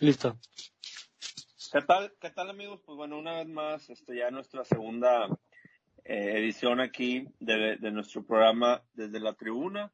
[0.00, 0.38] Listo.
[1.70, 2.80] ¿Qué tal, qué tal amigos?
[2.86, 5.26] Pues bueno, una vez más, este ya nuestra segunda
[6.04, 9.92] eh, edición aquí de, de, nuestro programa desde la tribuna.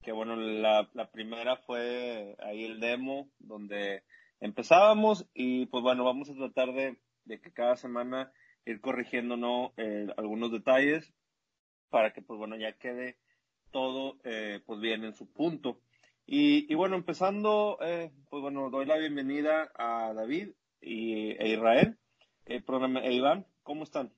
[0.00, 4.04] Que bueno, la, la primera fue ahí el demo donde
[4.38, 6.96] empezábamos y pues bueno, vamos a tratar de,
[7.26, 8.32] que cada semana
[8.64, 9.74] ir corrigiendo ¿no?
[9.76, 11.12] Eh, algunos detalles
[11.90, 13.18] para que pues bueno ya quede
[13.72, 15.80] todo eh, pues bien en su punto.
[16.30, 21.96] Y, y bueno, empezando, eh, pues bueno, doy la bienvenida a David y e Israel.
[22.44, 24.12] Eh, programa, e Iván, ¿cómo están?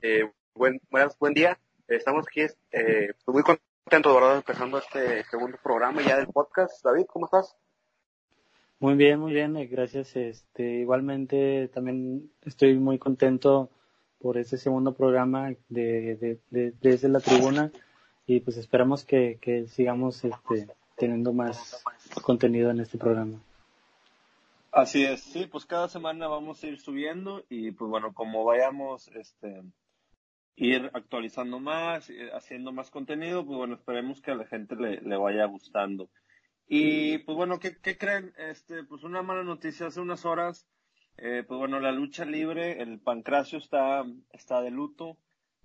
[0.00, 1.58] Eh, buen, buenas, buen día.
[1.88, 4.36] Estamos aquí eh, muy contentos, ¿verdad?
[4.36, 6.84] Empezando este segundo programa ya del podcast.
[6.84, 7.56] David, ¿cómo estás?
[8.78, 10.14] Muy bien, muy bien, eh, gracias.
[10.14, 13.70] Este, igualmente también estoy muy contento
[14.20, 17.72] por este segundo programa de, de, de, desde la tribuna
[18.26, 21.82] y pues esperamos que, que sigamos este, teniendo más
[22.22, 23.40] contenido en este programa.
[24.72, 29.08] Así es, sí, pues cada semana vamos a ir subiendo y pues bueno, como vayamos,
[29.08, 29.62] este,
[30.56, 35.00] ir actualizando más, eh, haciendo más contenido, pues bueno, esperemos que a la gente le,
[35.00, 36.10] le vaya gustando.
[36.66, 38.32] Y pues bueno, ¿qué, ¿qué, creen?
[38.36, 40.66] Este, pues una mala noticia, hace unas horas,
[41.18, 45.16] eh, pues bueno, la lucha libre, el pancracio está, está de luto.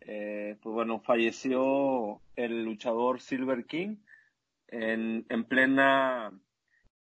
[0.02, 3.98] Eh, pues bueno, falleció el luchador Silver King
[4.68, 6.32] en, en plena,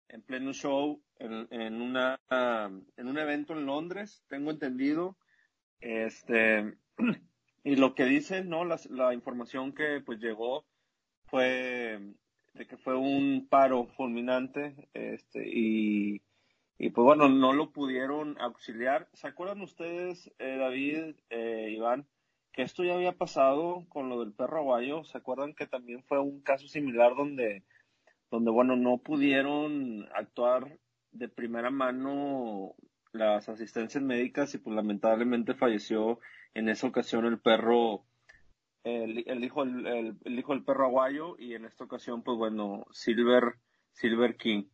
[0.08, 2.18] en pleno show en, en, una,
[2.96, 5.16] en un evento en Londres, tengo entendido.
[5.80, 6.74] Este,
[7.64, 8.64] y lo que dicen, ¿no?
[8.64, 10.66] La, la información que pues llegó
[11.26, 12.00] fue
[12.54, 16.22] de que fue un paro fulminante, este, y,
[16.78, 19.08] y pues bueno, no lo pudieron auxiliar.
[19.12, 22.08] ¿Se acuerdan ustedes, eh, David, eh, Iván,
[22.62, 25.04] esto ya había pasado con lo del perro aguayo?
[25.04, 27.64] ¿Se acuerdan que también fue un caso similar donde,
[28.30, 30.78] donde bueno, no pudieron actuar
[31.12, 32.74] de primera mano
[33.12, 36.20] las asistencias médicas y pues lamentablemente falleció
[36.54, 38.04] en esa ocasión el perro,
[38.84, 43.54] el, hijo, el, hijo del perro aguayo y en esta ocasión pues bueno, Silver,
[43.92, 44.64] Silver King.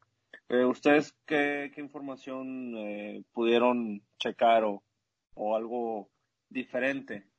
[0.48, 4.82] Eh, ¿Ustedes qué, qué información eh, pudieron checar o,
[5.34, 6.10] o algo
[6.48, 7.33] diferente?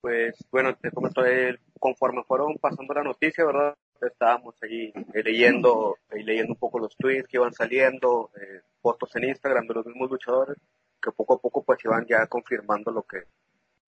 [0.00, 3.76] Pues bueno, te comento, eh, conforme fueron pasando la noticia, ¿verdad?
[4.00, 9.14] estábamos ahí eh, leyendo y leyendo un poco los tweets que iban saliendo, eh, fotos
[9.16, 10.56] en Instagram de los mismos luchadores,
[11.02, 13.24] que poco a poco pues iban ya confirmando lo que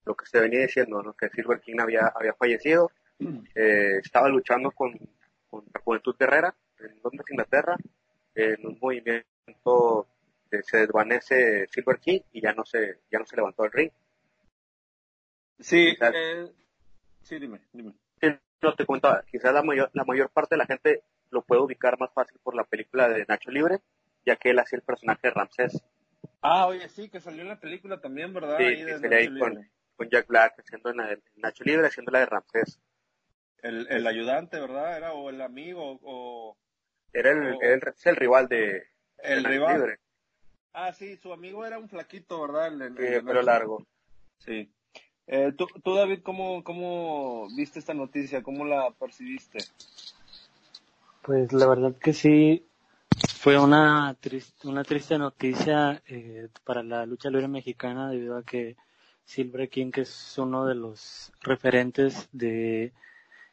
[0.05, 1.13] lo que se venía diciendo, ¿no?
[1.15, 2.91] que Silver King había, había fallecido,
[3.55, 4.99] eh, estaba luchando con,
[5.49, 7.77] con la Juventud Guerrera en Londres, Inglaterra,
[8.35, 10.09] en un movimiento
[10.65, 13.91] se desvanece Silver King y ya no se, ya no se levantó al ring.
[15.63, 16.53] Sí, eh,
[17.23, 17.95] sí, dime, dime
[18.63, 21.99] no te comentaba, quizás la mayor, la mayor parte de la gente lo puede ubicar
[21.99, 23.81] más fácil por la película de Nacho Libre,
[24.25, 25.83] ya que él hacía el personaje de Ramsés.
[26.41, 28.59] Ah, oye, sí, que salió en la película también, ¿verdad?
[28.59, 32.21] Sí, ahí que ahí con, con, Jack Black haciendo en el, Nacho Libre, haciendo la
[32.21, 32.81] de Ramsés.
[33.63, 34.97] El, el ayudante, ¿verdad?
[34.97, 36.57] Era o el amigo o...
[37.13, 38.87] Era el, o, el, el, rival de...
[39.19, 39.77] El rival.
[39.77, 39.99] Libre.
[40.73, 42.69] Ah, sí, su amigo era un flaquito, ¿verdad?
[42.69, 43.87] El, el, sí, el pelo largo.
[44.39, 44.73] Sí.
[45.27, 48.43] Eh, ¿tú, tú, David, ¿cómo, ¿cómo viste esta noticia?
[48.43, 49.59] ¿Cómo la percibiste?
[51.23, 52.67] Pues la verdad que sí,
[53.43, 58.77] fue una triste, una triste noticia eh, para la lucha libre mexicana debido a que
[59.25, 62.93] Silver King, que es uno de los referentes de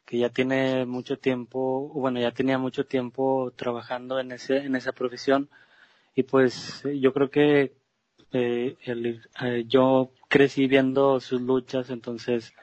[0.04, 4.92] que ya tiene mucho tiempo, bueno, ya tenía mucho tiempo trabajando en ese en esa
[4.92, 5.48] profesión
[6.14, 7.72] y pues yo creo que
[8.32, 12.54] eh, el, eh, yo crecí viendo sus luchas, entonces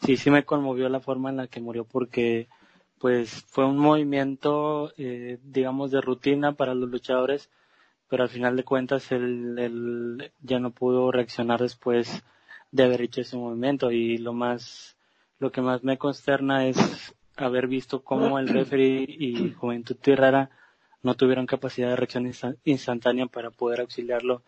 [0.00, 2.48] sí, sí me conmovió la forma en la que murió porque
[2.98, 7.50] pues fue un movimiento, eh, digamos, de rutina para los luchadores,
[8.08, 12.22] pero al final de cuentas él, él ya no pudo reaccionar después
[12.70, 14.96] de haber hecho ese movimiento y lo más,
[15.40, 16.76] lo que más me consterna es
[17.36, 20.50] haber visto cómo el referee y Juventud Tirrara
[21.02, 22.32] no tuvieron capacidad de reacción
[22.64, 24.42] instantánea para poder auxiliarlo,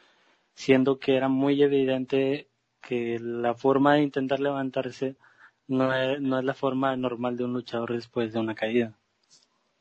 [0.55, 2.49] siendo que era muy evidente
[2.89, 5.15] que la forma de intentar levantarse
[5.67, 8.99] no es, no es la forma normal de un luchador después de una caída.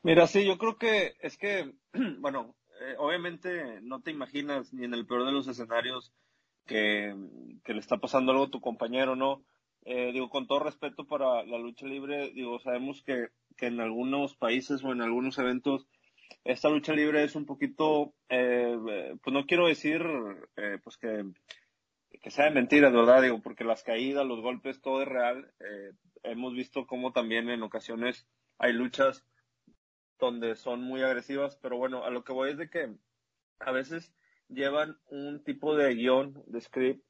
[0.02, 1.72] Mira, sí, yo creo que es que,
[2.18, 6.12] bueno, eh, obviamente no te imaginas ni en el peor de los escenarios
[6.66, 7.16] que,
[7.64, 9.42] que le está pasando algo a tu compañero, ¿no?
[9.86, 14.36] Eh, digo, con todo respeto para la lucha libre, digo, sabemos que, que en algunos
[14.36, 15.88] países o en algunos eventos
[16.44, 20.02] esta lucha libre es un poquito, eh, pues no quiero decir,
[20.56, 21.24] eh, pues que
[22.22, 23.22] que sea de mentiras, ¿verdad?
[23.22, 25.52] Digo, porque las caídas, los golpes, todo es real.
[25.60, 28.26] Eh, hemos visto cómo también en ocasiones
[28.58, 29.24] hay luchas
[30.18, 32.92] donde son muy agresivas, pero bueno, a lo que voy es de que
[33.60, 34.12] a veces
[34.48, 37.04] llevan un tipo de guion, de script,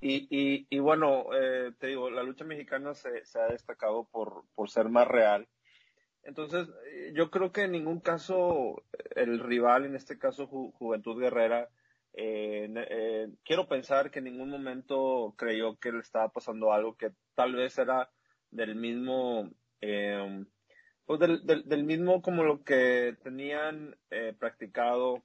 [0.00, 4.44] y, y, y bueno, eh, te digo, la lucha mexicana se, se ha destacado por,
[4.54, 5.48] por ser más real.
[6.22, 8.82] Entonces, eh, yo creo que en ningún caso
[9.14, 11.68] el rival, en este caso Juventud Guerrera,
[12.18, 17.12] eh, eh, quiero pensar que en ningún momento creyó que le estaba pasando algo que
[17.34, 18.10] tal vez era
[18.50, 19.50] del mismo,
[19.82, 20.44] eh,
[21.04, 25.22] pues del, del, del, mismo como lo que tenían eh, practicado.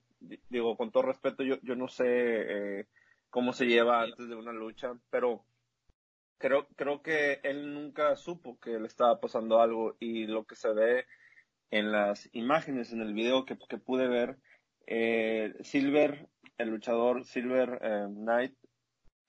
[0.50, 2.88] Digo, con todo respeto, yo, yo no sé eh,
[3.30, 5.46] cómo se lleva antes de una lucha, pero
[6.38, 10.74] creo, creo que él nunca supo que le estaba pasando algo y lo que se
[10.74, 11.06] ve
[11.72, 14.38] en las imágenes, en el video que, que pude ver,
[14.88, 16.28] eh, Silver,
[16.62, 18.56] el luchador Silver eh, Knight,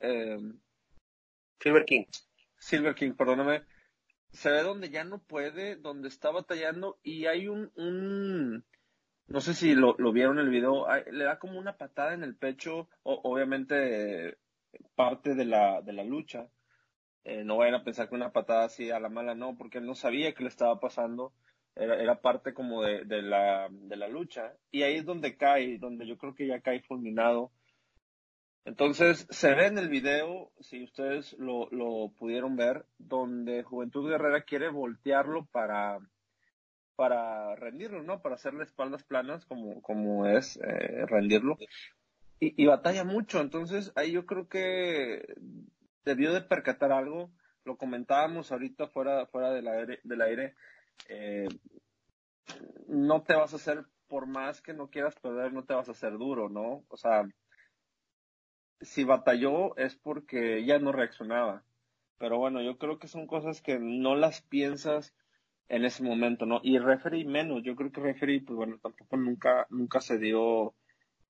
[0.00, 0.38] eh,
[1.60, 2.04] Silver King.
[2.58, 3.62] Silver King, perdóname,
[4.30, 8.64] se ve donde ya no puede, donde está batallando y hay un, un
[9.26, 12.14] no sé si lo, lo vieron en el video, hay, le da como una patada
[12.14, 14.38] en el pecho, o, obviamente
[14.94, 16.48] parte de la, de la lucha.
[17.24, 19.86] Eh, no vayan a pensar que una patada así a la mala no, porque él
[19.86, 21.32] no sabía que le estaba pasando.
[21.74, 24.54] Era, era parte como de, de, la, de la lucha.
[24.70, 27.52] Y ahí es donde cae, donde yo creo que ya cae fulminado.
[28.64, 34.42] Entonces, se ve en el video, si ustedes lo, lo pudieron ver, donde Juventud Guerrera
[34.42, 35.98] quiere voltearlo para,
[36.94, 38.22] para rendirlo, ¿no?
[38.22, 41.56] Para hacerle espaldas planas, como, como es eh, rendirlo.
[42.38, 45.26] Y, y, batalla mucho, entonces ahí yo creo que
[46.04, 47.32] debió de percatar algo.
[47.64, 50.54] Lo comentábamos ahorita fuera, fuera del aire, del aire.
[51.08, 51.48] Eh,
[52.88, 55.92] no te vas a hacer, por más que no quieras perder, no te vas a
[55.92, 56.84] hacer duro, ¿no?
[56.88, 57.24] O sea,
[58.80, 61.64] si batalló es porque ya no reaccionaba.
[62.18, 65.14] Pero bueno, yo creo que son cosas que no las piensas
[65.68, 66.60] en ese momento, ¿no?
[66.62, 70.74] Y referee menos, yo creo que referee, pues bueno, tampoco nunca, nunca se dio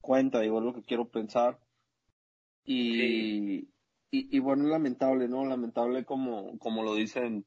[0.00, 1.58] cuenta, digo, es lo que quiero pensar.
[2.64, 3.68] Y, sí.
[4.10, 5.44] y, y, bueno, lamentable, ¿no?
[5.46, 7.44] Lamentable como, como lo dicen,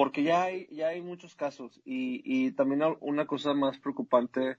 [0.00, 1.78] porque ya hay, ya hay muchos casos.
[1.84, 4.56] Y, y también una cosa más preocupante,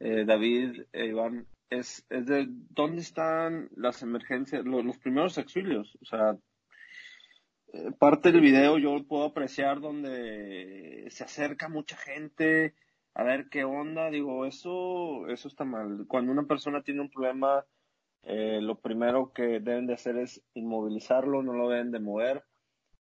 [0.00, 5.96] eh, David, eh, Iván, es, es de dónde están las emergencias, los, primeros auxilios.
[6.02, 6.36] O sea,
[7.72, 12.74] eh, parte del video yo puedo apreciar donde se acerca mucha gente
[13.14, 14.10] a ver qué onda.
[14.10, 16.04] Digo, eso, eso está mal.
[16.08, 17.64] Cuando una persona tiene un problema,
[18.24, 22.42] lo primero que deben de hacer es inmovilizarlo, no lo deben de mover.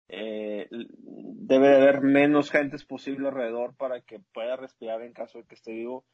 [0.08, 5.46] Eh, debe de haber menos gente posible alrededor para que pueda respirar en caso de
[5.46, 6.06] que esté vivo.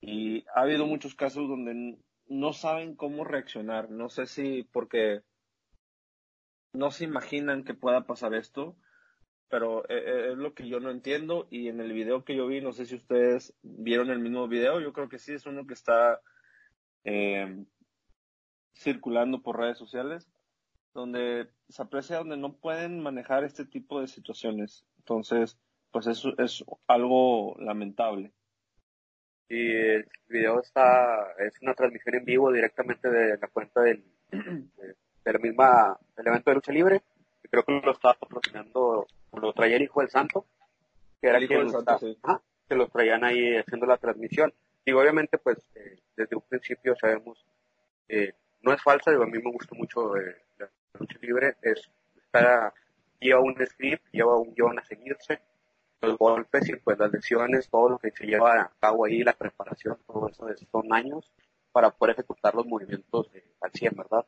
[0.00, 3.90] Y ha habido muchos casos donde no saben cómo reaccionar.
[3.90, 5.22] No sé si porque
[6.72, 8.76] no se imaginan que pueda pasar esto,
[9.48, 12.72] pero es lo que yo no entiendo y en el video que yo vi, no
[12.72, 16.20] sé si ustedes vieron el mismo video, yo creo que sí, es uno que está
[17.04, 17.64] eh,
[18.72, 20.28] circulando por redes sociales,
[20.94, 24.84] donde se aprecia donde no pueden manejar este tipo de situaciones.
[24.98, 25.58] Entonces,
[25.90, 28.32] pues eso es algo lamentable.
[29.48, 34.96] Y el video está, es una transmisión en vivo directamente de la cuenta del, de,
[35.24, 37.02] de la misma, del evento de lucha libre.
[37.42, 40.46] Y creo que lo estaba patrocinando, lo traía el Hijo del Santo,
[41.20, 42.16] que era el quien lo Santo, sí.
[42.22, 44.52] ah, que lo traían ahí haciendo la transmisión.
[44.84, 47.44] Y obviamente, pues, eh, desde un principio sabemos,
[48.08, 51.90] eh, no es falsa, digo, a mí me gusta mucho eh, la lucha libre, es,
[52.16, 52.72] está,
[53.20, 55.40] lleva un script, lleva un guion a seguirse,
[56.00, 59.34] los golpes y pues las lesiones, todo lo que se lleva a cabo ahí, la
[59.34, 61.30] preparación, todo eso son años
[61.72, 63.30] para poder ejecutar los movimientos
[63.60, 64.24] al 100, ¿verdad?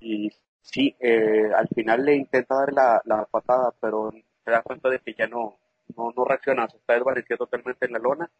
[0.00, 4.12] Y sí, eh, al final le intenta dar la, la, patada, pero
[4.44, 5.56] se da cuenta de que ya no,
[5.96, 8.30] no, no reacciona, se está desvaneciendo totalmente en la lona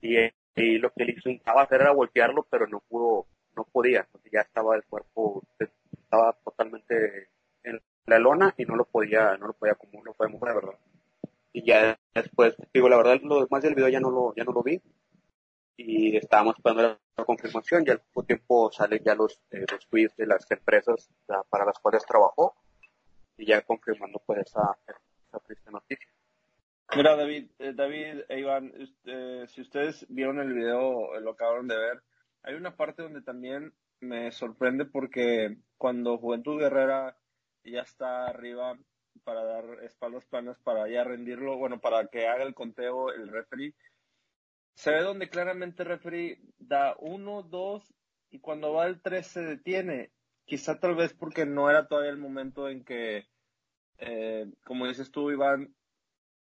[0.00, 0.16] y,
[0.54, 3.26] y lo que él intentaba hacer era voltearlo, pero no pudo,
[3.56, 7.30] no podía, porque ya estaba el cuerpo, estaba totalmente
[7.64, 10.78] en la lona y no lo podía, no lo podía como no podía mover, ¿verdad?
[11.52, 14.52] Y ya después, digo, la verdad, lo demás del video ya no lo, ya no
[14.52, 14.80] lo vi,
[15.76, 20.16] y estábamos esperando la confirmación y al poco tiempo salen ya los, eh, los tweets
[20.16, 21.08] de las empresas
[21.48, 22.54] para las cuales trabajó
[23.36, 26.08] y ya confirmando pues esa, esa triste noticia.
[26.96, 28.72] Mira David, eh, David e Iván,
[29.04, 32.02] eh, si ustedes vieron el video, eh, lo acabaron de ver,
[32.42, 37.16] hay una parte donde también me sorprende porque cuando Juventud Guerrera
[37.64, 38.78] ya está arriba
[39.24, 43.74] para dar espaldas planas para ya rendirlo, bueno, para que haga el conteo el referee,
[44.74, 47.92] se ve donde claramente el referee da uno, dos,
[48.30, 50.12] y cuando va el tres se detiene.
[50.44, 53.26] Quizá tal vez porque no era todavía el momento en que,
[53.98, 55.74] eh, como dices tú, Iván,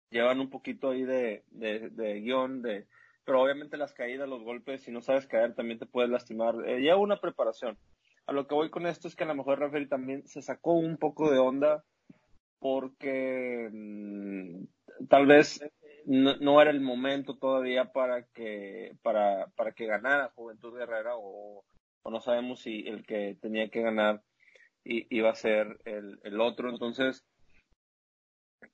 [0.10, 2.88] llevan un poquito ahí de, de, de guion, de,
[3.24, 6.56] pero obviamente las caídas, los golpes, si no sabes caer, también te puedes lastimar.
[6.68, 7.78] Eh, lleva una preparación.
[8.26, 10.74] A lo que voy con esto es que a lo mejor Rafael también se sacó
[10.74, 11.84] un poco de onda
[12.60, 15.60] porque mm, tal vez
[16.06, 21.64] no, era el momento todavía para que para, para que ganara Juventud Guerrera o,
[22.06, 24.22] no sabemos si el que tenía que ganar
[24.84, 26.70] iba a ser el, el otro.
[26.70, 27.31] Entonces, en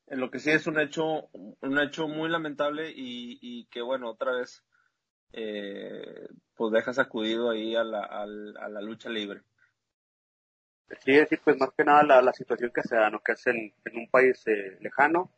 [0.07, 4.31] lo que sí es un hecho, un hecho muy lamentable y, y que bueno, otra
[4.33, 4.63] vez,
[5.33, 9.41] eh, pues deja sacudido ahí a la, a la, lucha libre.
[11.03, 13.19] Sí, decir, pues más que nada la, la situación que se da, ¿no?
[13.19, 15.31] Que es en, en un país eh, lejano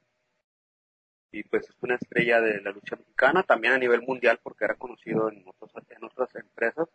[1.31, 4.75] y pues es una estrella de la lucha mexicana, también a nivel mundial porque era
[4.75, 6.88] conocido en, otros, en otras empresas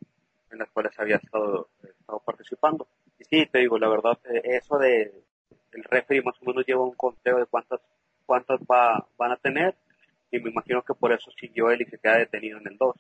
[0.51, 2.89] en las cuales había estado, estado participando.
[3.19, 5.25] Y sí, te digo, la verdad, eh, eso de
[5.73, 7.81] el referee más o menos lleva un conteo de cuántas
[8.27, 9.75] cuántas va, van a tener
[10.31, 12.95] y me imagino que por eso siguió él y se queda detenido en el 2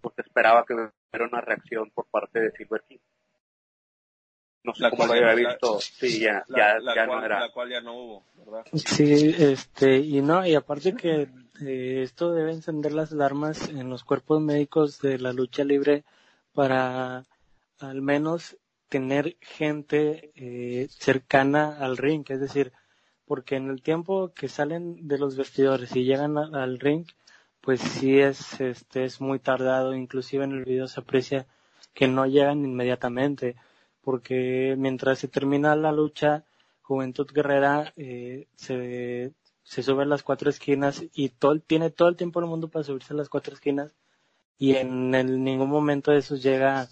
[0.00, 2.98] porque esperaba que hubiera una reacción por parte de Silver King
[4.62, 7.80] no sé cómo lo había visto sí ya, ya, ya no era la cual ya
[7.80, 8.64] no hubo ¿verdad?
[8.74, 11.28] sí este y no y aparte que
[11.62, 16.04] eh, esto debe encender las alarmas en los cuerpos médicos de la lucha libre
[16.52, 17.24] para
[17.78, 18.56] al menos
[18.90, 22.72] tener gente eh, cercana al ring, es decir,
[23.24, 27.06] porque en el tiempo que salen de los vestidores y llegan al ring,
[27.60, 31.46] pues sí es, este, es muy tardado, inclusive en el video se aprecia
[31.94, 33.56] que no llegan inmediatamente,
[34.02, 36.44] porque mientras se termina la lucha,
[36.82, 39.32] Juventud Guerrera eh, se,
[39.62, 42.84] se sube a las cuatro esquinas y todo, tiene todo el tiempo del mundo para
[42.84, 43.94] subirse a las cuatro esquinas
[44.58, 46.88] y en ningún momento de esos llega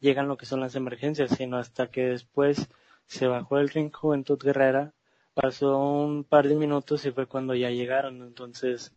[0.00, 2.68] llegan lo que son las emergencias, sino hasta que después
[3.06, 4.92] se bajó el ring Juventud Guerrera,
[5.34, 8.22] pasó un par de minutos y fue cuando ya llegaron.
[8.22, 8.92] Entonces,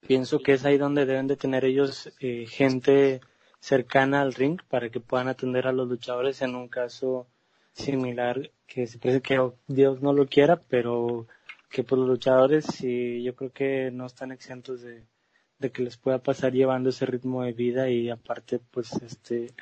[0.00, 3.20] pienso que es ahí donde deben de tener ellos eh, gente
[3.60, 7.26] cercana al ring para que puedan atender a los luchadores en un caso
[7.72, 11.26] similar que se parece que Dios no lo quiera, pero
[11.70, 16.18] que por los luchadores sí yo creo que no están exentos de que les pueda
[16.18, 19.52] pasar llevando ese ritmo de vida y aparte pues este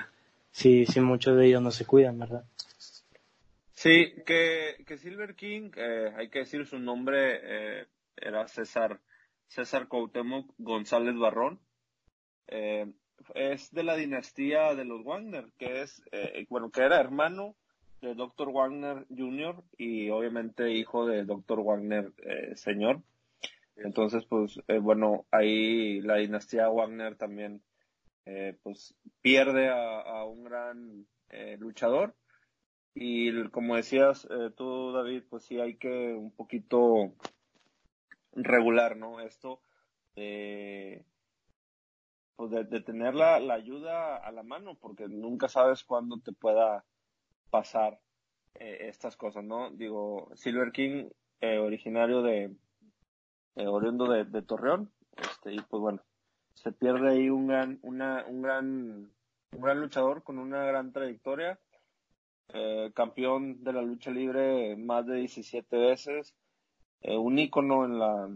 [0.50, 2.45] si, si muchos de ellos no se cuidan, ¿verdad?
[3.78, 7.87] Sí, que, que Silver King, eh, hay que decir su nombre, eh,
[8.17, 8.99] era César,
[9.47, 11.61] César Cuauhtémoc González Barrón.
[12.49, 12.90] Eh,
[13.37, 17.55] es de la dinastía de los Wagner, que es, eh, bueno, que era hermano
[18.00, 18.50] de Dr.
[18.50, 19.62] Wagner Jr.
[19.76, 21.62] y obviamente hijo de Dr.
[21.62, 22.12] Wagner
[22.57, 23.00] señor.
[23.76, 27.62] Entonces, pues, bueno, ahí la dinastía Wagner también
[28.31, 32.15] eh, pues pierde a, un gran eh, luchador.
[32.95, 37.15] Y como decías eh, tú, David, pues sí hay que un poquito
[38.33, 39.21] regular, ¿no?
[39.21, 39.63] Esto
[40.15, 41.07] de,
[42.37, 46.85] pues de, tener la, ayuda a la mano, porque nunca sabes cuándo te pueda
[47.49, 47.99] pasar
[48.55, 49.71] estas cosas, ¿no?
[49.71, 51.09] Digo, Silver King,
[51.41, 52.55] originario de,
[53.55, 56.03] oriundo de, de Torreón, este, y pues bueno,
[56.62, 58.67] se pierde ahí un gran, una, un gran,
[59.53, 61.59] un gran luchador con una gran trayectoria,
[62.49, 66.35] eh, campeón de la lucha libre más de 17 veces,
[67.03, 68.29] eh, un ícono en la,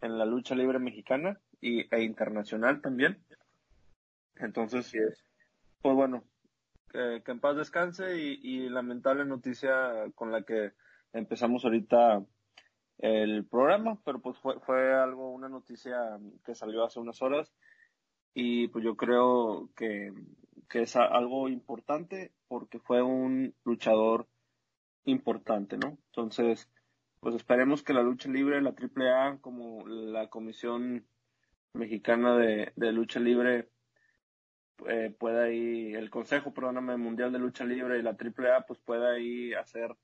[0.00, 3.24] en la lucha libre mexicana y, e internacional también.
[4.36, 5.24] Entonces, sí es.
[5.82, 6.24] pues bueno,
[6.90, 10.72] que en paz descanse y, y lamentable noticia con la que
[11.12, 12.24] empezamos ahorita
[13.02, 17.52] el programa, pero pues fue, fue algo, una noticia que salió hace unas horas
[18.32, 20.12] y pues yo creo que,
[20.70, 24.28] que es algo importante porque fue un luchador
[25.04, 25.98] importante, ¿no?
[26.06, 26.70] Entonces,
[27.18, 31.04] pues esperemos que la lucha libre, la AAA, como la Comisión
[31.74, 33.68] Mexicana de, de Lucha Libre,
[34.88, 39.18] eh, pueda ir, el Consejo, perdóname, Mundial de Lucha Libre y la AAA, pues pueda
[39.18, 39.96] ir hacer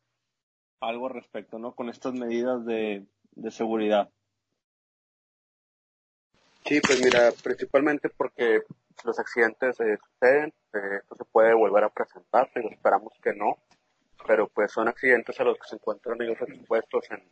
[0.81, 1.73] algo al respecto, ¿no?
[1.73, 4.11] Con estas medidas de, de seguridad.
[6.65, 8.63] Sí, pues mira, principalmente porque
[9.05, 13.57] los accidentes eh, suceden, eh, esto se puede volver a presentar, pero esperamos que no,
[14.27, 17.23] pero pues son accidentes a los que se encuentran ellos expuestos en,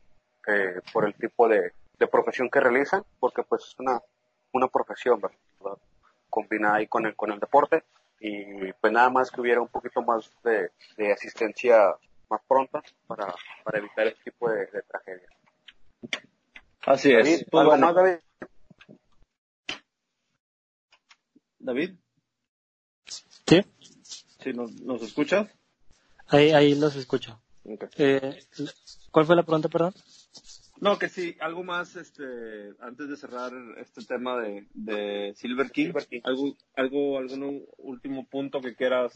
[0.46, 4.00] eh, por el tipo de, de, profesión que realizan, porque pues es una,
[4.52, 5.78] una profesión, ¿verdad?
[6.30, 7.84] Combinada ahí con el, con el deporte,
[8.20, 11.94] y pues nada más que hubiera un poquito más de, de asistencia
[12.28, 15.32] más pronta para, para evitar este tipo de, de tragedias.
[16.86, 17.44] Así es.
[17.50, 18.18] Pues, ¿Algo más, David?
[21.58, 21.94] David.
[23.04, 23.60] ¿Sí?
[24.02, 25.48] ¿Sí nos, nos escuchas?
[26.28, 27.40] Ahí, ahí los escucho.
[27.96, 28.38] Eh,
[29.10, 29.94] ¿Cuál fue la pregunta, perdón?
[30.78, 32.22] No, que sí, algo más, este,
[32.80, 35.92] antes de cerrar este tema de, de Silver King,
[36.24, 39.14] algo, algo, algún último punto que quieras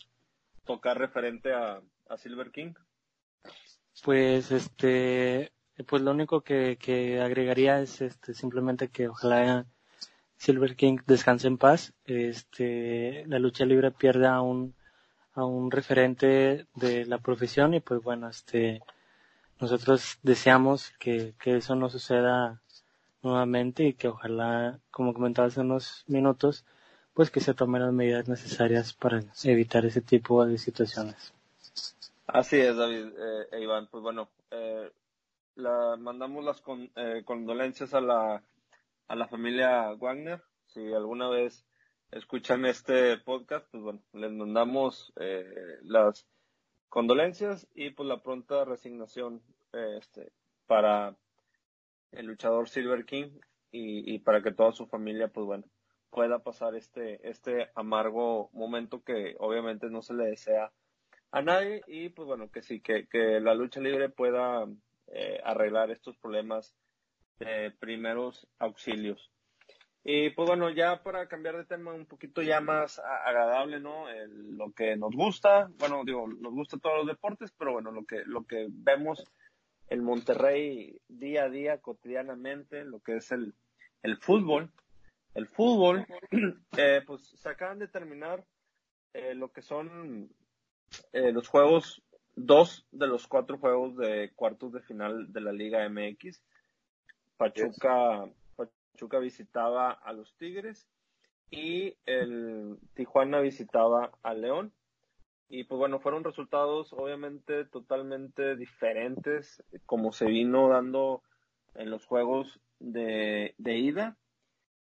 [0.64, 2.72] tocar referente a, a Silver King.
[4.02, 5.52] Pues, este,
[5.86, 9.66] pues lo único que, que agregaría es, este, simplemente que ojalá
[10.36, 14.74] Silver King descanse en paz, este, la lucha libre pierda a un,
[15.34, 18.80] a un referente de la profesión y pues bueno, este,
[19.60, 22.62] nosotros deseamos que, que eso no suceda
[23.22, 26.64] nuevamente y que ojalá, como comentaba hace unos minutos,
[27.12, 31.34] pues que se tomen las medidas necesarias para evitar ese tipo de situaciones.
[32.32, 33.88] Así es, David eh, e Iván.
[33.88, 34.88] Pues bueno, eh,
[35.56, 36.62] la, mandamos las
[36.94, 38.44] eh, condolencias a la,
[39.08, 40.40] a la familia Wagner.
[40.66, 41.66] Si alguna vez
[42.12, 45.44] escuchan este podcast, pues bueno, les mandamos eh,
[45.82, 46.24] las
[46.88, 50.30] condolencias y pues la pronta resignación este,
[50.66, 51.16] para
[52.12, 53.40] el luchador Silver King
[53.72, 55.64] y, y, para que toda su familia, pues bueno,
[56.10, 60.72] pueda pasar este, este amargo momento que obviamente no se le desea
[61.32, 64.66] a nadie y pues bueno, que sí, que, que la lucha libre pueda
[65.08, 66.74] eh, arreglar estos problemas
[67.38, 69.30] de primeros auxilios.
[70.02, 74.06] Y pues bueno, ya para cambiar de tema un poquito ya más agradable, ¿no?
[74.28, 78.22] lo que nos gusta, bueno, digo, nos gusta todos los deportes, pero bueno, lo que,
[78.24, 79.22] lo que vemos
[79.88, 83.54] en Monterrey día a día, cotidianamente, lo que es el,
[84.02, 84.70] el fútbol.
[85.34, 86.06] El fútbol,
[86.76, 88.44] eh, pues se acaban de terminar
[89.12, 90.30] eh, lo que son
[91.12, 92.02] eh, los juegos,
[92.34, 96.42] dos de los cuatro juegos de cuartos de final de la Liga MX.
[97.36, 100.86] Pachuca Pachuca visitaba a los Tigres
[101.50, 104.72] y el Tijuana visitaba a León.
[105.48, 111.22] Y pues bueno, fueron resultados obviamente totalmente diferentes como se vino dando
[111.74, 114.16] en los juegos de, de ida.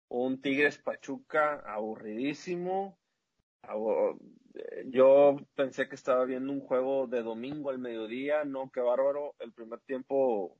[0.09, 2.99] Un Tigres Pachuca aburridísimo.
[4.85, 9.35] Yo pensé que estaba viendo un juego de domingo al mediodía, no, qué bárbaro.
[9.39, 10.57] El primer tiempo,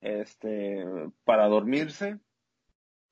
[0.00, 0.84] este,
[1.24, 2.18] para dormirse.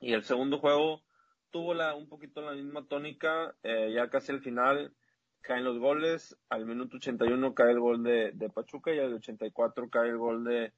[0.01, 1.03] Y el segundo juego
[1.51, 4.93] tuvo la, un poquito la misma tónica, eh, ya casi al final
[5.41, 9.89] caen los goles, al minuto 81 cae el gol de, de Pachuca y al 84
[9.91, 10.73] cae el gol de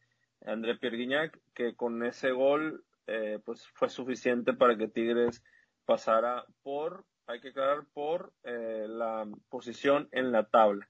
[0.45, 5.43] André Pierguiñac, que con ese gol eh, pues fue suficiente para que Tigres
[5.85, 10.89] pasara por, hay que aclarar, por eh, la posición en la tabla,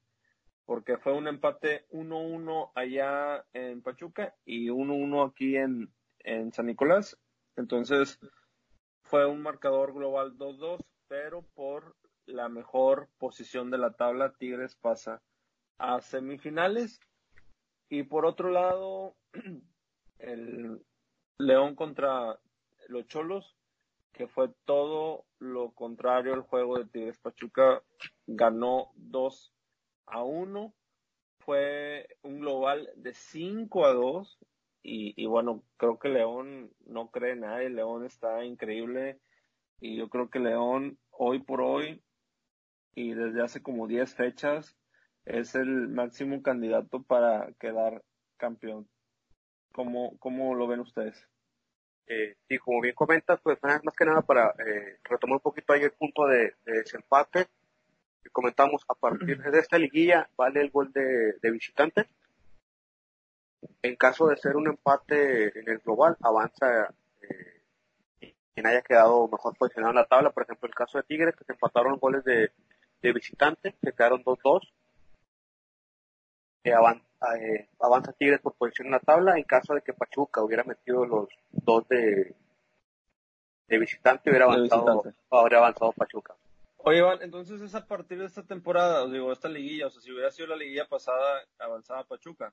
[0.64, 7.18] porque fue un empate 1-1 allá en Pachuca y 1-1 aquí en, en San Nicolás,
[7.56, 8.18] entonces,
[9.00, 11.96] fue un marcador global 2-2, pero por
[12.26, 15.22] la mejor posición de la tabla, Tigres pasa
[15.78, 17.00] a semifinales.
[17.88, 19.16] Y por otro lado,
[20.18, 20.84] el
[21.38, 22.38] León contra
[22.88, 23.56] los Cholos,
[24.16, 27.82] que fue todo lo contrario al juego de Tigres Pachuca,
[28.26, 29.52] ganó 2
[30.06, 30.74] a 1.
[31.40, 34.38] Fue un global de 5 a 2
[34.82, 39.20] y, bueno, creo que León no cree nadie, León está increíble
[39.80, 42.02] y yo creo que León hoy por hoy
[42.94, 44.78] y desde hace como 10 fechas
[45.24, 48.02] es el máximo candidato para quedar
[48.38, 48.88] campeón.
[49.72, 51.28] ¿Cómo, cómo lo ven ustedes?
[52.08, 55.82] Eh, sí, como bien comentas, pues más que nada para eh, retomar un poquito ahí
[55.82, 57.48] el punto de, desempate
[58.22, 62.06] que comentamos, a partir de esta liguilla vale el gol de, de visitante
[63.82, 66.94] en caso de ser un empate en el global, avanza
[68.20, 70.30] eh, quien haya quedado mejor posicionado en la tabla.
[70.30, 72.50] Por ejemplo, el caso de Tigres, que se empataron los goles de,
[73.02, 74.60] de visitante, se quedaron 2-2.
[76.64, 77.05] Eh, avanza,
[78.18, 79.36] Tigres por posición en la tabla.
[79.36, 82.34] En caso de que Pachuca hubiera metido los dos de,
[83.68, 86.34] de visitante, hubiera avanzado, habría avanzado Pachuca.
[86.78, 90.12] Oye, Iván, entonces es a partir de esta temporada, digo, esta liguilla, o sea, si
[90.12, 92.52] hubiera sido la liguilla pasada, avanzaba Pachuca.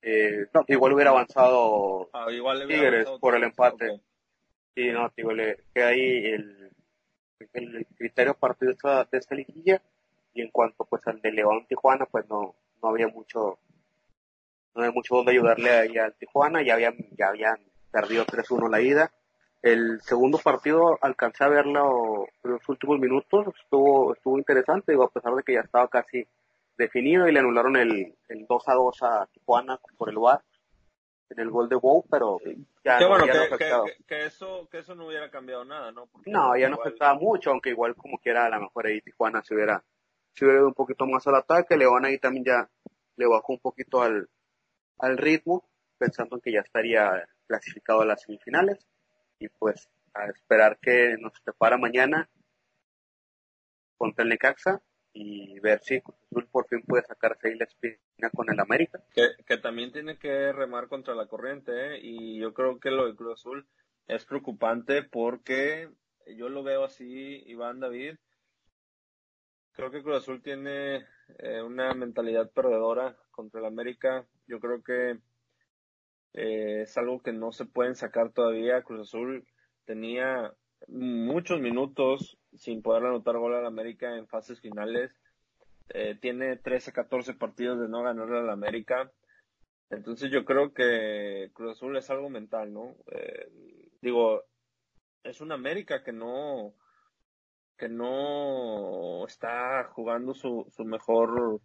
[0.00, 4.00] Eh, no, igual hubiera avanzado ah, igual Tigres por el empate.
[4.76, 6.70] Sí, no, digo, le queda ahí el,
[7.52, 9.82] el criterio a partir de esta, de esta liguilla.
[10.34, 13.58] Y en cuanto pues al de León Tijuana, pues no, no había mucho,
[14.74, 17.58] no había mucho donde ayudarle ahí al Tijuana, ya habían, ya habían
[17.90, 19.10] perdido 3-1 la ida.
[19.60, 25.10] El segundo partido alcancé a verlo en los últimos minutos, estuvo, estuvo interesante, digo, a
[25.10, 26.26] pesar de que ya estaba casi
[26.76, 30.42] definido y le anularon el, el 2 a 2 a Tijuana por el VAR
[31.30, 32.38] en el gol de Bow, pero
[32.84, 36.08] ya, no, bueno, que, que, eso, que eso no hubiera cambiado nada, ¿no?
[36.26, 39.54] no, ya no afectaba mucho, aunque igual como quiera a lo mejor ahí Tijuana se
[39.54, 39.82] hubiera,
[40.34, 42.70] se hubiera un poquito más al ataque, León ahí también ya
[43.16, 44.28] le bajó un poquito al,
[44.98, 48.86] al ritmo pensando en que ya estaría clasificado a las semifinales
[49.38, 52.28] y pues a esperar que nos prepara mañana
[53.96, 54.80] contra el Necaxa
[55.12, 59.02] y ver si Cruz Azul por fin puede sacarse ahí la espina con el América.
[59.12, 61.98] Que, que también tiene que remar contra la corriente, ¿eh?
[62.00, 63.66] y yo creo que lo de Cruz Azul
[64.06, 65.90] es preocupante porque
[66.36, 68.16] yo lo veo así, Iván David.
[69.78, 71.06] Creo que Cruz Azul tiene
[71.38, 74.26] eh, una mentalidad perdedora contra el América.
[74.48, 75.20] Yo creo que
[76.32, 78.82] eh, es algo que no se pueden sacar todavía.
[78.82, 79.46] Cruz Azul
[79.84, 80.52] tenía
[80.88, 85.12] muchos minutos sin poder anotar gol al América en fases finales.
[85.90, 89.12] Eh, tiene 13, 14 partidos de no ganarle al América.
[89.90, 92.96] Entonces yo creo que Cruz Azul es algo mental, ¿no?
[94.02, 94.42] Digo,
[95.22, 96.74] es un América que no
[97.78, 101.60] que no está jugando su, su mejor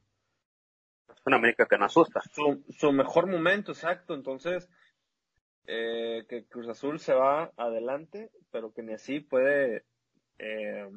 [1.09, 2.21] es un América que no asusta.
[2.31, 4.13] su, su mejor momento exacto.
[4.13, 4.69] Entonces
[5.65, 9.85] eh, que Cruz Azul se va adelante pero que ni así puede
[10.37, 10.89] eh,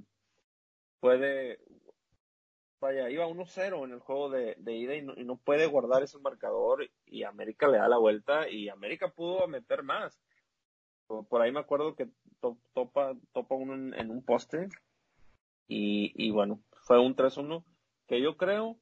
[1.01, 1.59] puede
[2.81, 6.03] vaya iba 1-0 en el juego de, de ida y no, y no puede guardar
[6.03, 10.21] ese marcador y América le da la vuelta y América pudo meter más.
[11.07, 12.09] Por ahí me acuerdo que
[12.41, 14.69] topa, topa uno en, un poste
[15.69, 17.65] y, y, bueno, fue un 3-1
[18.07, 18.79] que yo creo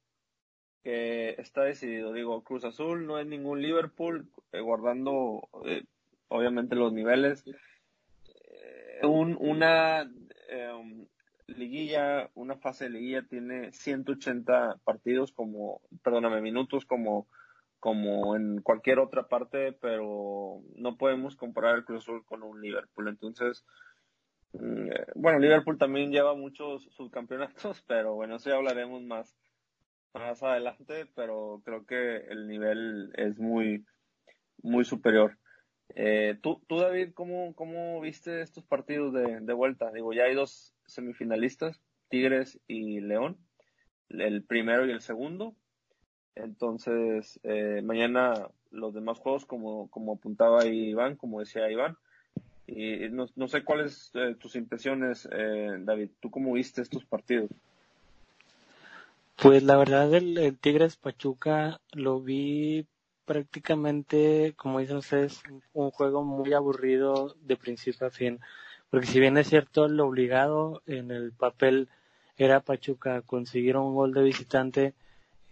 [0.82, 2.12] que está decidido.
[2.12, 5.84] Digo, Cruz Azul no es ningún Liverpool, eh, guardando eh,
[6.28, 7.44] obviamente los niveles.
[8.26, 10.02] Eh, un, una
[10.48, 11.06] em,
[11.46, 17.28] liguilla, una fase de liguilla tiene 180 partidos como, perdóname, minutos como
[17.84, 23.08] como en cualquier otra parte, pero no podemos comparar el Cruz Azul con un Liverpool.
[23.08, 23.66] Entonces,
[25.14, 29.36] bueno, Liverpool también lleva muchos subcampeonatos, pero bueno, eso ya hablaremos más,
[30.12, 33.84] más adelante, pero creo que el nivel es muy,
[34.62, 35.38] muy superior.
[35.96, 39.90] Eh, tú, tú, David, ¿cómo, ¿cómo viste estos partidos de, de vuelta?
[39.92, 43.38] Digo, ya hay dos semifinalistas, Tigres y León,
[44.08, 45.56] el primero y el segundo.
[46.34, 51.96] Entonces, eh, mañana los demás juegos, como, como apuntaba Iván, como decía Iván.
[52.66, 56.10] Y no, no sé cuáles eh, tus impresiones, eh, David.
[56.20, 57.50] ¿Tú cómo viste estos partidos?
[59.36, 62.86] Pues la verdad, el, Tigres Pachuca lo vi
[63.26, 68.40] prácticamente, como dicen ustedes, un juego muy aburrido de principio a fin.
[68.90, 71.88] Porque si bien es cierto, lo obligado en el papel
[72.36, 74.94] era Pachuca conseguir un gol de visitante,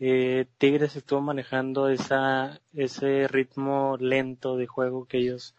[0.05, 5.55] eh, Tigres estuvo manejando esa, ese ritmo lento de juego que ellos,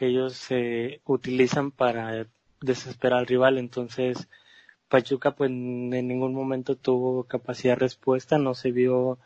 [0.00, 2.26] que ellos eh, utilizan para
[2.62, 3.58] desesperar al rival.
[3.58, 4.28] Entonces,
[4.88, 9.18] Pachuca pues en ningún momento tuvo capacidad de respuesta, no se vio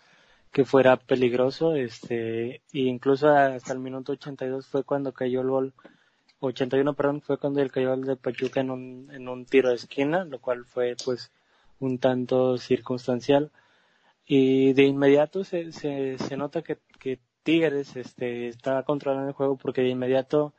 [0.51, 5.75] que fuera peligroso, este, e incluso hasta el minuto 82 fue cuando cayó el gol,
[6.41, 9.77] 81 perdón, fue cuando el cayó el de Pachuca en un, en un tiro de
[9.77, 11.31] esquina, lo cual fue pues
[11.79, 13.53] un tanto circunstancial
[14.27, 19.57] y de inmediato se, se, se nota que, que Tigres este, está controlando el juego
[19.57, 20.53] porque de inmediato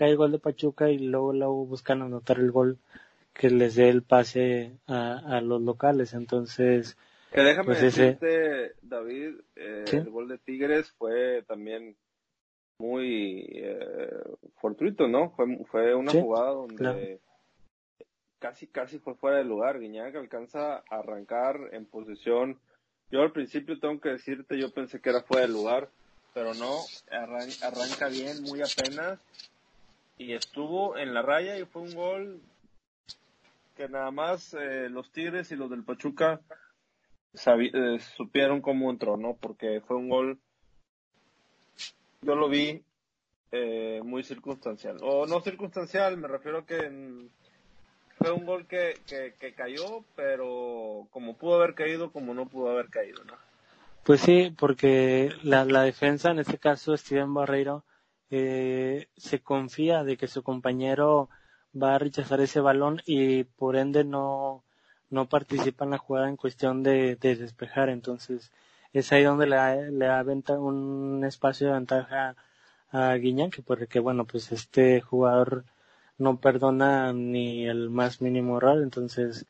[0.00, 2.78] cae el gol de Pachuca y luego, luego buscan anotar el gol
[3.34, 6.14] que les dé el pase a, a los locales.
[6.14, 6.96] Entonces,
[7.30, 11.94] que déjame pues decirte, David, eh, el gol de Tigres fue también
[12.78, 14.24] muy eh,
[14.56, 15.30] fortuito, ¿no?
[15.36, 17.20] Fue, fue una jugada donde
[18.38, 19.78] casi, casi fue fuera de lugar.
[19.78, 22.58] Guiñac alcanza a arrancar en posición
[23.10, 25.88] yo al principio tengo que decirte, yo pensé que era fuera de lugar,
[26.32, 26.78] pero no,
[27.10, 29.18] arranca bien, muy apenas,
[30.20, 32.42] y estuvo en la raya y fue un gol
[33.74, 36.40] que nada más eh, los Tigres y los del Pachuca
[37.32, 39.34] eh, supieron cómo entró, ¿no?
[39.40, 40.38] Porque fue un gol,
[42.20, 42.84] yo lo vi
[43.50, 47.30] eh, muy circunstancial, o no circunstancial, me refiero a que
[48.18, 52.90] fue un gol que, que, cayó, pero como pudo haber caído, como no pudo haber
[52.90, 53.22] caído.
[54.04, 57.84] Pues sí, porque la, la defensa, en este caso Steven Barreiro,
[58.30, 61.28] eh, se confía de que su compañero
[61.80, 64.64] va a rechazar ese balón y por ende no,
[65.10, 67.88] no participa en la jugada en cuestión de, de despejar.
[67.88, 68.50] Entonces
[68.92, 70.24] es ahí donde le, le da
[70.58, 72.36] un espacio de ventaja
[72.90, 75.64] a Guiñán, que porque bueno, pues este jugador
[76.18, 78.82] no perdona ni el más mínimo error.
[78.82, 79.46] Entonces,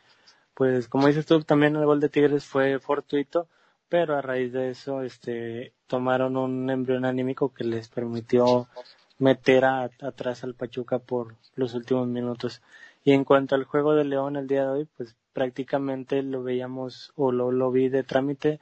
[0.54, 3.48] pues como dices tú, también el gol de Tigres fue fortuito,
[3.90, 8.68] pero a raíz de eso, este, tomaron un embrión anímico que les permitió
[9.18, 12.62] meter atrás al Pachuca por los últimos minutos.
[13.04, 17.12] Y en cuanto al juego de León el día de hoy, pues prácticamente lo veíamos
[17.16, 18.60] o lo, lo vi de trámite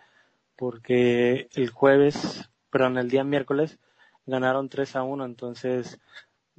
[0.56, 3.78] porque el jueves, perdón, el día miércoles
[4.26, 6.00] ganaron 3 a 1, entonces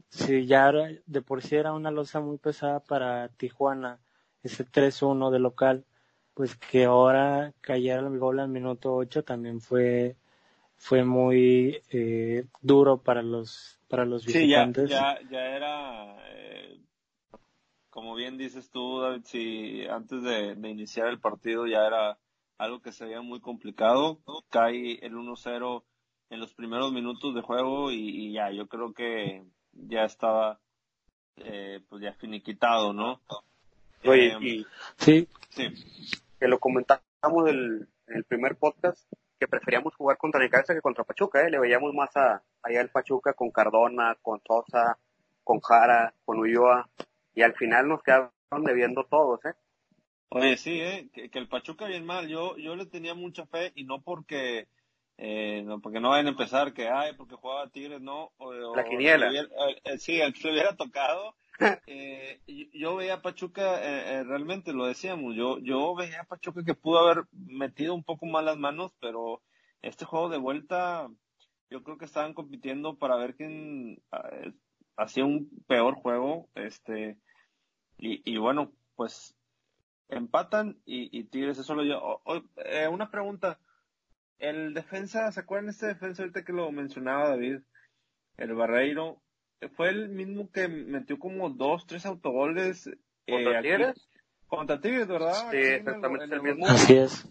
[0.09, 3.99] si ya de por sí era una losa muy pesada para Tijuana,
[4.43, 5.85] ese 3-1 de local,
[6.39, 10.15] pues que ahora cayera el gol al minuto 8 también fue
[10.77, 14.85] fue muy eh, duro para los para los visitantes.
[14.85, 16.79] Sí, ya, ya, era, eh,
[17.89, 22.17] como bien dices tú, David, si antes de, iniciar el partido ya era
[22.57, 24.21] algo que se veía muy complicado.
[24.49, 25.83] Cae el 1-0
[26.29, 30.61] en los primeros minutos de juego y, ya, yo creo que ya estaba
[31.35, 33.19] eh, pues ya finiquitado, ¿no?
[34.05, 35.27] Oye, y sí.
[35.49, 35.67] sí.
[36.39, 41.41] Que lo comentamos en el primer podcast, que preferíamos jugar contra Necaxa que contra Pachuca,
[41.41, 41.49] ¿eh?
[41.49, 44.97] Le veíamos más a, allá el Pachuca con Cardona, con Sosa,
[45.43, 46.89] con Jara, con Ulloa,
[47.33, 48.31] y al final nos quedaron
[48.65, 49.53] debiendo todos, ¿eh?
[50.29, 51.09] Oye, sí, ¿eh?
[51.11, 54.67] Que, el Pachuca bien mal, yo, yo le tenía mucha fe, y no porque,
[55.17, 58.83] eh, no, porque no vayan a empezar que, ay, porque jugaba Tigres, no, o, la
[58.83, 59.31] quiniela.
[59.31, 59.47] Eh,
[59.85, 61.35] eh, sí, el que se hubiera tocado,
[61.87, 62.41] eh,
[62.73, 66.99] yo veía a Pachuca, eh, realmente lo decíamos, yo, yo veía a Pachuca que pudo
[66.99, 69.41] haber metido un poco más las manos, pero
[69.81, 71.07] este juego de vuelta,
[71.69, 74.53] yo creo que estaban compitiendo para ver quién eh,
[74.97, 77.17] hacía un peor juego, este,
[77.97, 79.35] y, y bueno, pues
[80.09, 82.21] empatan y, y Tigres eso lo yo.
[82.57, 83.59] Eh, una pregunta,
[84.39, 87.59] el defensa, ¿se acuerdan este defensa ahorita que lo mencionaba David?
[88.37, 89.21] El Barreiro,
[89.67, 92.87] fue el mismo que metió como dos, tres autogoles.
[93.27, 94.09] Eh, ¿Contra Tigres?
[94.47, 95.51] Contra Tigres, ¿verdad?
[95.51, 96.65] Sí, exactamente el, mismo.
[96.67, 97.27] Así es.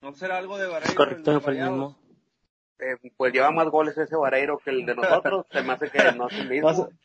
[0.00, 0.94] ¿No será algo de Barreiro?
[0.94, 1.98] Correcto, fue el mismo.
[2.78, 6.12] Eh, pues lleva más goles ese Vareiro que el de nosotros, se me hace que
[6.12, 6.88] no es el mismo.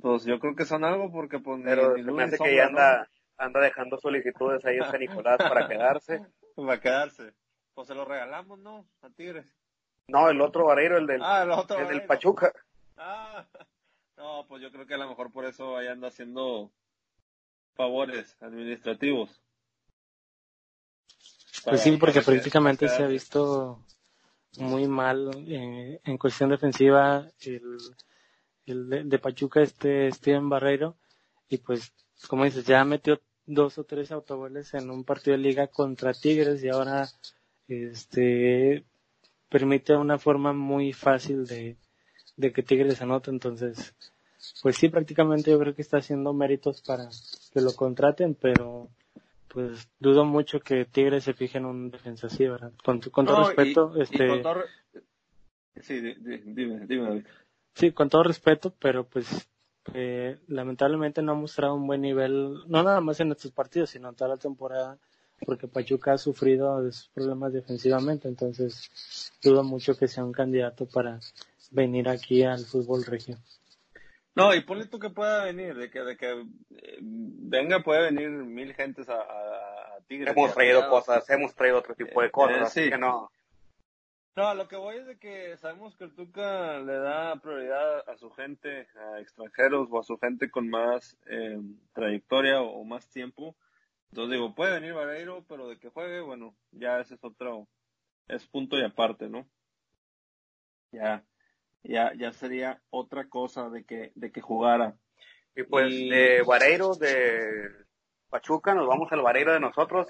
[0.00, 3.10] Pues yo creo que son algo porque pues Pero se me hace que ya anda,
[3.36, 6.22] anda dejando solicitudes ahí en San Nicolás para quedarse.
[6.56, 7.34] Para quedarse.
[7.74, 8.86] Pues se lo regalamos, ¿no?
[9.02, 9.54] A Tigres.
[10.08, 12.54] No, el otro Vareiro, el del, ah, el, otro el del Pachuca.
[12.96, 13.46] Ah,
[14.16, 16.72] no, pues yo creo que a lo mejor por eso ahí anda haciendo
[17.74, 19.42] favores administrativos.
[21.64, 23.84] Pues sí, porque prácticamente se ha visto
[24.58, 27.78] muy mal eh, en cuestión defensiva el,
[28.66, 30.96] el de, Pachuca, este Steven Barreiro,
[31.48, 31.92] y pues,
[32.28, 36.62] como dices, ya metió dos o tres autogoles en un partido de liga contra Tigres
[36.62, 37.08] y ahora
[37.68, 38.84] este
[39.48, 41.76] permite una forma muy fácil de,
[42.36, 43.94] de que Tigres anote, entonces
[44.62, 47.08] pues sí prácticamente yo creo que está haciendo méritos para
[47.52, 48.88] que lo contraten, pero
[49.48, 52.72] pues dudo mucho que Tigres se fije en un defensa así, ¿verdad?
[52.84, 54.42] Con, con todo respeto, este...
[55.80, 57.24] Sí, dime, dime,
[57.74, 59.48] Sí, con todo respeto, pero pues
[59.94, 64.10] eh, lamentablemente no ha mostrado un buen nivel, no nada más en estos partidos, sino
[64.10, 64.98] en toda la temporada,
[65.44, 70.86] porque Pachuca ha sufrido de sus problemas defensivamente, entonces dudo mucho que sea un candidato
[70.86, 71.18] para
[71.72, 73.38] venir aquí al fútbol regio.
[74.34, 78.30] No, y ponle tú que pueda venir, de que, de que eh, venga, puede venir
[78.30, 80.34] mil gentes a, a, Tigres.
[80.34, 83.30] Hemos traído cosas, hemos traído otro tipo de cosas, eh, que no.
[84.34, 88.16] No, lo que voy es de que sabemos que el Tuca le da prioridad a
[88.16, 91.60] su gente, a extranjeros o a su gente con más eh,
[91.92, 93.54] trayectoria o, más tiempo.
[94.10, 97.68] Entonces digo, puede venir Vareiro, pero de que juegue, bueno, ya ese es otro,
[98.26, 99.46] es punto y aparte, ¿no?
[100.92, 101.22] Ya
[101.82, 104.96] ya, ya sería otra cosa de que, de que jugara.
[105.54, 107.68] Y pues de Vareiro, de
[108.28, 110.08] Pachuca, nos vamos al Vareiro de nosotros.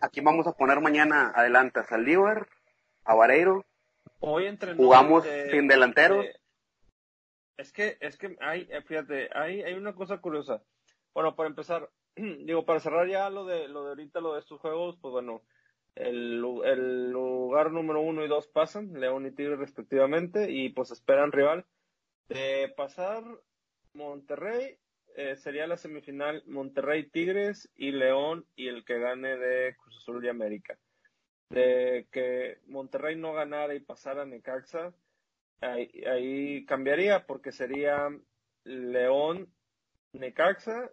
[0.00, 2.48] Aquí, vamos a poner mañana adelante a Saldívar,
[3.04, 3.64] a Vareiro.
[4.20, 6.24] Hoy Jugamos sin delanteros.
[7.56, 10.62] es que, es que hay, eh, fíjate, hay, hay una cosa curiosa.
[11.12, 14.60] Bueno, para empezar, digo, para cerrar ya lo de, lo de ahorita, lo de estos
[14.60, 15.42] juegos, pues bueno,
[15.96, 21.32] el, el, lugar número uno y dos pasan, León y Tigre respectivamente, y pues esperan
[21.32, 21.64] rival.
[22.28, 23.24] De pasar
[23.94, 24.78] Monterrey,
[25.16, 30.24] eh, sería la semifinal Monterrey Tigres y León y el que gane de Cruz Azul
[30.24, 30.78] y América.
[31.48, 34.92] De que Monterrey no ganara y pasara Necaxa,
[35.60, 38.10] ahí, ahí cambiaría porque sería
[38.64, 39.48] León,
[40.12, 40.90] Necaxa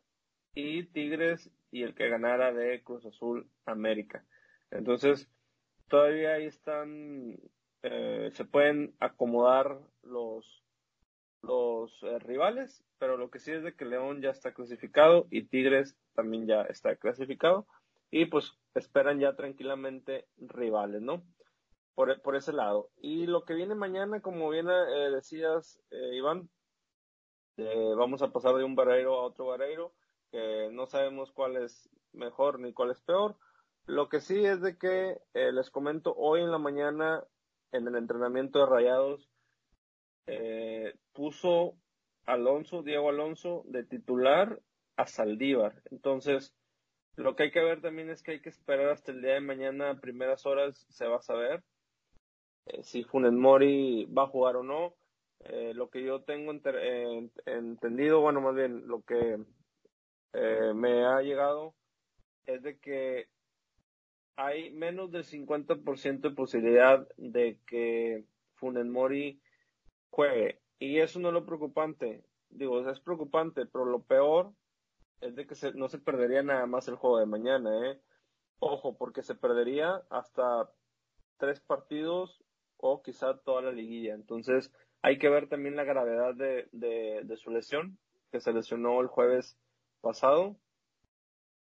[0.53, 4.23] y Tigres y el que ganara de Cruz Azul América.
[4.73, 5.29] Entonces,
[5.87, 7.37] todavía ahí están,
[7.83, 10.63] eh, se pueden acomodar los,
[11.41, 15.43] los eh, rivales, pero lo que sí es de que León ya está clasificado y
[15.43, 17.67] Tigres también ya está clasificado
[18.09, 21.23] y pues esperan ya tranquilamente rivales, ¿no?
[21.93, 22.89] Por, por ese lado.
[22.97, 26.49] Y lo que viene mañana, como bien eh, decías, Iván,
[27.95, 29.93] vamos a pasar de un barreiro a otro barreiro,
[30.31, 33.35] que no sabemos cuál es mejor ni cuál es peor,
[33.85, 37.23] lo que sí es de que eh, les comento, hoy en la mañana
[37.71, 39.29] en el entrenamiento de Rayados
[40.27, 41.75] eh, puso
[42.25, 44.59] Alonso, Diego Alonso, de titular
[44.95, 45.81] a Saldívar.
[45.91, 46.53] Entonces,
[47.15, 49.41] lo que hay que ver también es que hay que esperar hasta el día de
[49.41, 51.63] mañana, a primeras horas, se va a saber
[52.65, 54.95] eh, si Funes Mori va a jugar o no.
[55.39, 59.37] Eh, lo que yo tengo eh, entendido, bueno, más bien lo que
[60.73, 61.75] me ha llegado
[62.47, 63.27] es de que
[64.35, 69.41] hay menos del 50% de posibilidad de que Funes Mori
[70.09, 70.59] juegue.
[70.79, 72.23] Y eso no es lo preocupante.
[72.49, 74.53] Digo, es preocupante, pero lo peor
[75.21, 77.99] es de que no se perdería nada más el juego de mañana, ¿eh?
[78.59, 80.69] Ojo, porque se perdería hasta
[81.37, 82.43] tres partidos
[82.77, 84.13] o quizá toda la liguilla.
[84.13, 87.97] Entonces, hay que ver también la gravedad de, de, su lesión,
[88.31, 89.57] que se lesionó el jueves
[90.01, 90.57] pasado.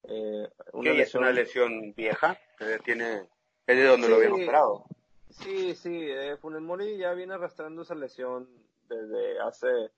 [0.04, 1.00] Eh, una lesión...
[1.00, 3.28] es una lesión vieja, que tiene,
[3.66, 4.84] es de donde lo habían operado.
[5.30, 8.48] Sí, sí, eh, Funes Mori ya viene arrastrando esa lesión
[8.88, 9.90] desde hace,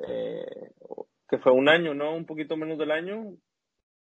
[0.00, 0.72] eh,
[1.28, 2.14] que fue un año, ¿no?
[2.14, 3.36] Un poquito menos del año.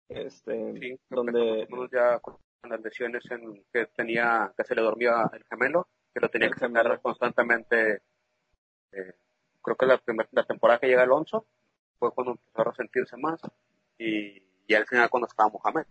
[0.09, 5.43] Este, sí, donde ya con las lesiones en que tenía, que se le dormía el
[5.45, 8.01] gemelo, que lo tenía que sacar constantemente.
[8.91, 9.13] Eh,
[9.61, 11.45] creo que la, primera, la temporada que llega Alonso
[11.97, 13.41] fue cuando empezó a resentirse más
[13.97, 15.85] y, y al final cuando estaba Mohamed.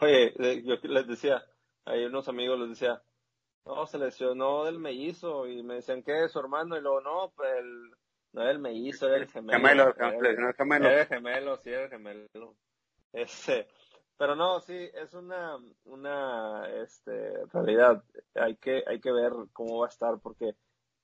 [0.00, 0.34] Oye,
[0.64, 1.44] yo les decía,
[1.84, 3.02] hay unos amigos les decía,
[3.66, 7.32] no, se lesionó del mellizo y me decían que es su hermano y luego no,
[7.36, 7.90] pues el,
[8.32, 9.58] no era el mellizo, era el gemelo.
[9.58, 10.88] Gemelo, el gemelo.
[10.88, 12.56] Era el gemelo, sí, era el gemelo.
[13.12, 13.68] Este,
[14.16, 18.04] pero no, sí, es una, una, este, realidad.
[18.34, 20.54] Hay que, hay que ver cómo va a estar porque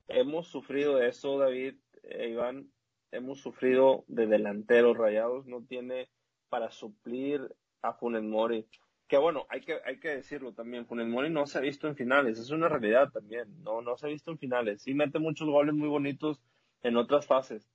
[0.09, 2.71] hemos sufrido eso, David, e Iván,
[3.11, 6.09] hemos sufrido de delanteros rayados, no tiene
[6.49, 8.67] para suplir a Funes Mori.
[9.09, 11.97] Que bueno, hay que, hay que decirlo también, Funes Mori no se ha visto en
[11.97, 15.49] finales, es una realidad también, no, no se ha visto en finales, sí mete muchos
[15.49, 16.41] goles muy bonitos
[16.83, 17.71] en otras fases,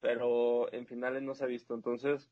[0.00, 2.30] pero en finales no se ha visto, entonces,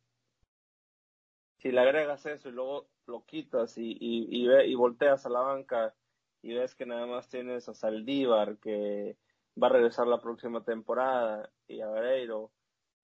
[1.58, 5.30] si le agregas eso y luego lo quitas y, y, y, ve, y volteas a
[5.30, 5.94] la banca
[6.40, 9.16] y ves que nada más tienes a Saldívar que
[9.62, 12.50] va a regresar la próxima temporada y a Vareiro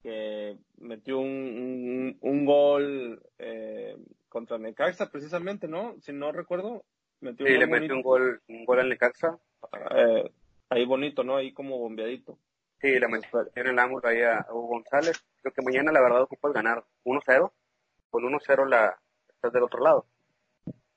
[0.03, 3.97] que metió un, un, gol eh,
[4.29, 5.97] contra Necaxa precisamente, ¿no?
[6.01, 6.85] Si no recuerdo,
[7.21, 9.39] metió sí, le metió un gol, un gol al Necaxa.
[9.97, 10.31] Eh,
[10.71, 11.37] ahí bonito, ¿no?
[11.37, 12.39] Ahí como bombeadito.
[12.81, 15.25] Sí, le metió en el ángulo ahí a Hugo González.
[15.43, 17.53] Creo que mañana la verdad ocupas ganar 1-0.
[18.11, 18.97] Con 1-0 la
[19.29, 20.07] estás del otro lado.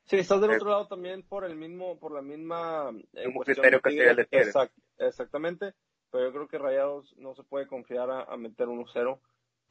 [0.06, 4.10] Sí, estás del otro lado también por el mismo, por la misma eh, criterio que
[4.10, 5.74] el Exact, exactamente
[6.12, 9.20] pero yo creo que Rayados no se puede confiar a, meter 1-0,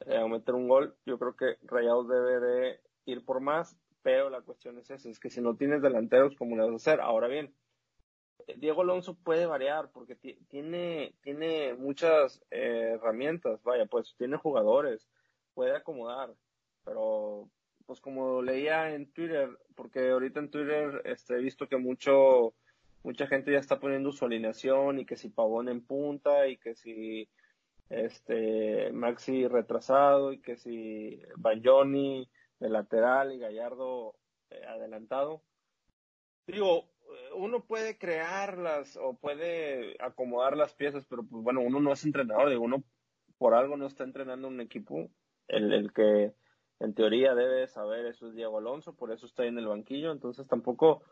[0.07, 0.97] eh, a meter un gol.
[1.05, 5.21] Yo creo que Rayados debe de ir por más, pero la cuestión es esa, es
[5.21, 7.01] que si no tienes delanteros, ¿cómo le vas a hacer?
[7.01, 7.55] Ahora bien,
[8.47, 10.17] eh, Diego Alonso puede variar porque
[10.49, 15.07] tiene, tiene muchas eh, herramientas, vaya, pues tiene jugadores,
[15.55, 16.33] puede acomodar,
[16.85, 17.51] pero
[17.87, 22.55] pues como leía en Twitter, porque ahorita en Twitter este, he visto que mucho
[23.03, 26.75] mucha gente ya está poniendo su alineación y que si Pavón en punta y que
[26.75, 27.29] si
[27.89, 34.15] este Maxi retrasado y que si Bagnoni de lateral y Gallardo
[34.51, 35.43] eh, adelantado.
[36.47, 36.89] Digo,
[37.35, 42.51] uno puede crearlas o puede acomodar las piezas, pero pues bueno, uno no es entrenador,
[42.51, 42.83] digo, uno
[43.39, 45.11] por algo no está entrenando un equipo,
[45.49, 46.35] el, el que
[46.81, 50.13] en teoría debe saber eso es Diego Alonso, por eso está ahí en el banquillo,
[50.13, 51.03] entonces tampoco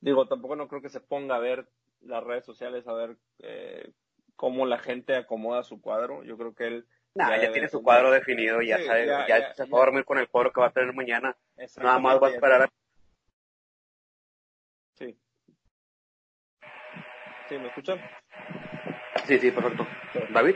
[0.00, 1.68] digo, tampoco no creo que se ponga a ver
[2.00, 3.92] las redes sociales, a ver eh,
[4.36, 6.22] cómo la gente acomoda su cuadro.
[6.24, 6.86] Yo creo que él...
[7.14, 10.52] ya, tiene su cuadro definido, ya sabe, ya, se va a dormir con el cuadro
[10.52, 11.36] que va a tener mañana.
[11.82, 12.68] Nada más va a esperar a...
[14.94, 15.18] Sí.
[17.48, 17.98] ¿Sí, me escuchan?
[19.26, 19.86] Sí, sí, perfecto.
[20.30, 20.54] ¿David?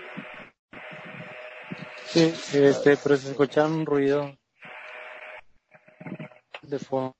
[2.05, 4.37] Sí, este, pero se escucha un ruido
[6.63, 7.15] de fondo.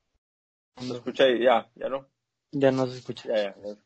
[0.77, 1.43] ¿Se escucha ahí?
[1.43, 2.07] Ya, ya no.
[2.51, 3.29] Ya no se escucha.
[3.29, 3.77] Ya, ya.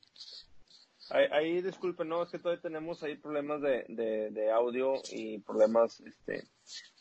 [1.10, 6.00] Ahí, ahí, disculpen, no, es que todavía tenemos ahí problemas de, de, audio y problemas
[6.00, 6.42] este,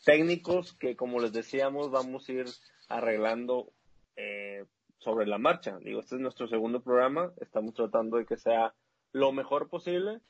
[0.04, 2.46] técnicos que, como les decíamos, vamos a ir
[2.88, 3.72] arreglando
[4.14, 4.64] eh,
[4.98, 5.78] sobre la marcha.
[5.80, 8.74] Digo, este es nuestro segundo programa, estamos tratando de que sea
[9.12, 10.20] lo mejor posible,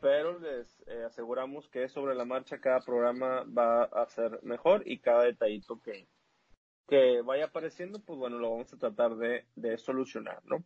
[0.00, 4.98] pero les eh, aseguramos que sobre la marcha cada programa va a ser mejor y
[4.98, 6.06] cada detallito que,
[6.86, 10.64] que vaya apareciendo, pues bueno, lo vamos a tratar de, solucionar, ¿no?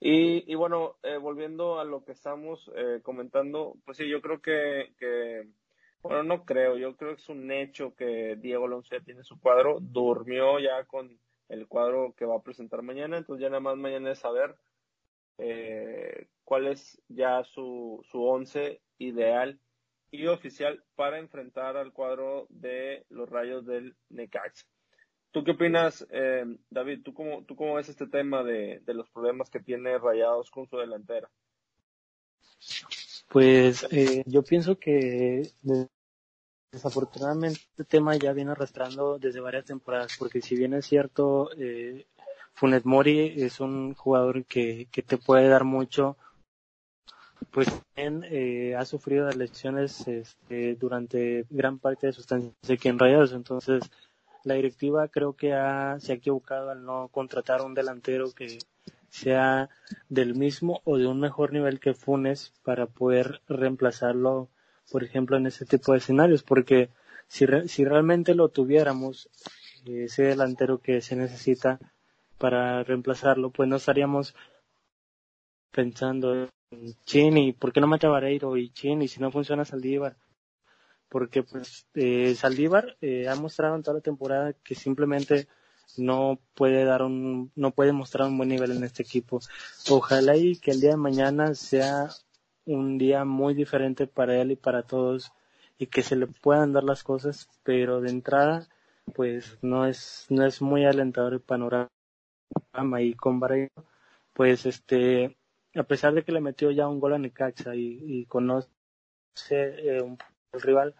[0.00, 4.40] Y, y bueno, eh, volviendo a lo que estamos eh, comentando, pues sí, yo creo
[4.40, 5.48] que, que,
[6.02, 9.40] bueno, no creo, yo creo que es un hecho que Diego Alonso ya tiene su
[9.40, 13.76] cuadro, durmió ya con el cuadro que va a presentar mañana, entonces ya nada más
[13.76, 14.56] mañana es saber
[15.38, 19.58] eh, cuál es ya su, su once ideal
[20.10, 24.66] y oficial para enfrentar al cuadro de los rayos del Necaxa.
[25.30, 27.02] ¿Tú qué opinas, eh, David?
[27.04, 30.66] ¿tú cómo, ¿Tú cómo ves este tema de, de los problemas que tiene Rayados con
[30.66, 31.28] su delantera?
[33.28, 35.50] Pues eh, yo pienso que
[36.72, 42.06] desafortunadamente este tema ya viene arrastrando desde varias temporadas, porque si bien es cierto, eh,
[42.54, 46.16] Funes Mori es un jugador que, que te puede dar mucho,
[47.50, 52.88] pues también eh, ha sufrido las lesiones este, durante gran parte de su estancia aquí
[52.88, 53.82] en Rayados, entonces
[54.44, 58.58] la directiva creo que ha, se ha equivocado al no contratar un delantero que
[59.08, 59.68] sea
[60.08, 64.48] del mismo o de un mejor nivel que Funes para poder reemplazarlo,
[64.90, 66.90] por ejemplo, en ese tipo de escenarios, porque
[67.26, 69.28] si, si realmente lo tuviéramos,
[69.86, 71.78] ese delantero que se necesita
[72.36, 74.34] para reemplazarlo, pues no estaríamos
[75.70, 76.50] pensando en
[77.04, 80.16] Chini, ¿por qué no mata Vareiro y Chini si no funciona Saldívar?
[81.08, 85.48] Porque pues eh, Saldívar eh, ha mostrado en toda la temporada que simplemente
[85.96, 89.40] no puede dar un, no puede mostrar un buen nivel en este equipo.
[89.90, 92.08] Ojalá y que el día de mañana sea
[92.66, 95.32] un día muy diferente para él y para todos
[95.78, 98.68] y que se le puedan dar las cosas, pero de entrada
[99.14, 101.88] pues no es, no es muy alentador el panorama
[103.00, 103.72] y con Barreiro,
[104.32, 105.36] pues este,
[105.74, 108.68] a pesar de que le metió ya un gol a Necaxa y, y conoce
[109.46, 110.18] eh, un,
[110.52, 110.94] el rival,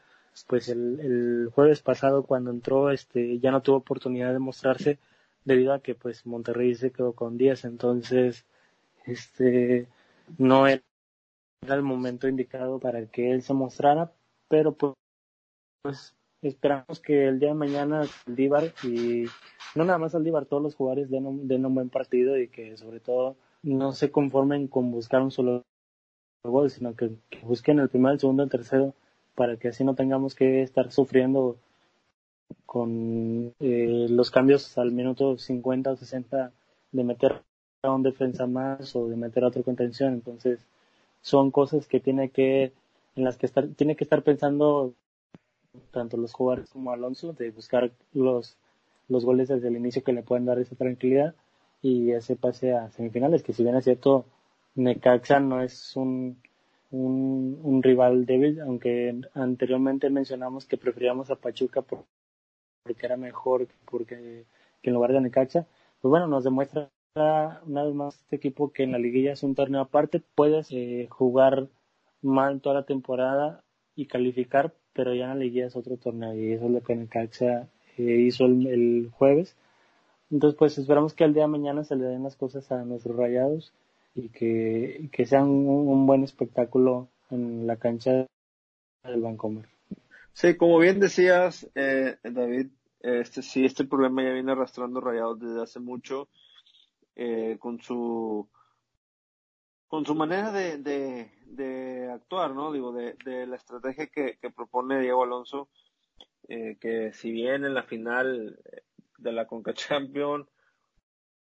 [0.46, 4.98] pues el, el jueves pasado cuando entró este ya no tuvo oportunidad de mostrarse
[5.44, 8.46] debido a que pues Monterrey se quedó con 10 entonces
[9.06, 9.88] este
[10.36, 10.82] no era
[11.68, 14.12] el momento indicado para que él se mostrara
[14.48, 14.94] pero pues,
[15.82, 19.24] pues esperamos que el día de mañana Aldívar y
[19.74, 22.76] no nada más Aldívar todos los jugadores den un, den un buen partido y que
[22.76, 25.64] sobre todo no se conformen con buscar un solo
[26.44, 28.94] gol sino que, que busquen el primero el segundo el tercero
[29.38, 31.56] para que así no tengamos que estar sufriendo
[32.66, 36.50] con eh, los cambios al minuto 50 o 60
[36.90, 37.40] de meter
[37.82, 40.14] a un defensa más o de meter a otro contención.
[40.14, 40.58] Entonces,
[41.22, 42.72] son cosas que tiene que,
[43.14, 44.92] en las que estar, tiene que estar pensando
[45.92, 48.56] tanto los jugadores como Alonso, de buscar los,
[49.06, 51.36] los goles desde el inicio que le pueden dar esa tranquilidad
[51.80, 54.24] y ese pase a semifinales, que si bien es cierto,
[54.74, 56.38] Necaxa no es un
[56.90, 62.06] un, un rival débil, aunque anteriormente mencionamos que preferíamos a Pachuca porque
[63.06, 64.46] era mejor porque
[64.82, 65.66] que en lugar de Necaxa.
[66.00, 69.54] Pues bueno, nos demuestra una vez más este equipo que en la liguilla es un
[69.54, 71.68] torneo aparte, puedes eh, jugar
[72.22, 73.64] mal toda la temporada
[73.96, 76.94] y calificar, pero ya en la liguilla es otro torneo y eso es lo que
[76.94, 79.56] Necaxa eh, hizo el, el, jueves.
[80.30, 83.16] Entonces pues esperamos que el día de mañana se le den las cosas a nuestros
[83.16, 83.72] rayados
[84.18, 88.26] y que, que sea un, un, buen espectáculo en la cancha
[89.04, 89.68] del Vancomer.
[90.32, 92.66] Sí, como bien decías, eh, David,
[92.98, 96.28] este sí, este problema ya viene arrastrando Rayados desde hace mucho
[97.14, 98.48] eh, con su
[99.86, 102.72] con su manera de, de, de actuar, ¿no?
[102.72, 105.68] Digo, de, de la estrategia que, que propone Diego Alonso,
[106.48, 108.58] eh, que si bien en la final
[109.16, 110.46] de la Conca Champions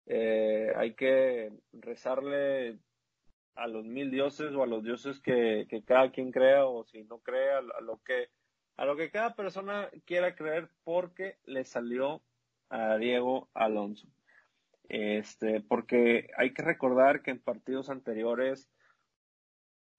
[0.07, 2.79] eh, hay que rezarle
[3.55, 7.19] a los mil dioses o a los dioses que, cada quien crea o si no
[7.21, 8.29] crea a lo que
[8.77, 12.23] a lo que cada persona quiera creer porque le salió
[12.71, 14.09] a Diego Alonso.
[14.89, 18.69] Este, porque hay que recordar que en partidos anteriores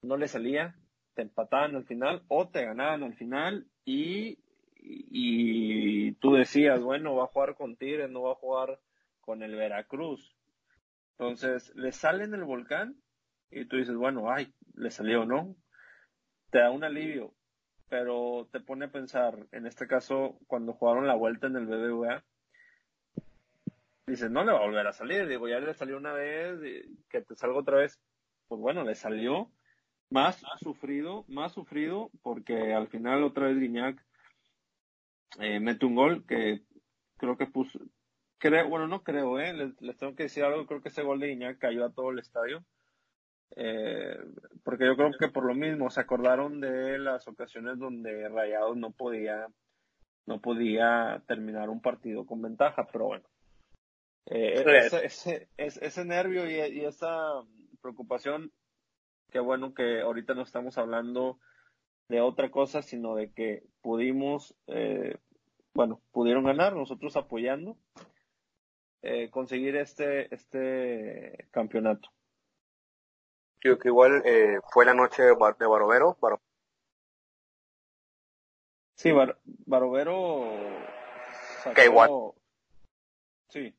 [0.02, 0.76] no le salía,
[1.14, 4.40] te empataban al final o te ganaban al final y,
[4.76, 8.78] y, y tú decías, bueno, va a jugar con Tigres, no va a jugar
[9.26, 10.36] con el Veracruz.
[11.18, 12.96] Entonces, le sale en el volcán
[13.50, 15.56] y tú dices, bueno, ay, le salió, ¿no?
[16.52, 17.34] Te da un alivio,
[17.90, 22.24] pero te pone a pensar, en este caso, cuando jugaron la vuelta en el BBVA,
[24.08, 26.60] dices, no le va a volver a salir, digo, ya le salió una vez,
[27.10, 28.00] que te salga otra vez,
[28.48, 29.52] pues bueno, le salió,
[30.10, 34.06] más sufrido, más sufrido, porque al final otra vez Guiñac
[35.40, 36.62] eh, mete un gol que
[37.18, 37.80] creo que puso,
[38.38, 41.20] creo, bueno, no creo, eh, les, les, tengo que decir algo, creo que ese gol
[41.20, 42.64] de Iñak cayó a todo el estadio.
[43.56, 44.18] Eh,
[44.64, 48.92] porque yo creo que por lo mismo se acordaron de las ocasiones donde Rayados no
[48.92, 49.48] podía
[50.26, 53.26] no podía terminar un partido con ventaja, pero bueno.
[54.26, 57.44] Eh, ese, ese, ese, ese, nervio y, y, esa
[57.80, 58.52] preocupación,
[59.32, 61.40] qué bueno que ahorita no estamos hablando
[62.10, 65.18] de otra cosa, sino de que pudimos, eh,
[65.76, 67.78] bueno, pudieron ganar, nosotros apoyando,
[69.06, 72.10] eh, conseguir este, este campeonato.
[73.60, 76.18] partido que igual eh, fue la noche de, Barovero.
[78.96, 79.12] Sí,
[79.66, 80.50] Barovero
[81.76, 82.10] que igual.
[83.50, 83.76] Sí,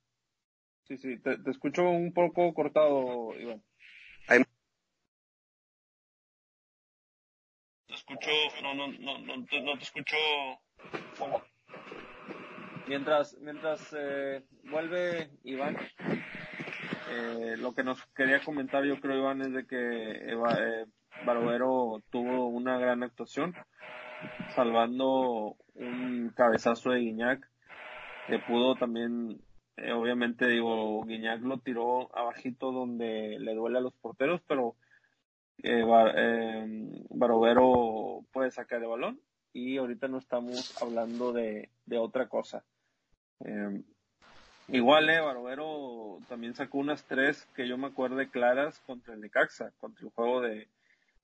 [0.85, 3.63] sí, sí, te, escucho un poco cortado, Iván.
[7.87, 8.31] Te escucho,
[8.63, 10.17] no, no, no, no, te, no te escucho.
[12.89, 15.77] Mientras, mientras eh, vuelve Iván,
[17.11, 20.87] eh, lo que nos quería comentar yo creo Iván es de que eh,
[21.25, 23.57] Barovero tuvo una gran actuación,
[24.55, 27.51] salvando un cabezazo de Guiñac,
[28.29, 29.41] que pudo también,
[29.77, 34.77] eh, obviamente digo, Guiñac lo tiró abajito donde le duele a los porteros, pero
[35.65, 35.85] eh,
[37.11, 39.21] Barovero puede sacar el balón
[39.53, 41.69] y ahorita no estamos hablando de
[41.99, 42.65] otra cosa.
[43.45, 43.83] Eh,
[44.69, 49.73] igual, eh, Barovero también sacó unas tres que yo me acuerde claras contra el Necaxa,
[49.79, 50.69] contra el juego de,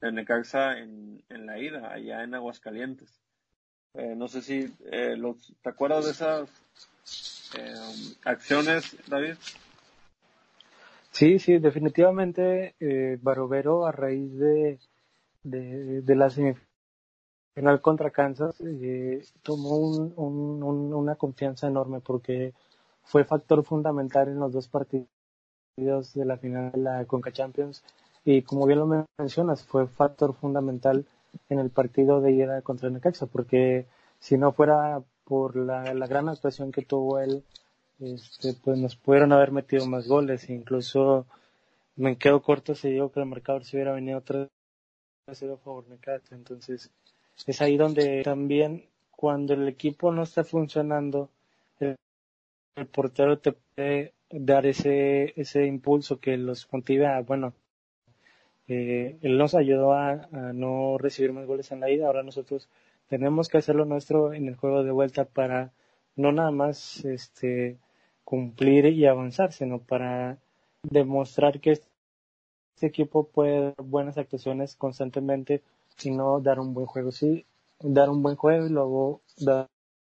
[0.00, 3.20] de Necaxa en, en la ida, allá en Aguascalientes.
[3.94, 6.48] Eh, no sé si eh, los, te acuerdas de esas
[7.58, 9.34] eh, acciones, David.
[11.10, 14.78] Sí, sí, definitivamente eh, Barovero a raíz de,
[15.42, 16.30] de, de la
[17.54, 22.54] final contra Kansas eh, tomó un, un, una confianza enorme porque
[23.04, 25.08] fue factor fundamental en los dos partidos
[26.14, 27.82] de la final de la Conca Champions.
[28.24, 31.04] Y como bien lo mencionas fue factor fundamental
[31.48, 33.86] en el partido de ida contra Necaxa porque
[34.18, 37.44] si no fuera por la, gran actuación que tuvo él
[38.00, 40.48] este, pues nos pudieron haber metido más goles.
[40.50, 41.26] Incluso
[41.96, 44.48] me quedo corto si digo que el marcador se hubiera venido 3
[45.32, 46.34] 0 a favor Necaxa.
[46.34, 46.90] Entonces
[47.46, 51.30] es ahí donde también cuando el equipo no está funcionando,
[51.78, 51.96] el,
[52.90, 57.54] portero te puede dar ese, ese impulso que los motiva, bueno,
[58.68, 62.68] eh, él nos ayudó a, no recibir más goles en la ida, ahora nosotros
[63.08, 65.72] tenemos que hacer lo nuestro en el juego de vuelta para
[66.16, 67.78] no nada más este
[68.24, 70.38] cumplir y avanzar, sino para
[70.82, 71.86] demostrar que este
[72.80, 75.62] equipo puede dar buenas actuaciones constantemente
[75.96, 77.12] sino dar un buen juego.
[77.12, 77.46] Sí,
[77.80, 79.68] dar un buen juego y luego dar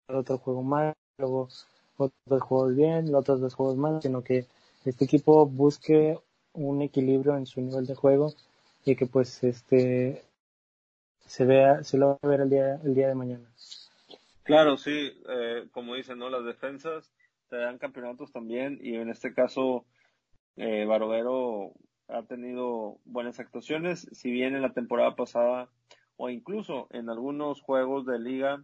[0.07, 1.49] otro juego mal, luego
[1.97, 4.47] otros juegos bien, los otros dos juegos mal, sino que
[4.85, 6.19] este equipo busque
[6.53, 8.33] un equilibrio en su nivel de juego
[8.85, 10.23] y que pues este
[11.25, 13.49] se vea, se lo va a ver el día, el día de mañana.
[14.43, 16.29] Claro, sí, eh, como dicen, ¿no?
[16.29, 17.11] Las defensas
[17.49, 19.85] te dan campeonatos también y en este caso
[20.57, 21.71] eh, Barovero
[22.07, 25.69] ha tenido buenas actuaciones, si bien en la temporada pasada
[26.17, 28.63] o incluso en algunos juegos de liga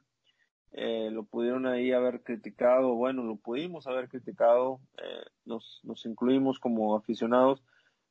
[0.72, 6.96] eh, lo pudieron ahí haber criticado, bueno, lo pudimos haber criticado, eh, nos, incluimos como
[6.96, 7.64] aficionados.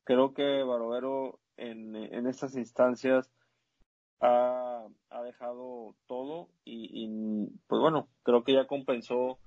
[0.05, 1.95] Creo que Barovero en,
[2.27, 3.31] estas instancias
[4.21, 9.39] ha, ha dejado todo y, y, pues bueno, creo que ya compensó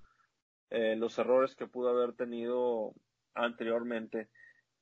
[0.70, 2.94] eh, los errores que pudo haber tenido
[3.34, 4.30] anteriormente.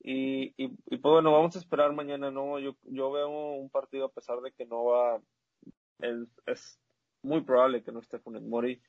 [0.02, 2.58] Y, y, pues bueno, vamos a esperar mañana, ¿no?
[2.60, 5.22] Yo, yo veo un partido a pesar de que no va,
[6.00, 6.80] es, es
[7.22, 8.82] muy probable que no esté Funes Mori.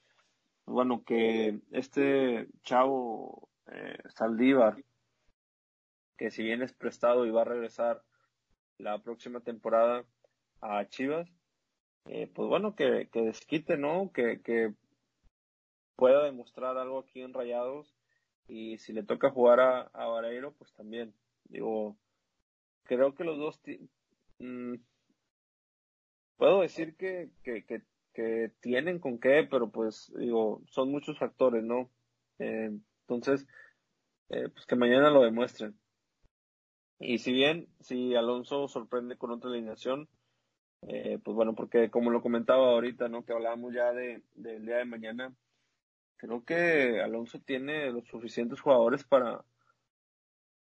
[0.66, 4.76] Bueno, que este chavo eh, Saldívar,
[6.16, 8.04] que si bien es prestado y va a regresar
[8.78, 10.04] la próxima temporada
[10.60, 11.28] a Chivas,
[12.06, 14.12] eh, pues bueno, que, que desquite, ¿no?
[14.12, 14.74] Que, que
[15.96, 17.99] pueda demostrar algo aquí en Rayados
[18.50, 21.14] y si le toca jugar a, a Vareiro, pues también.
[21.44, 21.96] Digo,
[22.82, 23.60] creo que los dos
[24.40, 24.74] mm,
[26.36, 31.90] puedo decir que, que, que, tienen con qué, pero pues digo, son muchos factores, ¿no?
[32.38, 33.46] Eh, entonces,
[34.28, 35.78] eh, pues que mañana lo demuestren.
[36.98, 40.08] Y si bien, si Alonso sorprende con otra alineación,
[40.82, 43.24] eh, pues bueno, porque como lo comentaba ahorita, ¿no?
[43.24, 45.34] Que hablábamos ya de, del día de mañana,
[46.20, 49.42] creo que Alonso tiene los suficientes jugadores para,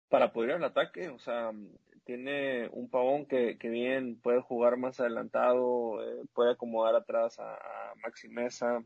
[0.08, 1.10] para poder ir al ataque.
[1.10, 1.52] O sea,
[2.04, 7.54] tiene un pavón que, que bien puede jugar más adelantado, eh, puede acomodar atrás a,
[7.54, 8.82] a, Maxi Mesa.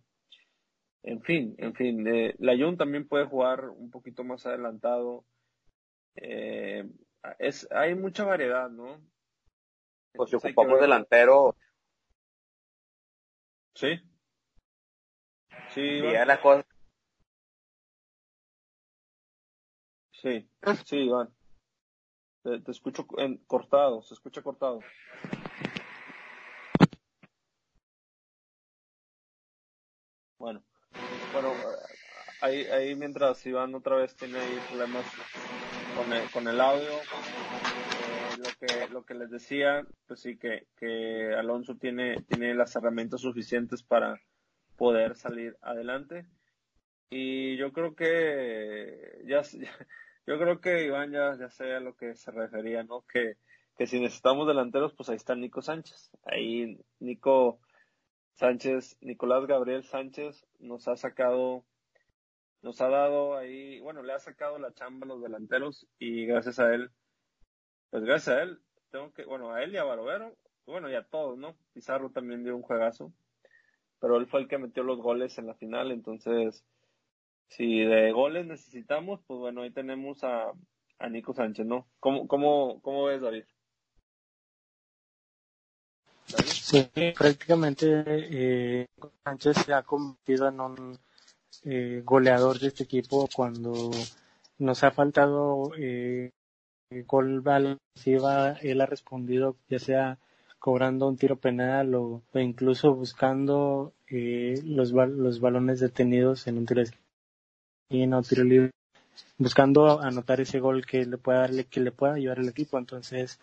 [1.05, 5.25] En fin, en fin, eh, Layun también puede jugar un poquito más adelantado.
[6.17, 6.85] Eh,
[7.39, 9.01] es, hay mucha variedad, ¿no?
[10.15, 11.55] Pues si ocupamos delantero.
[13.75, 14.01] Sí,
[15.77, 16.67] Sí, la cosa.
[20.11, 20.49] Sí,
[20.87, 21.29] sí, Iván.
[22.43, 24.81] Te, te escucho en, cortado, se escucha cortado.
[30.39, 30.65] Bueno,
[31.35, 31.53] bueno,
[32.41, 35.05] ahí, ahí mientras Iván otra vez tiene ahí problemas
[35.95, 40.69] con el, con el audio, eh, lo que, lo que les decía, pues sí, que,
[40.79, 44.19] que Alonso tiene, tiene las herramientas suficientes para
[44.77, 46.27] poder salir adelante.
[47.11, 49.43] Y yo creo que, ya,
[50.27, 53.03] yo creo que Iván ya, ya sé a lo que se refería, ¿no?
[53.03, 53.37] Que,
[53.77, 56.11] que si necesitamos delanteros, pues ahí está Nico Sánchez.
[56.25, 57.61] Ahí Nico
[58.37, 61.65] Sánchez, Nicolás Gabriel Sánchez nos ha sacado,
[62.61, 66.59] nos ha dado ahí, bueno, le ha sacado la chamba a los delanteros y gracias
[66.59, 66.91] a él,
[67.89, 68.61] pues gracias a él,
[68.91, 71.57] tengo que, bueno, a él y a Barovero, bueno, y a todos, ¿no?
[71.73, 73.11] Pizarro también dio un juegazo,
[74.01, 76.65] pero él fue el que metió los goles en la final, entonces,
[77.49, 80.53] si de goles necesitamos, pues bueno, ahí tenemos a,
[80.99, 81.87] a Nico Sánchez, ¿no?
[82.01, 83.45] ¿Cómo, cómo, cómo ves, David?
[86.45, 88.87] Sí, prácticamente eh,
[89.23, 90.99] Sánchez se ha convertido en un
[91.65, 93.91] eh, goleador de este equipo cuando
[94.59, 96.33] nos ha faltado eh,
[97.07, 97.59] gol va
[98.61, 100.19] él ha respondido ya sea
[100.67, 106.83] cobrando un tiro penal o, incluso buscando eh, los, los balones detenidos en un tiro
[107.89, 108.73] en tiro libre
[109.39, 112.79] buscando anotar ese gol que le pueda darle que le pueda ayudar al equipo.
[112.79, 113.39] Entonces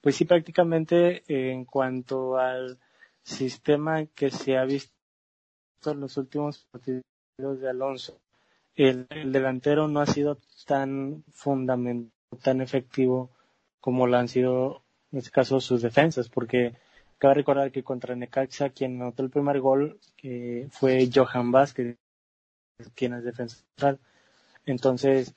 [0.00, 2.78] pues sí, prácticamente en cuanto al
[3.22, 4.90] sistema que se ha visto
[5.84, 8.18] en los últimos partidos de Alonso,
[8.76, 12.10] el, delantero no ha sido tan fundamental,
[12.42, 13.28] tan efectivo
[13.78, 14.82] como lo han sido
[15.12, 16.74] en este caso sus defensas, porque
[17.18, 21.96] cabe recordar que contra Necaxa quien anotó el primer gol que fue Johan Vázquez,
[22.94, 24.00] quien es defensa central.
[24.64, 25.34] Entonces,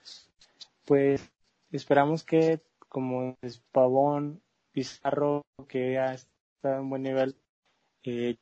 [0.86, 1.30] pues
[1.72, 7.36] esperamos que como es Pavón Pizarro, que ha estado en buen nivel,
[8.04, 8.38] eh,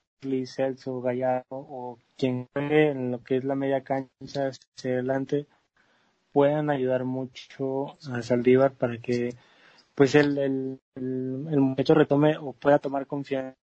[0.46, 5.48] Celso, Gallardo o quien juegue en lo que es la media cancha hacia adelante
[6.32, 9.36] puedan ayudar mucho a Saldívar para que
[9.96, 13.58] pues el, el, el, muchacho retome o pueda tomar confianza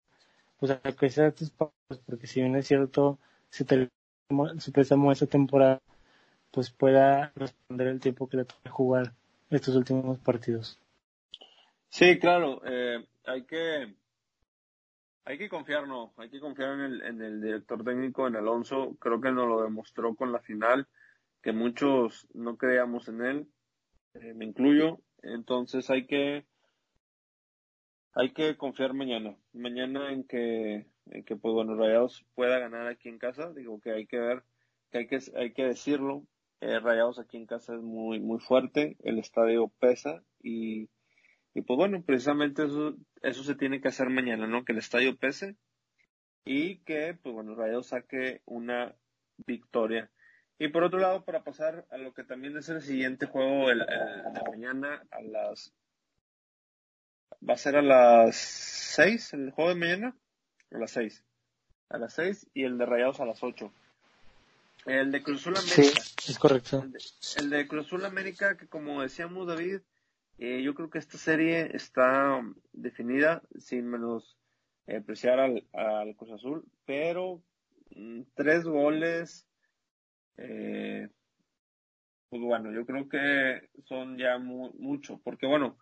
[0.58, 3.18] pues a que sea estos pasos porque si bien es cierto
[3.50, 3.88] se, te,
[4.58, 5.80] se prestamos esta temporada
[6.50, 9.12] pues pueda responder el tiempo que le toque jugar
[9.50, 10.78] estos últimos partidos.
[11.88, 13.94] Sí, claro, eh, hay que
[15.24, 18.96] hay que confiar, no, hay que confiar en el, en el director técnico, en Alonso.
[18.98, 20.86] Creo que nos lo demostró con la final,
[21.42, 23.48] que muchos no creíamos en él,
[24.14, 25.00] eh, me incluyo.
[25.22, 26.46] Entonces hay que
[28.14, 33.08] hay que confiar mañana, mañana en que en que pues bueno Rayados pueda ganar aquí
[33.08, 33.52] en casa.
[33.52, 34.42] Digo que hay que ver,
[34.90, 36.24] que hay que hay que decirlo.
[36.60, 40.88] Eh, Rayados aquí en casa es muy muy fuerte, el estadio pesa y
[41.58, 44.64] y pues bueno, precisamente eso, eso se tiene que hacer mañana, ¿no?
[44.64, 45.56] Que el estadio pese
[46.44, 48.94] y que, pues bueno, Rayo saque una
[49.38, 50.10] victoria.
[50.58, 53.78] Y por otro lado, para pasar a lo que también es el siguiente juego el,
[53.78, 55.72] de mañana, a las.
[57.48, 60.16] Va a ser a las 6 el juego de mañana.
[60.72, 61.24] A las 6.
[61.90, 63.72] A las 6 y el de Rayados a las 8.
[64.86, 65.72] El de Cruz América.
[65.72, 65.92] Sí,
[66.28, 66.82] es correcto.
[66.82, 69.80] El de, el de América, que como decíamos, David,
[70.38, 72.40] eh, yo creo que esta serie está
[72.72, 74.36] definida sin menos
[74.86, 77.42] eh, al, al Cruz Azul, pero
[77.90, 79.47] mm, tres goles,
[80.38, 81.08] eh,
[82.30, 85.78] pues bueno, yo creo que son ya mucho, porque bueno,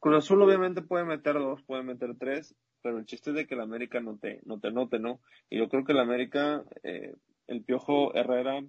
[0.00, 3.54] Cruz Azul obviamente puede meter dos, puede meter tres, pero el chiste es de que
[3.54, 5.20] el América no te, no te note, ¿no?
[5.48, 8.62] Y yo creo que el América, el Piojo Herrera,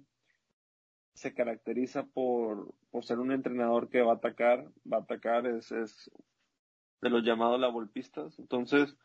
[1.14, 5.70] se caracteriza por, por ser un entrenador que va a atacar, va a atacar, es,
[5.72, 6.10] es
[7.00, 8.38] de los llamados la golpistas.
[8.38, 8.96] Entonces,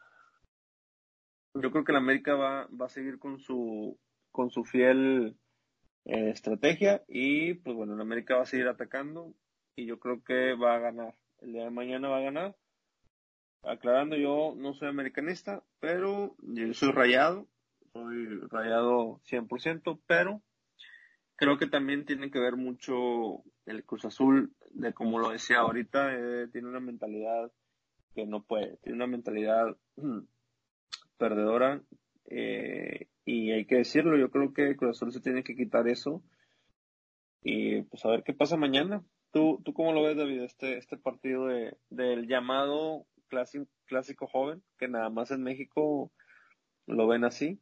[1.54, 3.98] yo creo que la América va, va a seguir con su,
[4.32, 5.38] con su fiel
[6.06, 9.34] eh, estrategia y pues bueno, la América va a seguir atacando
[9.76, 11.16] y yo creo que va a ganar.
[11.40, 12.56] El día de mañana va a ganar.
[13.64, 17.48] Aclarando, yo no soy americanista, pero yo soy rayado,
[17.92, 20.42] soy rayado 100%, pero
[21.36, 26.14] creo que también tiene que ver mucho el Cruz Azul, de como lo decía ahorita,
[26.14, 27.52] eh, tiene una mentalidad
[28.16, 29.78] que no puede, tiene una mentalidad
[31.18, 31.82] perdedora
[32.30, 36.24] eh, y hay que decirlo, yo creo que Cruz se tiene que quitar eso
[37.42, 39.04] y pues a ver qué pasa mañana.
[39.32, 44.64] ¿Tú, tú cómo lo ves, David, este, este partido de, del llamado clásico, clásico joven,
[44.78, 46.12] que nada más en México
[46.88, 47.60] lo ven así?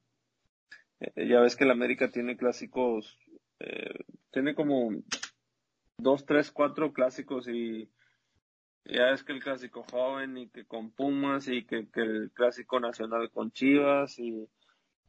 [0.99, 3.19] Eh, ya ves que el América tiene clásicos
[3.59, 4.91] eh, tiene como
[5.97, 7.89] dos, tres, cuatro clásicos y
[8.85, 13.31] ya es que el clásico joven y que con Pumas y que, el clásico nacional
[13.31, 14.47] con Chivas y,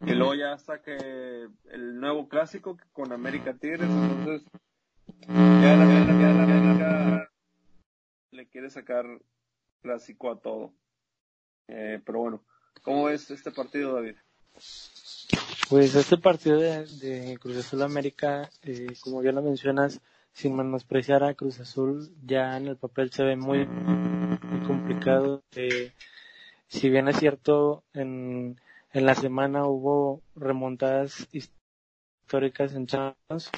[0.01, 4.43] luego ya hasta que el nuevo clásico con América Tigres, entonces
[5.27, 7.31] ya la, ya
[8.31, 9.05] le quiere sacar
[9.83, 10.73] clásico a todo.
[11.69, 12.43] Eh, pero bueno,
[12.83, 14.17] ¿cómo es este partido, David?
[15.69, 20.01] Pues este partido de, Cruz Azul América, eh, como ya lo mencionas,
[20.33, 25.43] sin menospreciar a Cruz Azul, ya en el papel se ve muy, muy complicado.
[25.57, 25.93] Eh,
[26.69, 28.59] si bien es cierto, en,
[28.93, 33.51] en la semana hubo remontadas históricas en Champions,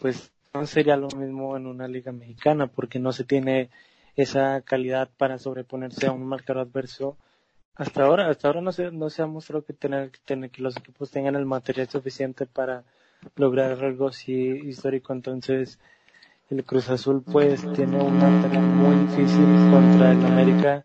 [0.00, 3.70] pues no sería lo mismo en una liga mexicana porque no se tiene
[4.16, 7.16] esa calidad para sobreponerse a un marcador adverso
[7.78, 10.76] hasta ahora, hasta ahora no se, no se ha mostrado que tener, tener, que los
[10.76, 12.82] equipos tengan el material suficiente para
[13.36, 15.12] lograr algo así histórico.
[15.12, 15.78] Entonces,
[16.50, 20.84] el Cruz Azul pues tiene una tarea muy difícil contra el América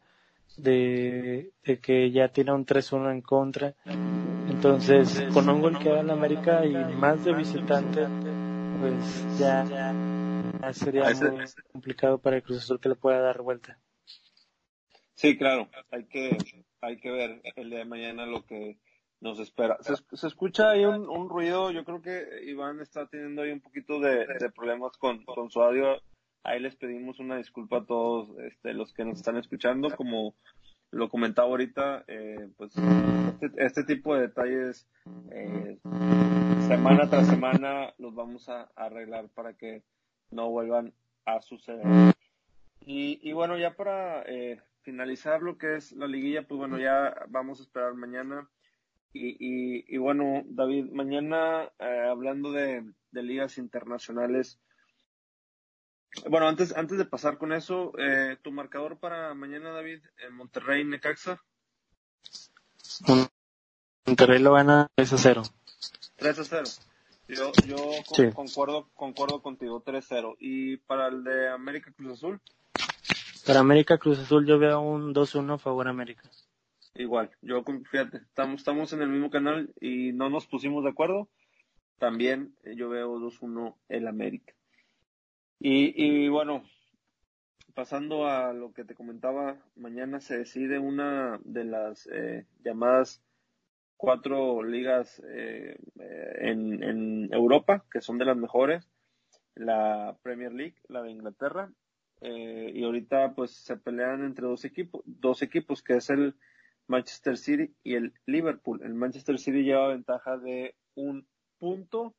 [0.58, 3.76] de, de que ya tiene un 3-1 en contra.
[4.50, 8.08] Entonces, con un gol que da el América y más de visitante,
[8.80, 13.80] pues ya, ya sería muy complicado para el Cruz Azul que le pueda dar vuelta.
[15.16, 16.38] Sí, claro, hay que
[16.82, 18.78] hay que ver el día de mañana lo que
[19.22, 19.78] nos espera.
[19.82, 24.28] Se, escucha ahí un, ruido, yo creo que Iván está teniendo ahí un poquito de,
[24.54, 26.02] problemas con, con, su audio.
[26.44, 29.96] Ahí les pedimos una disculpa a todos este, los que nos están escuchando.
[29.96, 30.36] Como
[30.92, 32.74] lo comentaba ahorita, eh, pues
[33.42, 34.88] este, este, tipo de detalles
[35.32, 35.80] eh,
[36.68, 39.84] semana tras semana los vamos a, arreglar para que
[40.32, 40.94] no vuelvan
[41.26, 42.14] a suceder.
[42.86, 47.16] Y, y bueno, ya para eh, finalizar lo que es la liguilla, pues bueno, ya
[47.30, 48.50] vamos a esperar mañana.
[49.16, 54.60] Y, y, bueno, David, mañana eh, hablando de, ligas internacionales,
[56.30, 60.84] bueno, antes, antes de pasar con eso, eh, tu marcador para mañana, David, en Monterrey,
[60.84, 61.42] Necaxa.
[64.06, 65.44] Monterrey lo gana 3 a 0.
[66.18, 66.64] 3 a 0.
[67.28, 67.78] Yo, yo
[68.34, 70.36] concuerdo, concuerdo contigo, 3-0.
[70.40, 72.42] ¿Y para el de América Cruz Azul?
[73.46, 76.30] Para América Cruz Azul yo veo un 2-1 a favor América.
[76.96, 81.30] Igual, yo fíjate, estamos, estamos en el mismo canal y no nos pusimos de acuerdo.
[81.98, 84.54] También eh, yo veo 2-1 el América.
[85.66, 86.62] Y, y bueno,
[87.74, 93.24] pasando a lo que te comentaba, mañana se decide una de las eh, llamadas
[93.96, 95.78] cuatro ligas eh,
[96.42, 98.90] en, en Europa, que son de las mejores,
[99.56, 101.72] la Premier League, la de Inglaterra
[102.20, 106.36] eh, y ahorita pues se pelean entre dos equipos, dos equipos que es el
[106.88, 108.82] Manchester City y el Liverpool.
[108.84, 111.26] El Manchester City lleva ventaja de un
[111.58, 112.16] punto,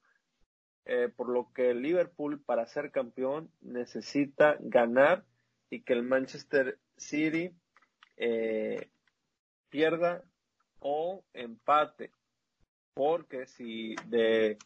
[0.86, 5.24] eh, por lo que Liverpool para ser campeón necesita ganar
[5.70, 7.50] y que el Manchester City
[8.16, 8.88] eh,
[9.68, 10.22] pierda
[10.78, 12.12] o empate,
[12.92, 14.58] porque si de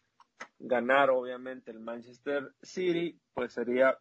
[0.59, 3.97] ganar obviamente el Manchester City, pues sería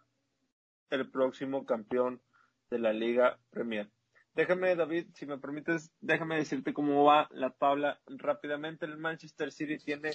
[0.90, 2.22] el próximo campeón
[2.70, 3.90] de la Liga Premier.
[4.34, 8.86] Déjame, David, si me permites, déjame decirte cómo va la tabla rápidamente.
[8.86, 10.12] El Manchester City tiene,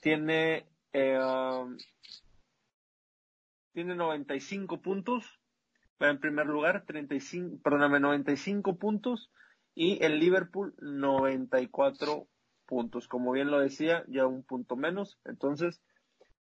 [0.00, 1.76] tiene, eh, um,
[3.72, 5.38] tiene 95 puntos.
[5.98, 9.30] En primer lugar, 35, perdóname, 95 puntos.
[9.74, 12.26] Y el Liverpool, 94
[12.66, 13.08] puntos.
[13.08, 15.18] Como bien lo decía, ya un punto menos.
[15.24, 15.82] Entonces,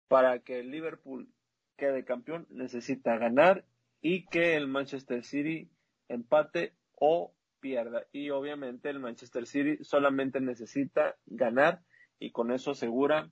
[0.09, 1.29] para que el Liverpool
[1.77, 3.65] quede campeón necesita ganar
[4.03, 5.71] y que el Manchester City
[6.09, 8.07] empate o pierda.
[8.13, 11.83] Y obviamente el Manchester City solamente necesita ganar
[12.19, 13.31] y con eso asegura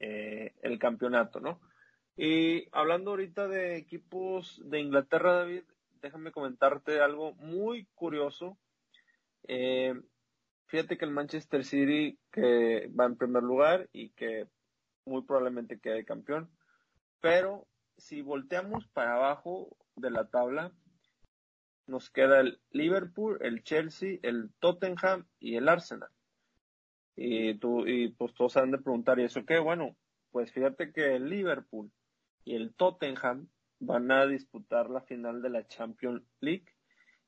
[0.00, 1.60] eh, el campeonato, ¿no?
[2.16, 5.62] Y hablando ahorita de equipos de Inglaterra, David,
[6.02, 8.58] déjame comentarte algo muy curioso.
[9.46, 9.94] Eh,
[10.66, 14.48] fíjate que el Manchester City que va en primer lugar y que
[15.04, 16.50] muy probablemente quede campeón,
[17.20, 20.72] pero si volteamos para abajo de la tabla,
[21.86, 26.10] nos queda el Liverpool, el Chelsea, el Tottenham y el Arsenal.
[27.20, 29.58] Y, tú, y pues todos han de preguntar, ¿y eso qué?
[29.58, 29.96] Bueno,
[30.30, 31.90] pues fíjate que el Liverpool
[32.44, 33.48] y el Tottenham
[33.80, 36.66] van a disputar la final de la Champions League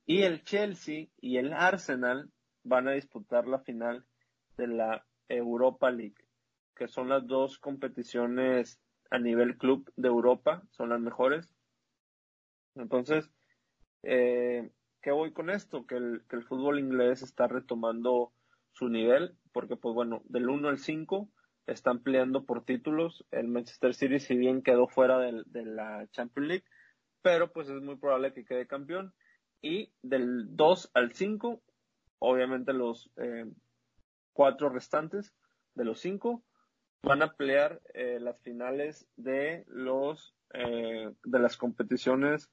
[0.06, 2.30] y el Chelsea y el Arsenal
[2.62, 4.06] van a disputar la final
[4.56, 6.14] de la Europa League,
[6.76, 8.80] que son las dos competiciones
[9.10, 11.52] a nivel club de Europa, son las mejores.
[12.76, 13.28] Entonces,
[14.04, 14.70] eh,
[15.02, 15.84] ¿qué voy con esto?
[15.84, 18.32] Que el, que el fútbol inglés está retomando
[18.72, 21.28] su nivel, porque pues bueno, del 1 al 5
[21.66, 23.24] están peleando por títulos.
[23.30, 26.64] El Manchester City, si bien quedó fuera de la Champions League,
[27.22, 29.14] pero pues es muy probable que quede campeón.
[29.62, 31.62] Y del 2 al 5,
[32.18, 33.46] obviamente los eh,
[34.32, 35.34] cuatro restantes
[35.74, 36.42] de los cinco
[37.02, 42.50] van a pelear eh, las finales de los eh, de las competiciones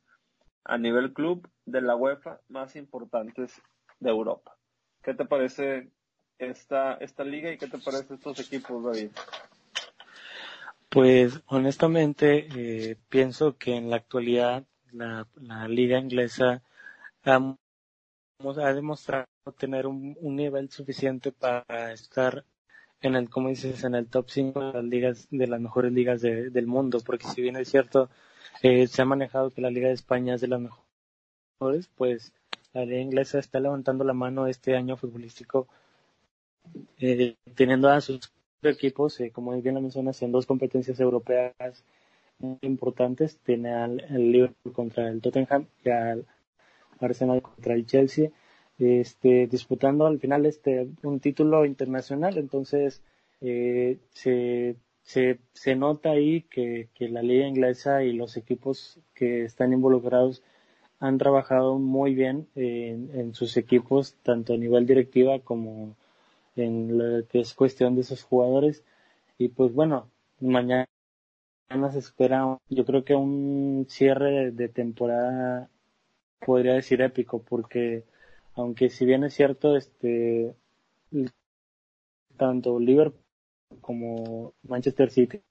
[0.63, 3.61] a nivel club de la UEFA más importantes
[3.99, 4.57] de Europa.
[5.01, 5.91] ¿Qué te parece
[6.39, 9.11] esta, esta liga y qué te parece estos equipos, David?
[10.89, 16.61] Pues honestamente eh, pienso que en la actualidad la, la liga inglesa
[17.25, 17.55] ha,
[18.39, 19.27] ha demostrado
[19.57, 22.45] tener un, un, nivel suficiente para estar
[23.01, 26.21] en el, como dices, en el top 5 de las ligas, de las mejores ligas
[26.21, 28.09] de, del mundo, porque si bien es cierto,
[28.61, 32.33] eh, se ha manejado que la Liga de España es de las mejores, pues
[32.73, 35.67] la liga inglesa está levantando la mano este año futbolístico,
[36.99, 38.31] eh, teniendo a sus
[38.63, 41.53] equipos, eh, como bien lo mencionas, en dos competencias europeas
[42.39, 43.37] muy importantes.
[43.43, 46.25] Tiene al, Liverpool contra el Tottenham y al
[46.99, 48.29] Arsenal contra el Chelsea,
[48.79, 52.37] este, disputando al final este un título internacional.
[52.37, 53.01] Entonces
[53.41, 59.73] eh, se, se, nota ahí que, que la liga inglesa y los equipos que están
[59.73, 60.43] involucrados
[60.99, 65.95] han trabajado muy bien en, en sus equipos, tanto a nivel directiva como
[66.57, 68.83] en lo que es cuestión de esos jugadores.
[69.37, 70.87] Y pues bueno, mañana
[71.91, 75.69] se espera, yo creo que un cierre de temporada
[76.45, 78.05] podría decir épico, porque
[78.55, 80.55] aunque si bien es cierto, este,
[82.37, 83.21] tanto Liverpool
[83.81, 85.41] como Manchester City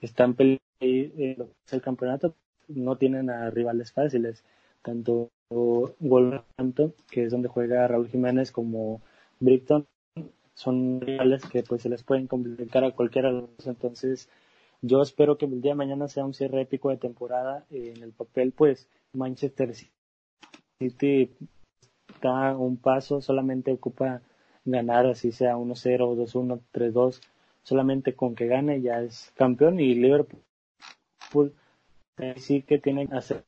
[0.00, 2.34] están peleando el campeonato,
[2.68, 4.44] no tienen a rivales fáciles,
[4.82, 9.00] tanto Wolverhampton, que es donde juega Raúl Jiménez, como
[9.40, 9.86] Brighton,
[10.54, 14.28] son rivales que pues se les pueden complicar a cualquiera de los entonces
[14.82, 18.12] yo espero que el día de mañana sea un cierre épico de temporada en el
[18.12, 19.74] papel pues Manchester
[20.80, 21.30] City
[22.08, 24.22] está un paso solamente ocupa
[24.64, 27.20] ganar así sea 1-0 2-1 3-2
[27.64, 29.80] solamente con que gane ya es campeón.
[29.80, 30.42] Y Liverpool
[32.36, 33.44] sí que tiene que hacer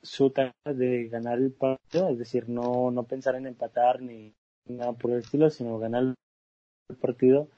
[0.00, 4.34] su tarea de ganar el partido es decir no no pensar en empatar ni
[4.66, 6.14] nada por el estilo, sino ganar
[6.88, 7.48] el partido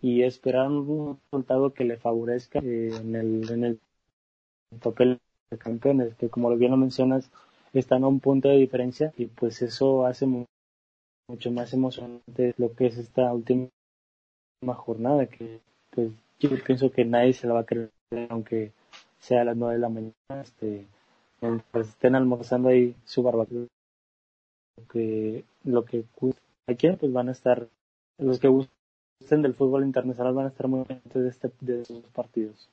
[0.00, 3.80] y esperar un resultado que le favorezca eh, en, el, en el
[4.80, 5.18] papel
[5.50, 7.30] de campeones, que como bien lo mencionas,
[7.72, 12.86] están a un punto de diferencia y pues eso hace mucho más emocionante lo que
[12.86, 13.70] es esta última
[14.74, 15.60] jornada, que
[15.90, 17.90] pues yo pienso que nadie se la va a creer,
[18.28, 18.72] aunque
[19.18, 20.86] sea a las nueve de la mañana, este,
[21.74, 23.66] estén almorzando ahí su barbacoa,
[24.92, 26.04] que lo que
[26.66, 27.68] aquí pues van a estar,
[28.18, 32.10] los que gusten del fútbol internacional van a estar muy pendientes de, este, de estos
[32.12, 32.70] partidos.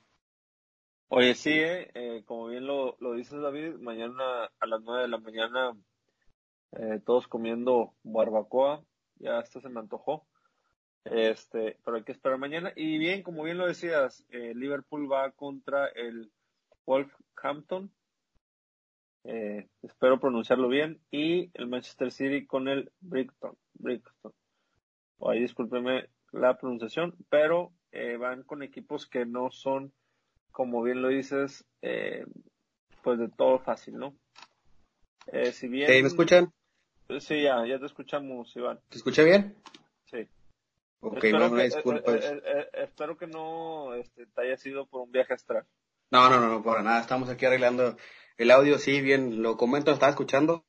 [1.09, 5.09] Oye, sí, eh, eh, como bien lo, lo dices David, mañana a las nueve de
[5.09, 5.73] la mañana
[6.73, 8.81] eh, todos comiendo barbacoa,
[9.17, 10.25] ya hasta se me antojó.
[11.03, 12.71] Este, pero hay que esperar mañana.
[12.75, 16.31] Y bien, como bien lo decías, eh, Liverpool va contra el
[16.85, 17.91] Wolfhampton
[19.23, 23.57] eh, espero pronunciarlo bien, y el Manchester City con el Brighton.
[23.73, 24.33] Brighton.
[25.27, 29.93] Ahí discúlpeme la pronunciación, pero eh, van con equipos que no son,
[30.51, 32.25] como bien lo dices, eh,
[33.03, 34.15] pues de todo fácil, ¿no?
[35.27, 35.89] Eh, si bien...
[35.89, 36.51] ¿Me escuchan?
[37.19, 38.79] Sí, ya, ya te escuchamos, Iván.
[38.89, 39.55] ¿Te escucha bien?
[40.05, 40.27] Sí.
[41.01, 42.25] Ok, espero no, que, disculpas.
[42.25, 45.65] Eh, eh, espero que no este, te haya sido por un viaje astral.
[46.11, 47.01] No, no, no, para nada.
[47.01, 47.97] Estamos aquí arreglando
[48.41, 50.65] el audio sí, bien, lo comento, estaba escuchando.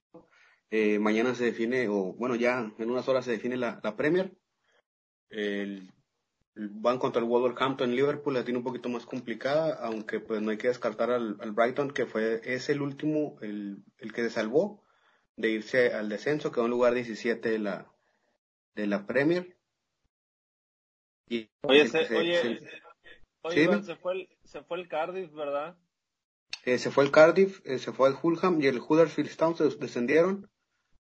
[0.71, 4.31] Eh, mañana se define, o bueno, ya en unas horas se define la, la Premier.
[5.31, 5.91] El,
[6.55, 10.59] van contra el Wolverhampton Liverpool, la tiene un poquito más complicada, aunque pues no hay
[10.59, 14.85] que descartar al, al Brighton, que fue, es el último, el, el que se salvó
[15.37, 17.91] de irse al descenso, quedó en lugar 17 de la,
[18.75, 19.57] de la Premier.
[21.27, 22.83] Y, oye, se, se, oye, se,
[23.41, 25.75] oye Iván, se, fue el, se fue el Cardiff, ¿verdad?
[26.65, 29.69] Eh, se fue el Cardiff, eh, se fue el Fulham y el Huddersfield Town se
[29.79, 30.49] descendieron.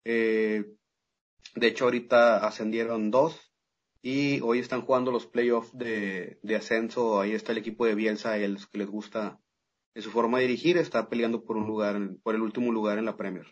[0.03, 0.65] Eh,
[1.55, 3.53] de hecho, ahorita ascendieron dos
[4.01, 7.21] y hoy están jugando los playoffs de, de ascenso.
[7.21, 9.39] Ahí está el equipo de Bielsa, y los que les gusta
[9.93, 13.05] de su forma de dirigir, está peleando por un lugar, por el último lugar en
[13.05, 13.45] la Premier.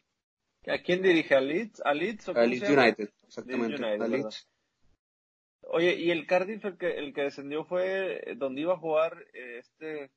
[0.67, 1.35] ¿A quién dirige?
[1.35, 1.81] ¿A Leeds?
[1.85, 3.77] ¿A Leeds, o a Leeds United, exactamente.
[3.77, 4.47] Leeds United, Leeds.
[5.61, 10.09] Oye, ¿y el Cardiff el que, el que descendió fue donde iba a jugar este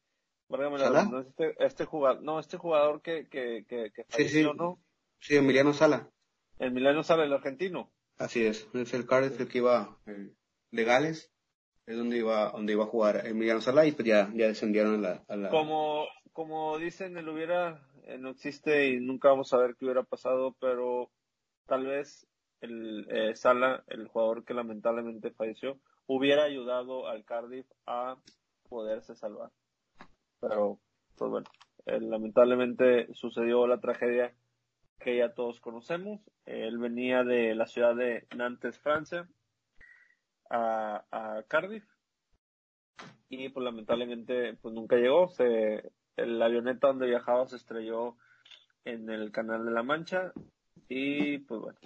[0.48, 4.56] no, este, este, jugador, no, este jugador que, que, que, que falleció, sí, sí.
[4.56, 4.78] ¿no?
[5.20, 6.10] Sí, Emiliano Sala.
[6.58, 7.90] Emiliano Sala, el argentino.
[8.18, 10.32] Así es, es el Cardiff el que iba eh,
[10.70, 11.32] legales,
[11.86, 14.98] es donde iba, donde iba a jugar Emiliano Sala y pues ya, ya descendieron a
[14.98, 15.50] la, a la...
[15.50, 20.04] Como, como dicen, el hubiera, eh, no existe y nunca vamos a ver qué hubiera
[20.04, 21.10] pasado, pero
[21.66, 22.26] tal vez
[22.60, 28.16] el eh, Sala, el jugador que lamentablemente falleció, hubiera ayudado al Cardiff a
[28.68, 29.50] poderse salvar.
[30.46, 30.78] Pero,
[31.16, 31.46] pues bueno,
[31.86, 34.34] eh, lamentablemente sucedió la tragedia
[34.98, 36.20] que ya todos conocemos.
[36.44, 39.26] Él venía de la ciudad de Nantes, Francia,
[40.50, 41.84] a, a Cardiff
[43.28, 45.28] y pues lamentablemente pues nunca llegó.
[45.28, 48.16] Se, el avioneta donde viajaba se estrelló
[48.84, 50.32] en el Canal de la Mancha
[50.88, 51.78] y pues bueno,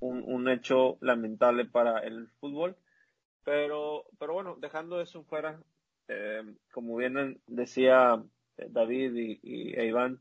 [0.00, 2.76] un, un hecho lamentable para el fútbol.
[3.44, 5.60] Pero, pero bueno, dejando eso fuera,
[6.12, 8.22] eh, como bien decía
[8.56, 10.20] David y, y e Iván,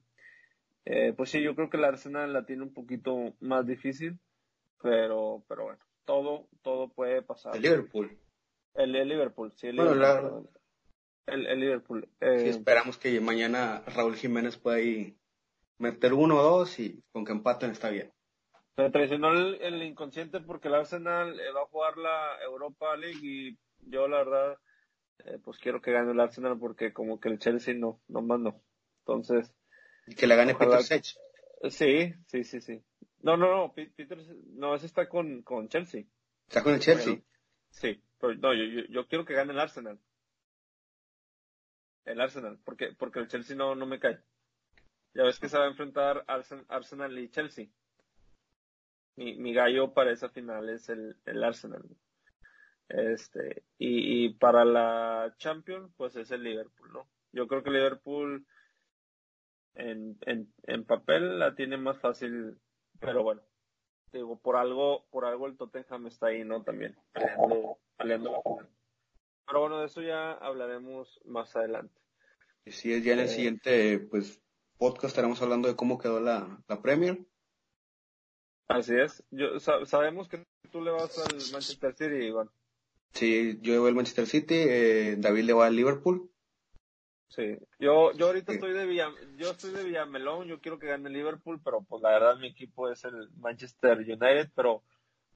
[0.85, 4.19] eh, pues sí, yo creo que el Arsenal la tiene un poquito más difícil,
[4.81, 7.55] pero, pero bueno, todo, todo puede pasar.
[7.55, 8.17] El Liverpool.
[8.73, 10.49] El, Liverpool, sí, el bueno, Liverpool.
[11.27, 12.09] El, el, Liverpool.
[12.19, 15.17] Eh, sí, esperamos que mañana Raúl Jiménez pueda ahí
[15.77, 18.11] meter uno o dos y con que empaten está bien.
[18.75, 23.19] Se traicionó el, el, inconsciente porque el Arsenal eh, va a jugar la Europa League
[23.21, 24.57] y yo la verdad
[25.25, 28.39] eh, pues quiero que gane el Arsenal porque como que el Chelsea no, no más
[28.39, 28.61] no.
[28.99, 29.53] Entonces.
[30.17, 31.05] Que la gane Peter Sech.
[31.69, 32.83] Sí, sí, sí, sí.
[33.21, 34.17] No, no, no, Peter,
[34.53, 36.05] no, ese está con, con Chelsea.
[36.47, 37.21] ¿Está con el Chelsea?
[37.69, 39.99] sí, pero no, yo, yo, yo, quiero que gane el Arsenal.
[42.05, 44.19] El Arsenal, porque, porque el Chelsea no, no me cae.
[45.13, 47.67] Ya ves que se va a enfrentar Arsenal y Chelsea.
[49.15, 51.83] Mi, mi gallo para esa final es el, el Arsenal.
[52.93, 57.07] Este, y, y para la Champions, pues es el Liverpool, ¿no?
[57.31, 58.45] Yo creo que Liverpool
[59.75, 62.59] en, en, en papel la tiene más fácil,
[62.99, 63.41] pero bueno,
[64.11, 66.63] digo, por algo, por algo el Tottenham está ahí, ¿no?
[66.63, 68.69] También, peleando, peleando la final.
[69.45, 72.01] Pero bueno, de eso ya hablaremos más adelante.
[72.65, 74.41] Y si es ya en el eh, siguiente, pues,
[74.77, 77.25] podcast estaremos hablando de cómo quedó la, la Premier.
[78.67, 79.23] Así es.
[79.31, 82.49] Yo, sabemos que tú le vas al Manchester City, Iván.
[83.13, 86.31] Sí, yo voy al Manchester City, eh, David le va al Liverpool.
[87.27, 91.09] Sí, yo, yo ahorita estoy de Villa, yo estoy de Villamelón, yo quiero que gane
[91.09, 94.83] Liverpool, pero pues la verdad mi equipo es el Manchester United, pero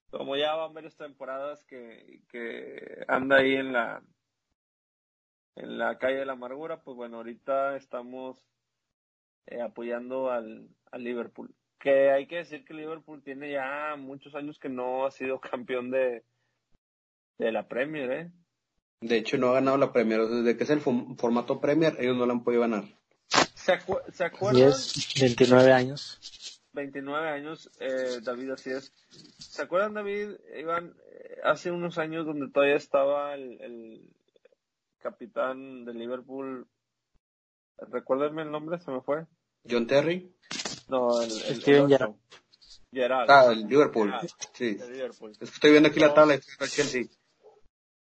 [0.10, 4.04] como ya van varias temporadas que, que anda ahí en la
[5.56, 8.46] en la calle de la amargura, pues bueno, ahorita estamos
[9.48, 11.56] eh, apoyando al, al Liverpool.
[11.80, 15.92] Que hay que decir que Liverpool tiene ya muchos años que no ha sido campeón
[15.92, 16.24] de,
[17.38, 18.32] de la Premier, ¿eh?
[19.02, 20.22] De hecho, no ha ganado la Premier.
[20.22, 22.86] Desde que es el formato Premier, ellos no la han podido ganar.
[23.54, 24.74] ¿Se, acuerdan?
[25.20, 26.62] 29 años.
[26.74, 28.94] 29 años, eh, David, así es.
[29.40, 34.14] ¿Se acuerdan, David, Iván, eh, hace unos años donde todavía estaba el, el
[35.00, 36.68] capitán de Liverpool?
[37.78, 39.26] Recuérdenme el nombre, se me fue.
[39.70, 40.36] John Terry.
[40.90, 42.16] No, el, Steven Gerrard.
[42.92, 43.30] Gerrard.
[43.30, 44.14] Ah, el Liverpool.
[44.54, 44.78] sí.
[45.40, 47.06] Estoy viendo aquí la tabla de Chelsea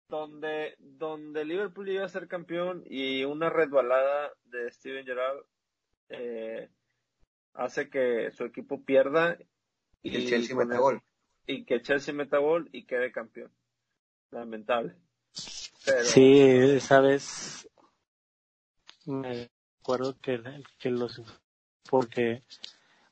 [0.08, 5.44] donde, donde Liverpool iba a ser campeón y una resbalada de Steven Gerrard
[6.08, 6.68] eh,
[7.54, 9.36] hace que su equipo pierda
[10.02, 11.02] y, el Chelsea meta gol.
[11.46, 13.50] Y que Chelsea meta gol y quede campeón.
[14.30, 14.96] Lamentable.
[15.32, 17.68] Sí, esa vez
[19.06, 19.50] me
[19.80, 20.40] acuerdo que,
[20.78, 21.22] que los
[21.88, 22.42] porque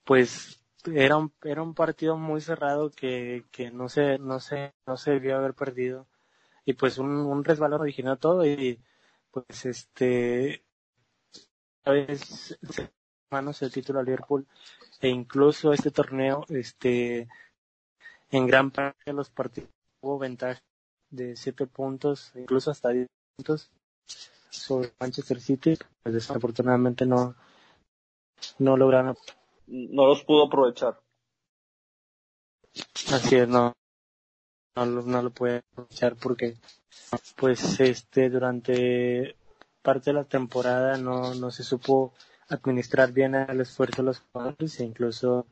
[0.03, 4.97] pues era un era un partido muy cerrado que, que no se no se no
[4.97, 6.09] se debió haber perdido
[6.65, 8.81] y pues un, un resbalón originó todo y
[9.31, 10.65] pues este
[11.85, 12.59] a veces
[13.31, 14.47] manos el título a Liverpool
[15.01, 17.29] e incluso este torneo este
[18.31, 20.63] en gran parte de los partidos hubo ventaja
[21.11, 23.07] de siete puntos incluso hasta 10
[23.37, 23.71] puntos
[24.51, 27.35] sobre Manchester City pues desafortunadamente no
[28.59, 29.17] no lograron.
[29.67, 31.01] No los pudo aprovechar.
[33.11, 33.73] Así es no
[34.77, 36.57] no, no lo puede aprovechar porque
[37.37, 39.37] pues este durante
[39.83, 42.13] parte de la temporada no, no se supo
[42.49, 45.47] administrar bien el esfuerzo de los jugadores e incluso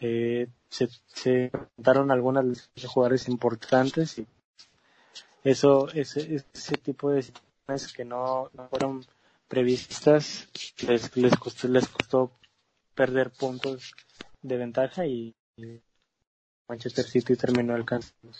[0.00, 4.26] eh, se, se presentaron algunas jugadores importantes y
[5.44, 9.04] eso ese, ese tipo de situaciones que no, no fueron
[9.48, 10.48] previstas
[10.86, 12.32] les, les costó les costó
[12.94, 13.94] perder puntos
[14.42, 15.34] de ventaja y
[16.68, 18.32] Manchester City terminó alcanzando.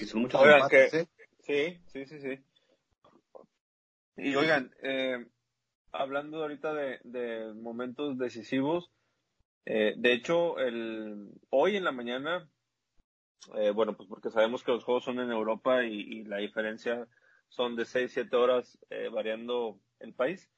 [0.00, 1.08] Y son muchos oigan, que, ¿eh?
[1.40, 2.38] Sí, sí, sí, sí.
[4.16, 5.26] Y oigan, eh,
[5.90, 8.90] hablando ahorita de, de momentos decisivos,
[9.64, 12.48] eh, de hecho, el, hoy en la mañana,
[13.56, 17.08] eh, bueno, pues porque sabemos que los juegos son en Europa y, y la diferencia
[17.48, 20.50] son de 6, 7 horas eh, variando el país.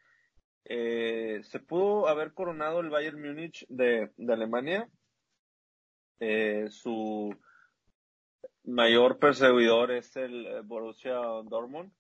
[0.64, 4.89] Eh, se pudo haber coronado el Bayern Múnich de, de Alemania
[6.20, 7.34] eh, su
[8.64, 11.92] mayor perseguidor es el eh, Borussia Dortmund.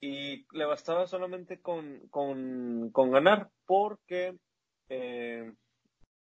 [0.00, 4.38] y le bastaba solamente con, con, ganar porque,
[4.88, 5.52] eh,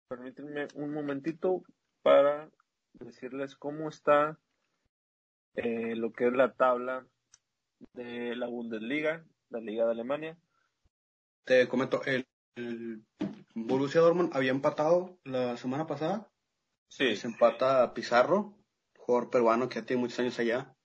[0.08, 1.64] permítanme un momentito
[2.02, 2.50] para
[2.94, 4.40] decirles cómo está
[5.56, 7.06] eh, lo que es la tabla
[7.94, 10.38] de la Bundesliga, la Liga de Alemania.
[11.44, 12.26] Te comento, el
[13.66, 16.30] Borussia Dortmund había empatado la semana pasada.
[16.90, 17.16] Sí.
[17.16, 18.54] Se empata Pizarro,
[18.98, 20.76] jugador peruano que ya tiene muchos años allá.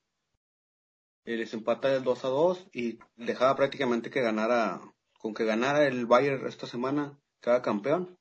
[1.24, 4.80] Eh, les empata el 2 a 2 y dejaba prácticamente que ganara,
[5.18, 8.18] con que ganara el Bayern esta semana, cada campeón.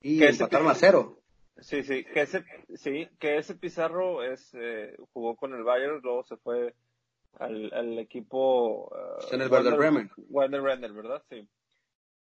[0.00, 1.22] Y empataron a cero.
[1.58, 6.22] Sí, sí, que ese, sí, que ese Pizarro es, eh, jugó con el Bayern, luego
[6.22, 6.74] se fue
[7.38, 10.10] al, al equipo Está en el Werder Bremen.
[10.28, 11.22] Werder Bremen, ¿verdad?
[11.28, 11.48] Sí.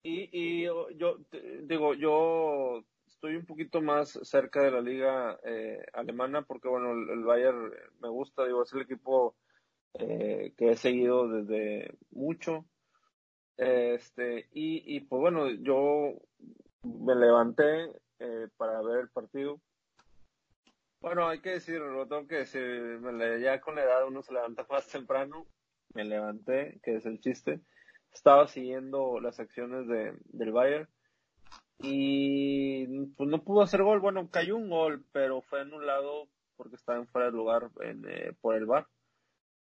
[0.02, 5.84] Y, y yo, te- digo, yo estoy un poquito más cerca de la liga eh,
[5.92, 9.36] alemana porque, bueno, el, el Bayern me gusta, digo, es el equipo
[9.94, 12.66] eh, que he seguido desde mucho.
[13.56, 16.14] Este, y, y pues bueno, yo
[16.82, 19.60] me levanté eh, para ver el partido.
[21.00, 22.62] Bueno, hay que decirlo, lo tengo que decir,
[23.00, 25.46] me le- ya con la edad uno se levanta más temprano,
[25.94, 27.60] me levanté, que es el chiste,
[28.12, 30.88] estaba siguiendo las acciones de, del Bayern
[31.78, 32.86] y
[33.16, 37.08] pues no pudo hacer gol, bueno, cayó un gol, pero fue anulado porque estaba en
[37.08, 38.86] fuera de lugar en, eh, por el VAR,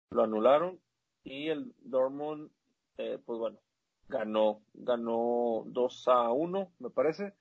[0.10, 0.80] lo anularon
[1.24, 2.50] y el Dortmund,
[2.98, 3.60] eh, pues bueno,
[4.08, 7.34] ganó, ganó 2 a 1, me parece.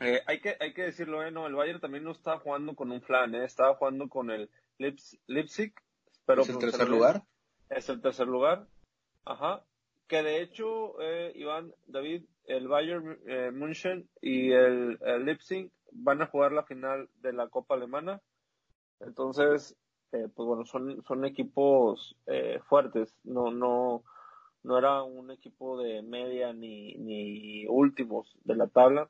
[0.00, 2.92] Eh, hay que hay que decirlo, eh, no, el Bayern también no estaba jugando con
[2.92, 5.74] un flan, eh, estaba jugando con el Lips- Leipzig,
[6.24, 7.24] pero es el tercer lugar.
[7.68, 8.66] es el tercer lugar,
[9.24, 9.64] ajá,
[10.08, 16.22] que de hecho, eh, Iván, David, el Bayern eh, München y el, el Leipzig van
[16.22, 18.20] a jugar la final de la Copa Alemana,
[19.00, 19.76] entonces,
[20.12, 24.02] eh, pues bueno, son, son equipos eh, fuertes, no, no,
[24.62, 29.08] no era un equipo de media ni, ni últimos de la tabla.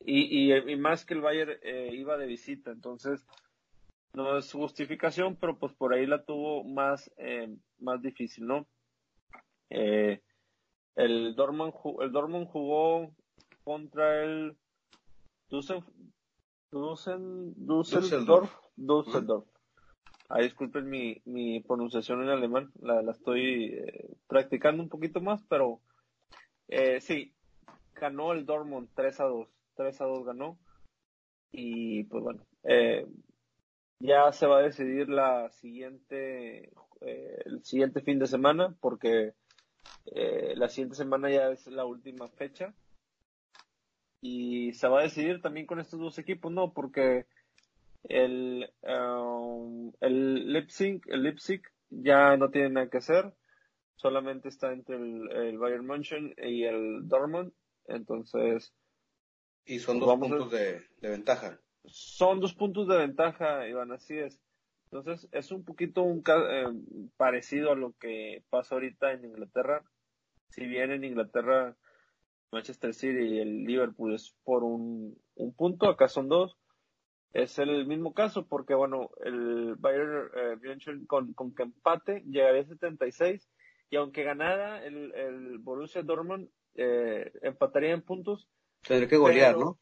[0.00, 3.26] Y, y, más que el Bayern eh, iba de visita, entonces
[4.14, 8.66] no es justificación, pero pues por ahí la tuvo más, eh, más difícil, ¿no?
[9.70, 10.22] Eh,
[10.98, 13.12] el Dortmund, el Dortmund jugó
[13.62, 14.56] contra el
[15.48, 15.84] Düssen,
[16.72, 19.46] Düssen, Düsseldorf, Düsseldorf.
[20.28, 25.42] Ahí disculpen mi, mi pronunciación en alemán, la, la estoy eh, practicando un poquito más,
[25.48, 25.80] pero
[26.66, 27.32] eh, sí,
[27.94, 30.58] ganó el Dortmund 3 a 2, 3 a 2 ganó.
[31.52, 33.06] Y pues bueno, eh,
[34.00, 39.32] ya se va a decidir la siguiente, eh, el siguiente fin de semana, porque
[40.06, 42.74] eh, la siguiente semana ya es la última fecha.
[44.20, 46.72] Y se va a decidir también con estos dos equipos, ¿no?
[46.72, 47.26] Porque
[48.04, 53.32] el, um, el Leipzig, el Leipzig ya no tiene nada que hacer,
[53.96, 57.52] solamente está entre el, el Bayern München y el Dortmund,
[57.86, 58.72] entonces
[59.66, 61.60] Y son dos puntos de, de ventaja.
[61.86, 64.40] son dos puntos de ventaja, Iván, así es.
[64.90, 66.66] Entonces es un poquito un eh,
[67.16, 69.84] parecido a lo que pasa ahorita en Inglaterra.
[70.48, 71.76] Si bien en Inglaterra
[72.50, 76.56] Manchester City y el Liverpool es por un, un punto, acá son dos.
[77.34, 82.62] Es el mismo caso porque, bueno, el Bayern eh, München con, con que empate llegaría
[82.62, 83.46] a 76
[83.90, 88.48] y aunque ganara el, el Borussia Dortmund eh, empataría en puntos.
[88.86, 89.78] Tendré que golear, Pero- ¿no?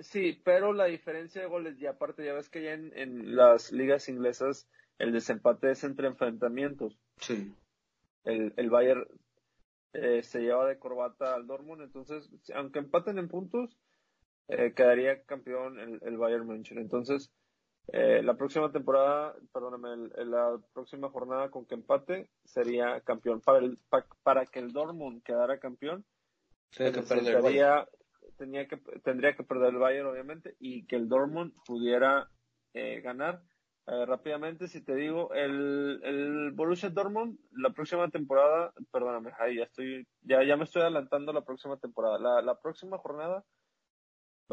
[0.00, 3.72] Sí, pero la diferencia de goles, y aparte ya ves que ya en, en las
[3.72, 4.68] ligas inglesas
[4.98, 6.98] el desempate es entre enfrentamientos.
[7.18, 7.54] Sí.
[8.24, 9.06] El, el Bayern
[9.92, 13.76] eh, se lleva de corbata al Dortmund, entonces, aunque empaten en puntos,
[14.48, 16.78] eh, quedaría campeón el, el Bayern München.
[16.78, 17.30] Entonces,
[17.92, 23.40] eh, la próxima temporada, perdóname, el- el- la próxima jornada con que empate sería campeón.
[23.40, 26.04] Para, el, pa- para que el Dortmund quedara campeón,
[26.76, 26.96] Bayern.
[26.96, 27.88] necesitaría,
[28.36, 32.28] tenía que, tendría que perder el Bayern, obviamente, y que el Dortmund pudiera
[32.74, 33.42] eh, ganar.
[33.88, 39.64] Eh, rápidamente, si te digo, el, el Borussia Dortmund, la próxima temporada, perdóname, ahí ya
[39.64, 42.18] estoy, ya, ya me estoy adelantando la próxima temporada.
[42.18, 43.44] La, la próxima jornada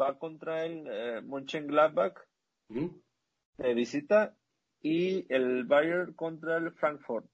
[0.00, 2.14] va contra el eh, Mönchengladbach
[2.68, 3.02] Ujú.
[3.58, 4.36] de visita
[4.80, 7.26] y el Bayern contra el Frankfurt.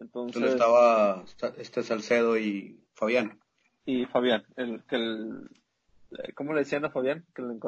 [0.00, 1.24] Entonces, Donde estaba
[1.56, 3.40] este Salcedo y Fabián.
[3.84, 5.48] y Fabián, el que el,
[6.34, 7.24] ¿cómo le decían a Fabián?
[7.34, 7.58] Que le,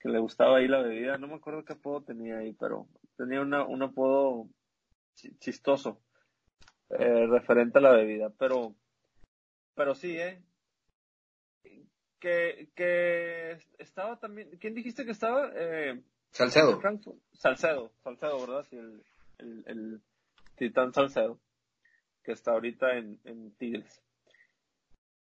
[0.00, 3.40] que, le gustaba ahí la bebida, no me acuerdo qué apodo tenía ahí, pero tenía
[3.40, 4.48] una, un apodo
[5.14, 6.00] chi- chistoso
[6.90, 8.74] eh, referente a la bebida, pero
[9.74, 10.42] pero sí, eh
[12.22, 15.50] que, que estaba también, ¿quién dijiste que estaba?
[15.56, 16.00] Eh,
[16.30, 16.80] Salcedo.
[16.80, 17.18] Frankfurt.
[17.32, 18.64] Salcedo, Salcedo, ¿verdad?
[18.70, 19.02] Sí, el,
[19.38, 20.00] el, el
[20.56, 21.40] titán Salcedo.
[22.22, 24.00] que está ahorita en, en Tigres.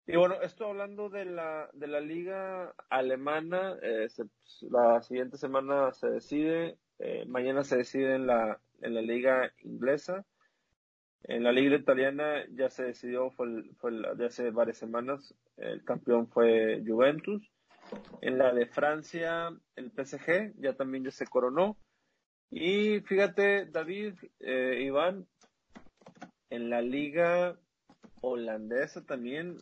[0.07, 4.07] Y bueno, esto hablando de la, de la liga alemana, eh,
[4.69, 10.23] la siguiente semana se decide, eh, mañana se decide en la, en la liga inglesa.
[11.23, 16.27] En la liga italiana ya se decidió, fue, fue de hace varias semanas, el campeón
[16.27, 17.51] fue Juventus.
[18.21, 21.77] En la de Francia, el PSG ya también ya se coronó.
[22.51, 25.27] Y fíjate, David, eh, Iván,
[26.51, 27.57] en la liga
[28.21, 29.57] holandesa también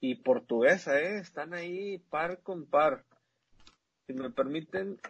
[0.00, 1.18] y portuguesa, ¿eh?
[1.18, 3.04] Están ahí par con par.
[4.06, 5.00] Si me permiten,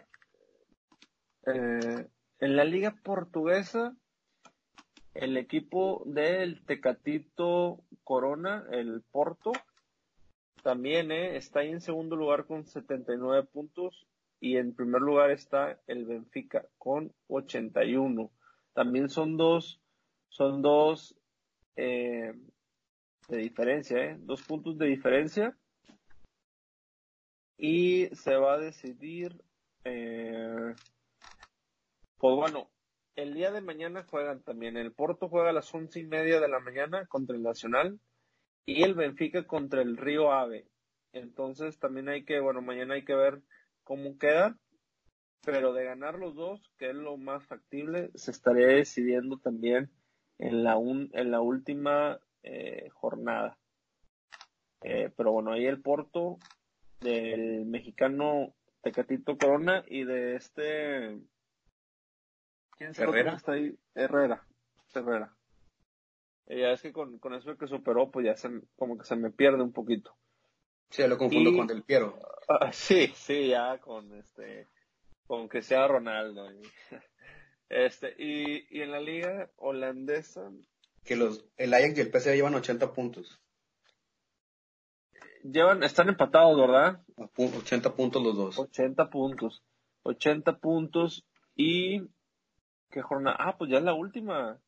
[1.45, 2.07] eh,
[2.39, 3.95] en la liga portuguesa,
[5.13, 9.51] el equipo del Tecatito Corona, el Porto,
[10.63, 11.37] también ¿eh?
[11.37, 14.07] está ahí en segundo lugar con 79 puntos
[14.39, 18.31] y en primer lugar está el Benfica con 81.
[18.73, 19.81] También son dos,
[20.29, 21.15] son dos
[21.75, 22.33] eh,
[23.29, 24.17] de diferencia, ¿eh?
[24.19, 25.57] Dos puntos de diferencia.
[27.57, 29.43] Y se va a decidir,
[29.83, 30.73] eh,
[32.17, 32.69] pues bueno,
[33.15, 34.77] el día de mañana juegan también.
[34.77, 37.99] El Porto juega a las once y media de la mañana contra el Nacional
[38.65, 40.67] y el Benfica contra el Río Ave.
[41.11, 43.41] Entonces también hay que, bueno, mañana hay que ver
[43.83, 44.57] cómo queda.
[45.45, 49.89] Pero de ganar los dos, que es lo más factible, se estaría decidiendo también
[50.37, 53.57] en la, un, en la última eh, jornada.
[54.81, 56.37] Eh, pero bueno, ahí el Porto
[57.01, 61.19] del mexicano Tecatito Corona y de este.
[62.77, 63.33] ¿Quién se Herrera?
[63.33, 63.77] está ahí?
[63.93, 64.45] Herrera.
[64.93, 65.35] Herrera.
[66.47, 69.15] Eh, ya es que con, con eso que superó, pues ya se, como que se
[69.15, 70.15] me pierde un poquito.
[70.89, 72.17] Sí, lo confundo con Del Piero.
[72.47, 74.67] Ah, sí, sí, ya con este,
[75.27, 76.49] con que sea Ronaldo.
[77.69, 80.49] este, y, y en la liga holandesa,
[81.09, 83.39] que los, el Ajax y el PSV llevan 80 puntos.
[85.41, 87.01] Llevan, están empatados, ¿verdad?
[87.35, 88.59] 80 puntos los dos.
[88.59, 89.63] 80 puntos.
[90.03, 91.25] 80 puntos
[91.55, 92.03] y
[92.91, 93.37] ¿qué jornada?
[93.39, 94.59] Ah, pues ya es la última.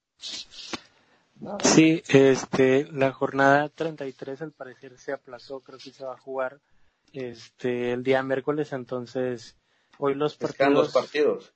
[1.64, 6.60] Sí, este, la jornada 33 al parecer se aplazó, creo que se va a jugar
[7.14, 9.58] este el día miércoles, entonces
[10.00, 10.74] hoy los partidos.
[10.74, 11.54] los partidos.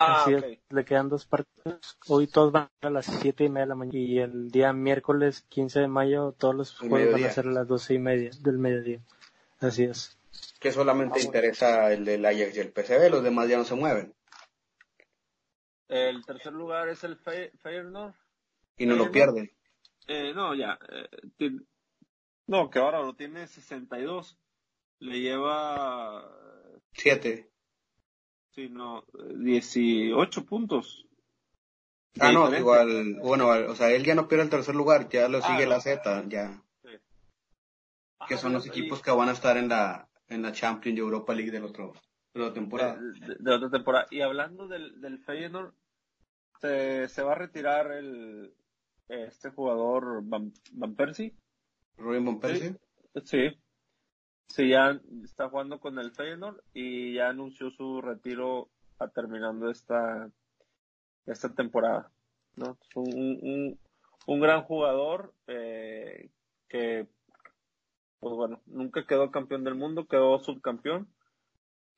[0.00, 0.26] Ah,
[0.70, 1.98] le quedan dos partidos.
[2.06, 5.42] Hoy todos van a las siete y media de la mañana y el día miércoles
[5.48, 8.58] 15 de mayo todos los juegos van a ser a las doce y media del
[8.58, 9.00] mediodía.
[9.58, 10.16] Así es.
[10.60, 14.14] Que solamente interesa el del Ajax y el PCB, los demás ya no se mueven.
[15.88, 18.14] El tercer lugar es el Feyenoord.
[18.76, 19.52] Y no lo pierde.
[20.06, 20.78] Eh, no, ya.
[20.92, 21.50] Eh,
[22.46, 24.38] no, que ahora lo tiene 62.
[25.00, 26.24] Le lleva...
[26.92, 27.47] Siete
[28.58, 29.04] sino
[29.36, 31.06] 18 puntos.
[32.18, 35.40] Ah, no, igual, bueno, o sea, él ya no pierde el tercer lugar, ya lo
[35.40, 36.60] sigue ah, la Z, ya.
[38.26, 41.52] Que son los equipos que van a estar en la, en la Champions Europa League
[41.52, 41.92] del otro,
[42.34, 42.98] de la temporada.
[43.38, 44.06] De, otra temporada.
[44.10, 45.72] Y hablando del, del Feyenoord,
[46.60, 48.52] se, se va a retirar el,
[49.06, 51.32] este jugador Van, Van Persie.
[51.96, 52.74] Robin Van Persie.
[53.24, 53.50] sí.
[53.50, 53.58] Sí,
[54.56, 58.68] ya está jugando con el Feyenoord y ya anunció su retiro
[58.98, 60.30] a terminando esta,
[61.26, 62.10] esta temporada.
[62.56, 62.78] ¿no?
[62.94, 63.78] Un, un,
[64.26, 66.30] un gran jugador eh,
[66.68, 67.06] que,
[68.20, 71.08] pues bueno, nunca quedó campeón del mundo, quedó subcampeón.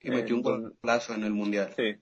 [0.02, 1.72] Y metió un plazo en el mundial.
[1.77, 1.97] Sí.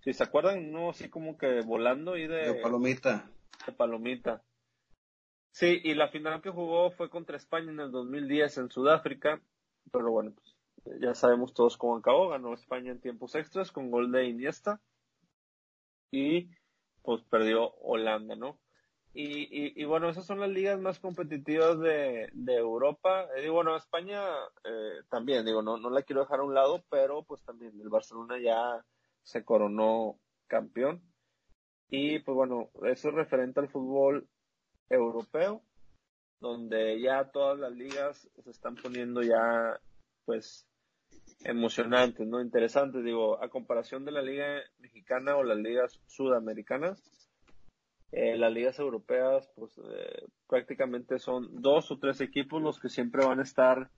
[0.00, 2.52] Si se acuerdan, no así como que volando y de.
[2.52, 3.30] De palomita.
[3.66, 4.42] De palomita.
[5.50, 9.40] Sí, y la final que jugó fue contra España en el 2010 en Sudáfrica
[9.92, 12.28] pero bueno, pues, ya sabemos todos cómo acabó.
[12.28, 14.80] Ganó España en tiempos extras con gol de Iniesta.
[16.10, 16.50] Y
[17.02, 18.58] pues perdió Holanda, ¿no?
[19.16, 23.28] Y, y, bueno, esas son las ligas más competitivas de, de Europa.
[23.40, 24.20] y bueno, España
[24.64, 27.88] eh, también, digo, no, no la quiero dejar a un lado, pero pues también el
[27.90, 28.84] Barcelona ya
[29.22, 31.00] se coronó campeón.
[31.88, 34.28] Y pues bueno, eso es referente al fútbol
[34.88, 35.62] europeo
[36.40, 39.80] donde ya todas las ligas se están poniendo ya,
[40.24, 40.66] pues,
[41.44, 42.40] emocionantes, ¿no?
[42.40, 47.02] Interesantes, digo, a comparación de la liga mexicana o las ligas sudamericanas,
[48.12, 53.24] eh, las ligas europeas, pues, eh, prácticamente son dos o tres equipos los que siempre
[53.26, 53.90] van a estar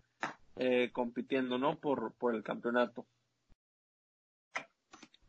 [0.56, 1.78] eh, compitiendo, ¿no?
[1.78, 3.06] Por, por el campeonato.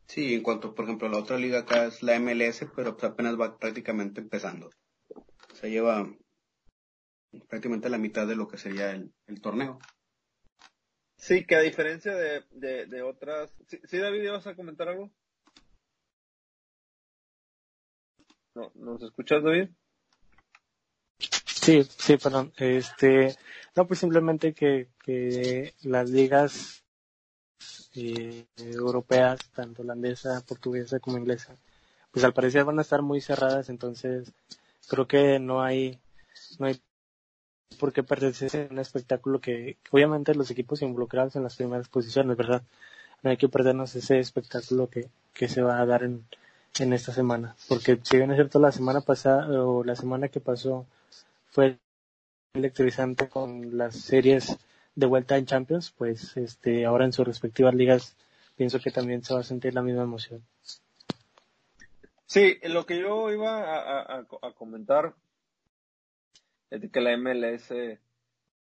[0.08, 3.40] Sí, en cuanto, por ejemplo, la otra liga acá es la MLS, pero pues apenas
[3.40, 4.70] va prácticamente empezando.
[5.54, 6.08] Se lleva
[7.48, 9.80] prácticamente la mitad de lo que sería el, torneo.
[11.16, 13.54] Sí, que a diferencia de, de, otras...
[13.68, 15.12] ¿Sí, David, vas a comentar algo?
[18.56, 19.70] No, ¿Nos escuchas, David?
[21.46, 22.54] Sí, sí, perdón.
[22.58, 23.36] Este,
[23.76, 26.84] no, pues simplemente que, que las ligas
[27.96, 31.58] eh, europeas, tanto holandesa, portuguesa como inglesa,
[32.12, 34.32] pues al parecer van a estar muy cerradas, entonces
[34.88, 36.00] creo que no hay,
[36.60, 36.80] no hay
[37.80, 42.64] por qué perderse un espectáculo que, obviamente los equipos involucrados en las primeras posiciones, ¿verdad?
[43.24, 46.26] No hay que perdernos ese espectáculo que, que se va a dar en,
[46.80, 50.40] en esta semana, porque si bien es cierto la semana pasada o la semana que
[50.40, 50.86] pasó
[51.48, 51.78] fue
[52.54, 54.58] electrizante con las series
[54.96, 58.16] de vuelta en Champions, pues este ahora en sus respectivas ligas
[58.56, 60.44] pienso que también se va a sentir la misma emoción.
[62.26, 64.26] Sí, lo que yo iba a,
[64.56, 65.14] comentar
[66.70, 67.72] es que la MLS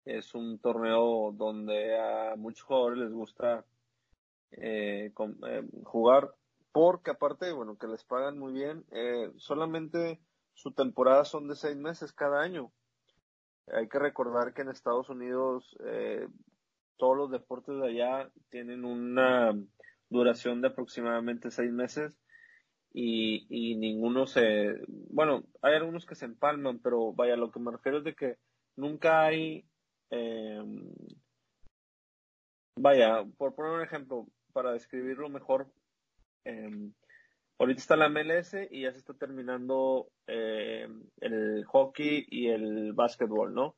[0.06, 3.66] es un torneo donde a muchos jugadores les gusta
[4.52, 5.12] eh,
[5.48, 6.34] eh, jugar
[6.72, 10.20] porque aparte, bueno, que les pagan muy bien, eh, solamente
[10.54, 12.72] su temporada son de seis meses cada año.
[13.74, 15.78] Hay que recordar que en Estados Unidos
[16.98, 19.54] todos los deportes de allá tienen una
[20.10, 22.20] duración de aproximadamente seis meses
[22.92, 27.72] y, y ninguno se, bueno, hay algunos que se empalman, pero vaya, lo que me
[27.72, 28.38] refiero es de que
[28.76, 29.66] nunca hay,
[30.10, 30.64] eh,
[32.76, 35.72] vaya, por poner un ejemplo, para describirlo mejor,
[36.46, 36.92] eh,
[37.60, 40.88] ahorita está la MLS y ya se está terminando eh,
[41.22, 43.76] el hockey y el básquetbol, ¿no?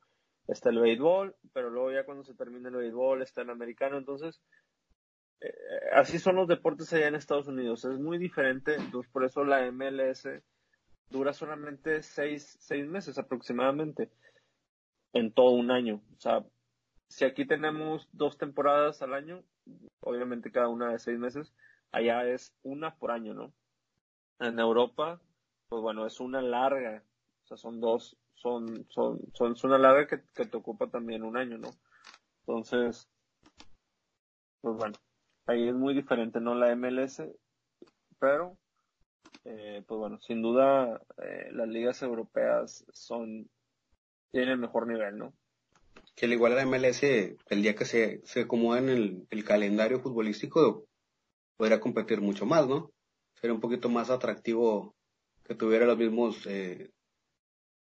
[0.47, 4.41] Está el béisbol, pero luego ya cuando se termina el béisbol está el americano, entonces
[5.41, 5.53] eh,
[5.93, 9.69] así son los deportes allá en Estados Unidos, es muy diferente, entonces por eso la
[9.72, 10.27] MLS
[11.09, 14.11] dura solamente seis, seis meses aproximadamente
[15.13, 16.45] en todo un año, o sea,
[17.11, 19.43] si aquí tenemos dos temporadas al año,
[19.99, 21.53] obviamente cada una de seis meses,
[21.91, 23.51] allá es una por año, ¿no?
[24.39, 25.19] En Europa,
[25.68, 27.03] pues bueno, es una larga,
[27.43, 31.23] o sea, son dos, son, son, son, es una larga que, que te ocupa también
[31.23, 31.69] un año, ¿no?
[32.45, 33.09] Entonces,
[34.61, 34.95] pues bueno,
[35.52, 36.56] ahí es muy diferente, ¿no?
[36.56, 37.22] La MLS,
[38.19, 38.57] pero,
[39.44, 43.49] eh, pues bueno, sin duda, eh, las ligas europeas son,
[44.32, 45.34] tienen el mejor nivel, ¿no?
[46.15, 49.99] Que al igual a la MLS, el día que se, se acomoda en el, calendario
[49.99, 50.86] futbolístico,
[51.57, 52.91] podría competir mucho más, ¿no?
[53.36, 54.95] Sería un poquito más atractivo
[55.44, 56.91] que tuviera los mismos eh,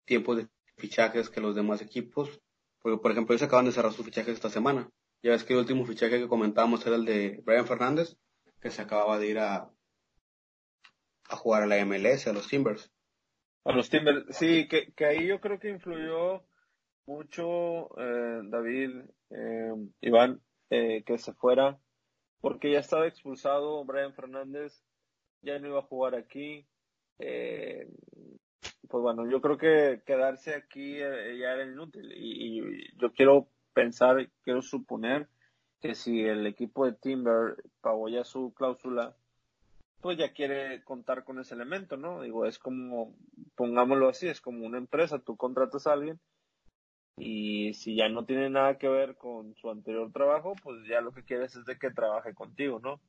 [0.06, 0.48] tiempos de
[0.78, 2.42] fichajes que los demás equipos.
[2.80, 4.90] Porque, por ejemplo, ellos acaban de cerrar sus fichajes esta semana.
[5.24, 8.18] Ya ves que el último fichaje que comentábamos era el de Brian Fernández,
[8.62, 9.72] que se acababa de ir a,
[11.30, 12.92] a jugar a la MLS, a los Timbers.
[13.64, 16.44] A los Timbers, sí, que, que ahí yo creo que influyó
[17.06, 18.92] mucho eh, David,
[19.30, 21.80] eh, Iván, eh, que se fuera
[22.42, 24.84] porque ya estaba expulsado Brian Fernández,
[25.42, 26.68] ya no iba a jugar aquí.
[27.18, 27.88] Pues
[28.90, 32.62] bueno, yo creo que quedarse aquí ya era inútil y,
[32.98, 35.28] yo quiero pensar, quiero suponer
[35.82, 39.16] que si el equipo de Timber pagó ya su cláusula,
[40.02, 42.22] pues ya quiere contar con ese elemento, ¿no?
[42.22, 43.16] Digo, es como,
[43.56, 46.20] pongámoslo así, es como una empresa, tú contratas a alguien
[47.18, 51.12] y si ya no tiene nada que ver con su anterior trabajo, pues ya lo
[51.12, 53.00] que quieres es de que trabaje contigo, ¿no?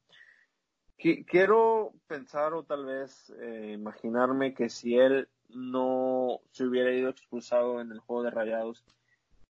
[0.97, 7.81] Quiero pensar o tal vez eh, imaginarme que si él no se hubiera ido expulsado
[7.81, 8.85] en el juego de rayados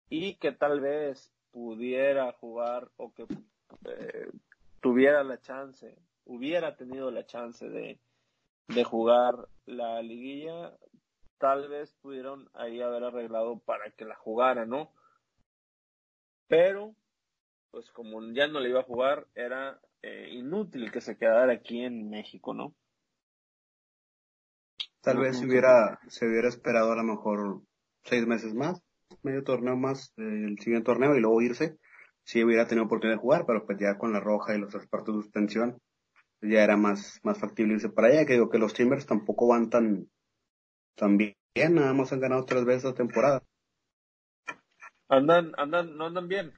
[0.09, 3.25] y que tal vez pudiera jugar o que
[3.85, 4.29] eh,
[4.81, 7.99] tuviera la chance, hubiera tenido la chance de,
[8.67, 10.75] de jugar la liguilla,
[11.37, 14.91] tal vez pudieron ahí haber arreglado para que la jugara, ¿no?
[16.47, 16.95] Pero,
[17.71, 21.81] pues como ya no le iba a jugar, era eh, inútil que se quedara aquí
[21.81, 22.75] en México, ¿no?
[25.01, 27.61] Tal vez hubiera, se hubiera esperado a lo mejor
[28.03, 28.81] seis meses más,
[29.23, 31.77] medio torneo más, eh, el siguiente torneo y luego irse.
[32.23, 34.87] Sí hubiera tenido oportunidad de jugar, pero pues ya con la roja y los tres
[34.87, 35.79] partidos de suspensión,
[36.41, 39.69] ya era más, más factible irse para allá, que digo que los Timbers tampoco van
[39.69, 40.07] tan,
[40.95, 41.35] también,
[41.71, 43.43] nada más han ganado tres veces la temporada.
[45.07, 46.53] Andan, andan, no andan bien.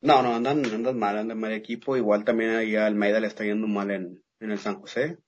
[0.00, 1.96] No, no, andan, andan mal, andan mal equipo.
[1.96, 5.18] Igual también ahí a Almeida le está yendo mal en, en el San José.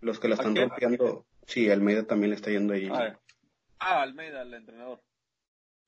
[0.00, 2.88] Los que la están rompiendo, sí, Almeida también le está yendo ahí.
[2.90, 3.20] Ah,
[3.78, 5.02] ah, Almeida, el entrenador.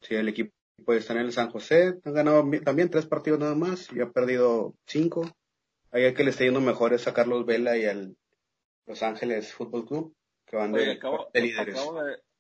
[0.04, 0.52] Sí, el equipo
[0.88, 4.74] está en el San José, han ganado también tres partidos nada más y ha perdido
[4.86, 5.24] cinco.
[5.90, 8.16] Ahí el que le está yendo mejor es a Carlos Vela y al
[8.86, 10.14] Los Ángeles Fútbol Club
[10.44, 11.80] que van de, acabo, líderes.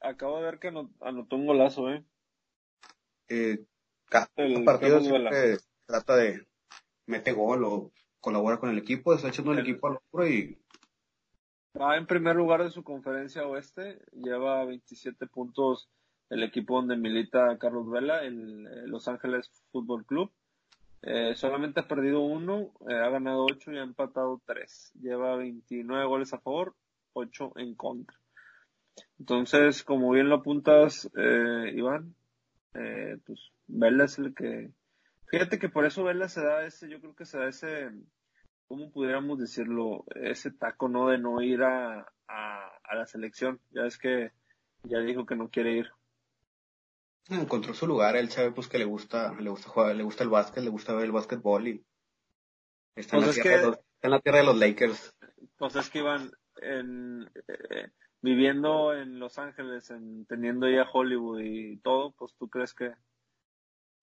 [0.00, 2.04] Acabo de, ver que anotó un golazo, ¿eh?
[3.28, 3.64] eh
[4.10, 4.28] cada
[4.64, 6.46] partido siempre trata de
[7.06, 10.58] mete gol o colabora con el equipo, está echando el, equipo al hombro y
[11.80, 15.88] Va en primer lugar de su conferencia oeste, lleva 27 puntos
[16.30, 20.30] el equipo donde milita Carlos Vela, el, Los Ángeles Fútbol Club.
[21.02, 24.90] Eh, solamente ha perdido uno, eh, ha ganado ocho y ha empatado tres.
[25.00, 26.74] Lleva 29 goles a favor,
[27.12, 28.16] 8 en contra.
[29.18, 32.14] Entonces, como bien lo apuntas, eh, Iván,
[32.74, 34.70] eh, pues Vela es el que...
[35.26, 37.90] Fíjate que por eso Vela se da ese, yo creo que se da ese,
[38.68, 40.04] ¿cómo pudiéramos decirlo?
[40.14, 41.08] Ese taco, ¿no?
[41.08, 43.60] De no ir a, a, la selección.
[43.70, 44.30] Ya es que
[44.84, 45.90] ya dijo que no quiere ir.
[47.28, 50.30] Encontró su lugar, él sabe pues que le gusta, le gusta jugar, le gusta el
[50.30, 51.84] básquet, le gusta ver el básquetbol y
[52.94, 55.16] está, en, la pues tierra los, en la tierra de los Lakers.
[55.56, 56.30] Pues es que iban
[56.60, 57.88] en, eh,
[58.20, 62.92] viviendo en Los Ángeles, en, teniendo ya Hollywood y todo, pues tú crees que,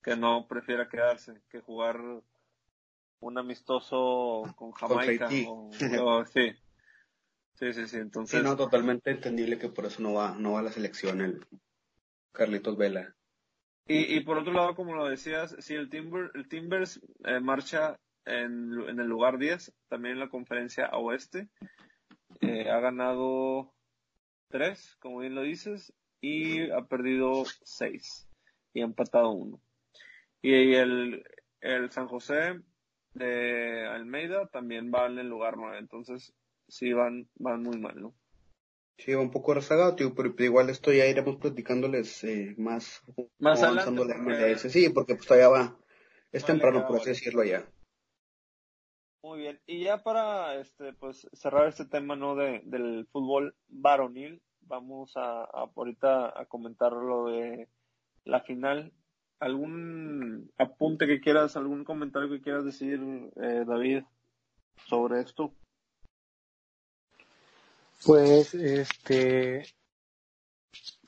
[0.04, 2.00] que no prefiera quedarse que jugar
[3.20, 5.30] un amistoso con Jamaica.
[5.50, 5.70] o,
[6.26, 6.54] sí.
[7.54, 8.40] Sí, sí, sí, entonces.
[8.40, 11.46] Sí, no, totalmente entendible que por eso no va, no va a la selección el
[12.32, 13.16] Carlitos Vela.
[13.88, 18.72] Y, por otro lado, como lo decías, si el, Timber, el Timbers eh, marcha en,
[18.88, 21.50] el lugar 10, también en la conferencia oeste,
[22.40, 23.74] eh, ha ganado
[24.50, 28.30] 3, como bien lo dices, y ha perdido 6
[28.74, 29.62] y ha empatado 1.
[30.42, 31.26] Y el,
[31.60, 32.62] el San José
[33.14, 35.80] de Almeida también va en el lugar 9.
[35.80, 36.34] Entonces,
[36.68, 38.16] sí van, van muy mal, ¿no?
[39.04, 43.02] Sí, va un poco rezagado, tío, pero, igual esto ya iremos platicándoles eh, más.
[43.40, 44.04] Más adelante.
[44.24, 44.58] Porque...
[44.58, 45.78] Sí, porque pues todavía va.
[46.32, 47.66] Es temprano, por así decirlo ya.
[49.24, 49.60] Muy bien.
[49.66, 55.44] Y ya para este pues cerrar este tema no de, del fútbol varonil, vamos a,
[55.44, 57.68] a ahorita a comentar lo de
[58.24, 58.94] la final
[59.42, 63.02] ¿Algún apunte que quieras, algún comentario que quieras decir,
[63.42, 64.04] eh, David,
[64.86, 65.56] sobre esto?
[68.06, 69.66] Pues, este,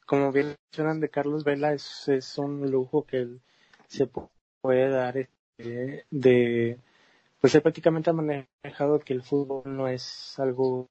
[0.05, 3.41] como bien mencionan de Carlos Vela, es, es un lujo que él
[3.87, 4.07] se
[4.61, 6.79] puede dar este, de,
[7.39, 10.89] pues él prácticamente ha manejado que el fútbol no es algo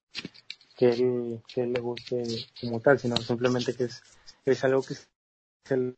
[0.75, 2.23] que él, que él le guste
[2.59, 4.03] como tal, sino simplemente que es,
[4.45, 5.07] es algo que es
[5.69, 5.95] el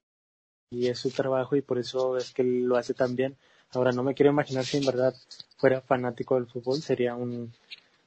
[0.72, 3.38] y es su trabajo y por eso es que lo hace tan bien.
[3.72, 5.15] Ahora no me quiero imaginar si en verdad
[5.57, 7.53] fuera fanático del fútbol, sería un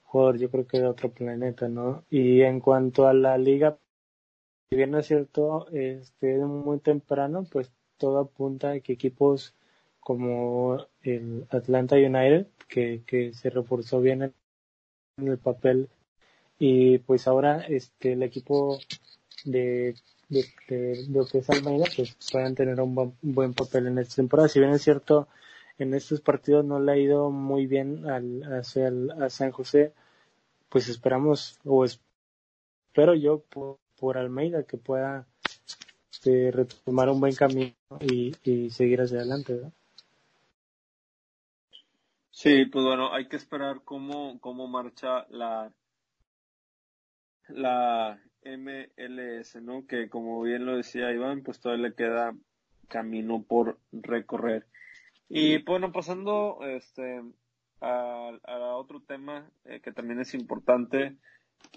[0.08, 2.04] jugador yo creo que de otro planeta, ¿no?
[2.10, 3.78] Y en cuanto a la liga,
[4.70, 9.54] si bien es cierto, este, muy temprano, pues todo apunta a que equipos
[10.00, 14.34] como el Atlanta United, que, que se reforzó bien en,
[15.28, 15.88] el papel,
[16.58, 18.78] y pues ahora este el equipo
[19.44, 19.94] de
[20.28, 24.48] de, de, es Almeida, pues puedan tener un buen, papel en esta temporada.
[24.48, 25.28] Si bien es cierto,
[25.78, 29.92] en estos partidos no le ha ido muy bien al, hacia el, a San José,
[30.68, 35.26] pues esperamos, o espero yo por, por Almeida que pueda
[36.12, 39.54] este, retomar un buen camino y, y seguir hacia adelante.
[39.54, 39.72] ¿verdad?
[42.30, 45.72] Sí, pues bueno, hay que esperar cómo, cómo marcha la,
[47.48, 49.86] la MLS, ¿no?
[49.86, 52.34] Que como bien lo decía Iván, pues todavía le queda
[52.88, 54.66] camino por recorrer.
[55.28, 57.22] Y bueno, pasando este
[57.80, 61.16] a, otro tema eh, que también es importante,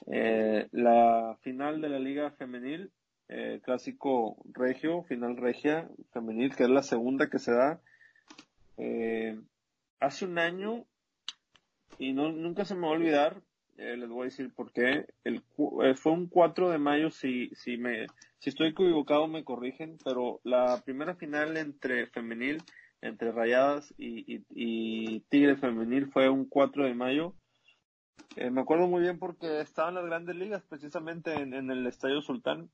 [0.07, 2.91] eh, la final de la Liga Femenil,
[3.29, 7.81] eh, clásico regio, final regia femenil, que es la segunda que se da.
[9.99, 10.85] hace un año,
[11.99, 13.41] y no, nunca se me va a olvidar,
[13.77, 15.05] les voy a decir por qué.
[15.23, 15.41] El,
[15.95, 18.07] fue un 4 de mayo, si, si, me,
[18.39, 22.61] si estoy equivocado me corrigen, pero la primera final entre femenil,
[23.01, 27.33] entre Rayadas y, y, Tigre femenil fue un 4 de mayo.
[28.35, 32.21] Eh, me acuerdo muy bien porque estaban las grandes ligas precisamente en, en el Estadio
[32.21, 32.69] Sultán.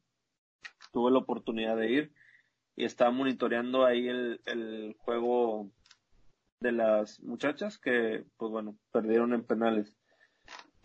[0.91, 2.13] Tuve la oportunidad de ir
[2.75, 5.71] y estaba monitoreando ahí el, el juego
[6.59, 9.95] de las muchachas que, pues bueno, perdieron en penales.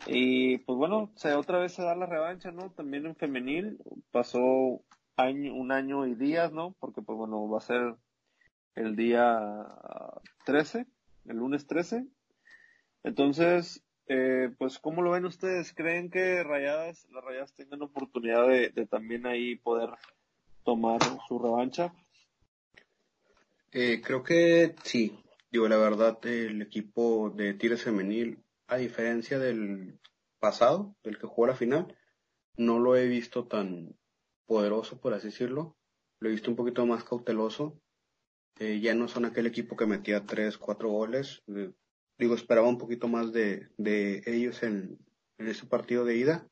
[0.07, 2.71] Y pues bueno, se, otra vez se da la revancha, ¿no?
[2.71, 3.79] También en femenil,
[4.11, 4.83] pasó
[5.17, 6.75] año, un año y días, ¿no?
[6.81, 7.95] Porque pues bueno, va a ser
[8.75, 9.67] el día
[10.45, 10.87] 13,
[11.27, 12.07] el lunes 13.
[13.05, 15.73] Entonces, eh, pues ¿cómo lo ven ustedes?
[15.73, 19.91] ¿Creen que Rayadas, las Rayadas tengan oportunidad de, de también ahí poder
[20.65, 21.93] tomar su revancha?
[23.73, 25.19] Eh, creo que sí.
[25.51, 29.99] Digo, la verdad, el equipo de Tigres femenil a diferencia del
[30.39, 31.97] pasado, del que jugó la final,
[32.57, 33.95] no lo he visto tan
[34.47, 35.77] poderoso, por así decirlo.
[36.21, 37.81] Lo he visto un poquito más cauteloso.
[38.63, 41.43] Eh, ya no son aquel equipo que metía tres, cuatro goles.
[41.49, 41.73] Eh,
[42.17, 45.01] digo, esperaba un poquito más de, de ellos en,
[45.39, 46.47] en ese partido de ida.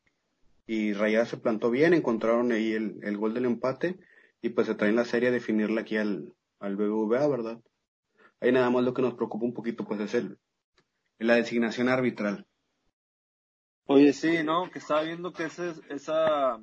[0.67, 4.01] Y Rayadas se plantó bien, encontraron ahí el, el gol del empate
[4.43, 7.61] y pues se traen la serie a definirla aquí al, al BBVA, ¿verdad?
[8.41, 10.37] Ahí nada más lo que nos preocupa un poquito pues es el,
[11.21, 12.45] la designación arbitral.
[13.85, 14.69] Oye, sí, ¿no?
[14.69, 16.61] Que estaba viendo que ese, esa,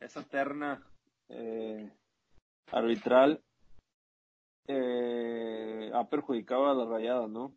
[0.00, 0.86] esa terna
[1.30, 1.90] eh,
[2.66, 3.42] arbitral
[4.70, 7.54] eh, ha perjudicado a las rayadas, ¿no?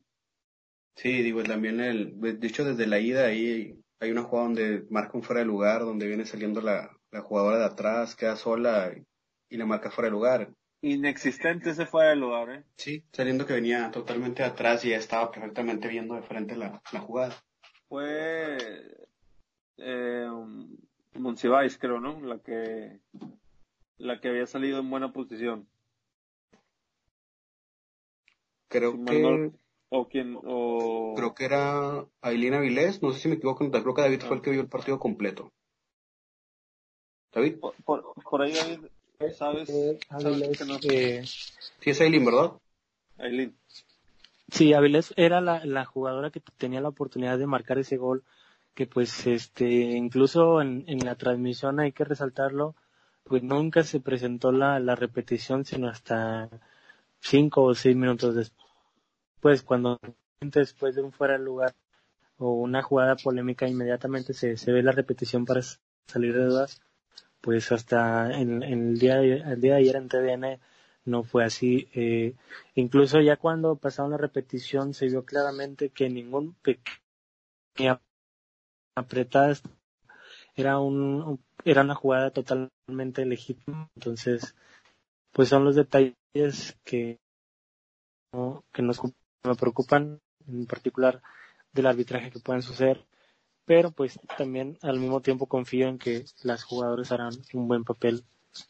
[0.95, 5.17] Sí, digo, también el, de hecho desde la ida ahí hay una jugada donde marca
[5.17, 8.93] un fuera de lugar, donde viene saliendo la, la jugadora de atrás, queda sola
[9.49, 10.49] y, le marca fuera de lugar.
[10.81, 12.63] Inexistente ese fuera de lugar, ¿eh?
[12.75, 16.99] Sí, saliendo que venía totalmente atrás y ya estaba perfectamente viendo de frente la, la
[16.99, 17.35] jugada.
[17.87, 18.57] Fue
[19.77, 20.27] eh,
[21.13, 22.19] Monsiváis, creo, ¿no?
[22.21, 22.99] La que
[23.97, 25.67] la que había salido en buena posición.
[28.73, 29.51] Creo que
[29.89, 34.01] o quien o creo que era Ailina Vilés, no sé si me equivoco, creo que
[34.01, 35.51] David fue el que vio el partido completo.
[37.31, 37.57] David.
[37.85, 38.79] Por, ahí David,
[39.35, 39.69] ¿sabes?
[39.69, 40.79] que no?
[40.79, 42.53] Sí es Ailín, ¿verdad?
[43.19, 43.55] Ailín.
[44.49, 48.23] Sí, Avilés era la, la jugadora que tenía la oportunidad de marcar ese gol,
[48.73, 52.75] que pues este, incluso en, en la transmisión hay que resaltarlo,
[53.23, 56.49] pues nunca se presentó la, la repetición, sino hasta
[57.19, 58.62] cinco o seis minutos después,
[59.63, 59.99] cuando
[60.41, 61.75] después de un fuera de lugar
[62.37, 65.61] o una jugada polémica, inmediatamente se, se ve la repetición para
[66.07, 66.81] salir de dudas,
[67.41, 70.59] pues hasta en, en el día el día de ayer en TDN
[71.05, 71.89] no fue así.
[71.93, 72.35] Eh,
[72.75, 78.01] incluso ya cuando pasaron la repetición se vio claramente que ningún pequeña
[78.95, 79.53] apretada
[80.55, 83.89] era un era una jugada totalmente legítima.
[83.95, 84.55] Entonces,
[85.31, 87.19] pues son los detalles que
[88.71, 88.99] que nos
[89.43, 91.21] me preocupan en particular
[91.71, 93.05] del arbitraje que pueden suceder
[93.65, 98.23] pero pues también al mismo tiempo confío en que las jugadoras harán un buen papel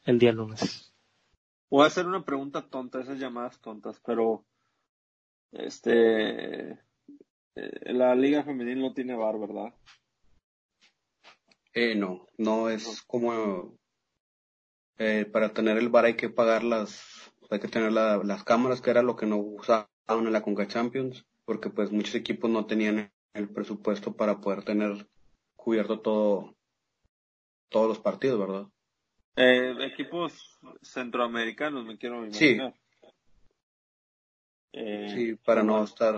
[0.06, 0.94] el día lunes.
[1.70, 4.46] Voy a hacer una pregunta tonta, esas llamadas tontas, pero
[5.52, 6.72] este
[7.56, 9.74] eh, la liga femenil no tiene bar, ¿verdad?
[11.74, 13.76] Eh, no, no es como
[15.00, 18.92] eh, para tener el bar hay que pagar las, hay que tener las cámaras, que
[18.92, 19.44] era lo que no
[20.04, 24.64] usaban en la Conca Champions, porque pues muchos equipos no tenían el presupuesto para poder
[24.64, 25.08] tener
[25.56, 26.56] cubierto todo
[27.70, 28.68] todos los partidos, ¿verdad?
[29.36, 32.74] Eh, equipos centroamericanos, me quiero imaginar.
[32.74, 33.12] Sí.
[34.74, 36.16] Eh, sí, para no estar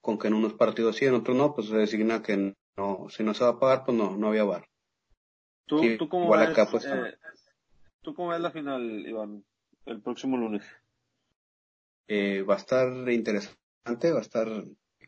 [0.00, 3.22] con que en unos partidos sí, en otros no, pues se designa que no, si
[3.22, 4.66] no se va a pagar, pues no, no había bar.
[5.66, 7.16] ¿Tú, ¿tú cómo ves, pues, eh,
[8.02, 9.44] ¿Tú cómo ves la final, Iván,
[9.86, 10.62] el próximo lunes?
[12.08, 14.48] Eh, va a estar interesante, va a estar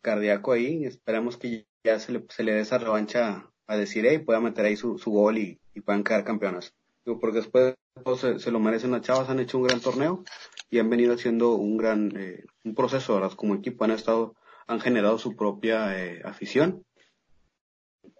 [0.03, 0.85] cardíaco ahí.
[0.85, 4.65] Esperamos que ya se le, se le dé esa revancha a decir y pueda meter
[4.65, 6.75] ahí su, su gol y, y puedan quedar campeonas
[7.15, 7.75] porque después
[8.19, 10.25] se, lo merecen las chavas, han hecho un gran torneo
[10.71, 13.33] y han venido haciendo un gran eh, un proceso, ¿verdad?
[13.33, 14.35] Como equipo han estado,
[14.67, 16.85] han generado su propia eh, afición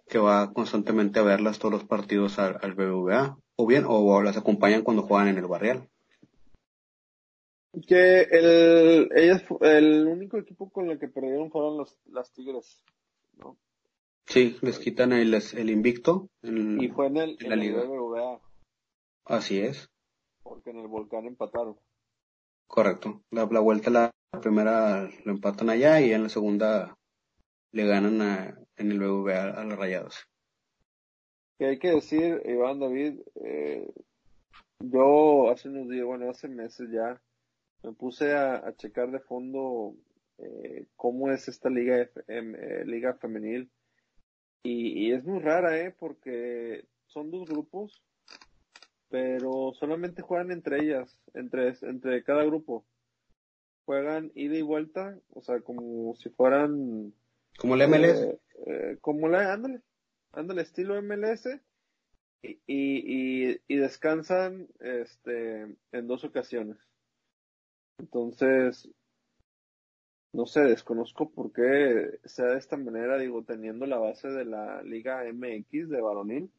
[0.07, 4.37] que va constantemente a verlas todos los partidos al, al BBVA o bien o, las
[4.37, 5.89] acompañan cuando juegan en el barrial.
[7.85, 12.83] Que el, ellas, el único equipo con el que perdieron fueron los, las Tigres,
[13.37, 13.57] ¿no?
[14.25, 16.29] Sí, les quitan el, el invicto.
[16.41, 17.83] y fue en, el, la liga.
[17.83, 18.41] BBVA.
[19.25, 19.89] Así es.
[20.43, 21.77] Porque en el volcán empataron.
[22.67, 23.21] Correcto.
[23.31, 26.97] La, la vuelta, la, primera lo empatan allá y en la segunda
[27.71, 30.27] le ganan a, en el BBVA a, a los Rayados.
[31.57, 33.89] Que hay que decir, Iván David, eh,
[34.79, 37.19] yo hace unos días, bueno, hace meses ya,
[37.83, 39.95] me puse a, a checar de fondo
[40.37, 43.69] eh, cómo es esta liga, eh, liga femenil
[44.63, 45.95] y, y, es muy rara, ¿eh?
[45.97, 48.03] Porque son dos grupos
[49.09, 52.85] pero solamente juegan entre ellas, entre, entre cada grupo.
[53.85, 57.13] Juegan ida y vuelta, o sea, como si fueran...
[57.57, 58.21] Como la MLS.
[58.21, 59.81] Eh, eh, como la, ándale,
[60.33, 61.47] ándale, estilo MLS.
[62.41, 66.77] Y, y, y, descansan este, en dos ocasiones.
[67.99, 68.89] Entonces,
[70.33, 74.81] no sé, desconozco por qué sea de esta manera, digo, teniendo la base de la
[74.83, 76.51] Liga MX de varonil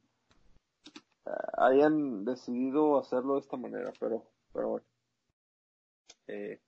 [1.56, 4.86] hayan decidido hacerlo de esta manera, pero, pero bueno.
[6.27, 6.60] Eh,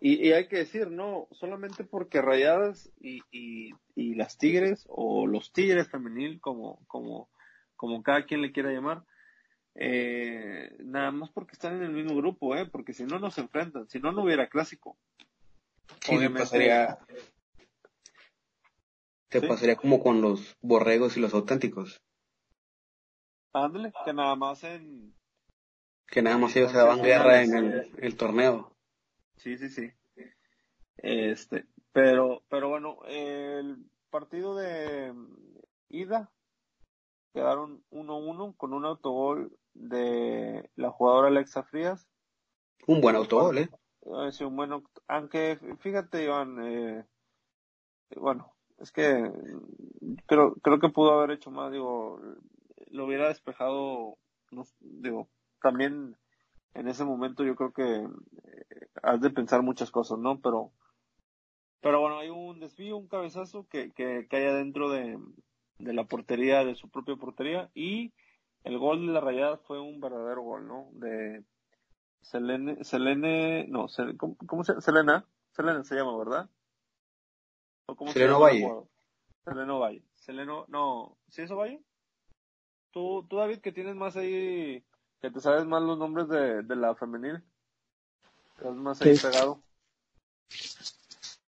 [0.00, 5.26] y, y, hay que decir, no, solamente porque Rayadas y, y, y, las Tigres, o
[5.26, 7.28] los Tigres femenil, como, como,
[7.76, 9.04] como cada quien le quiera llamar,
[9.74, 12.66] eh, nada más porque están en el mismo grupo, ¿eh?
[12.66, 14.96] porque si no, no se enfrentan, si no, no hubiera clásico.
[16.00, 16.98] Sí, Obviamente, pasaría,
[19.28, 22.00] Te pasaría como con los borregos y los auténticos.
[23.52, 25.14] Ándale, que nada más en...
[26.06, 28.76] Que nada más ellos se daban guerra en el, el torneo.
[29.36, 29.92] Sí, sí, sí.
[30.96, 35.14] Este, pero, pero bueno, el partido de
[35.88, 36.30] ida
[37.32, 42.06] quedaron 1-1 con un autogol de la jugadora Alexa Frías.
[42.86, 43.70] Un buen autogol, ¿eh?
[44.02, 44.70] eh sí, un buen,
[45.08, 47.04] aunque fíjate, Iván, eh,
[48.16, 49.30] bueno, es que
[50.26, 52.20] creo, creo que pudo haber hecho más, digo,
[52.90, 54.18] lo hubiera despejado,
[54.50, 55.28] no, digo,
[55.62, 56.16] también
[56.74, 60.40] en ese momento yo creo que eh, has de pensar muchas cosas, ¿no?
[60.40, 60.72] Pero,
[61.80, 65.18] pero bueno, hay un desvío, un cabezazo que, que cae adentro de,
[65.78, 68.12] de la portería, de su propia portería, y
[68.64, 70.88] el gol de la rayada fue un verdadero gol, ¿no?
[70.92, 71.44] De
[72.20, 73.86] Selene, Selene, no,
[74.18, 75.26] ¿cómo, cómo se Selena?
[75.52, 76.50] Selena se llama, ¿verdad?
[77.86, 78.88] ¿O cómo Seleno se llama Valle.
[79.44, 80.04] Seleno Valle.
[80.16, 81.82] Seleno, no, ¿sí eso Valle?
[82.90, 84.84] Tú, tú David, que tienes más ahí,
[85.20, 87.42] que te sabes más los nombres de, de la femenil.
[88.56, 89.62] Estás más ahí pegado.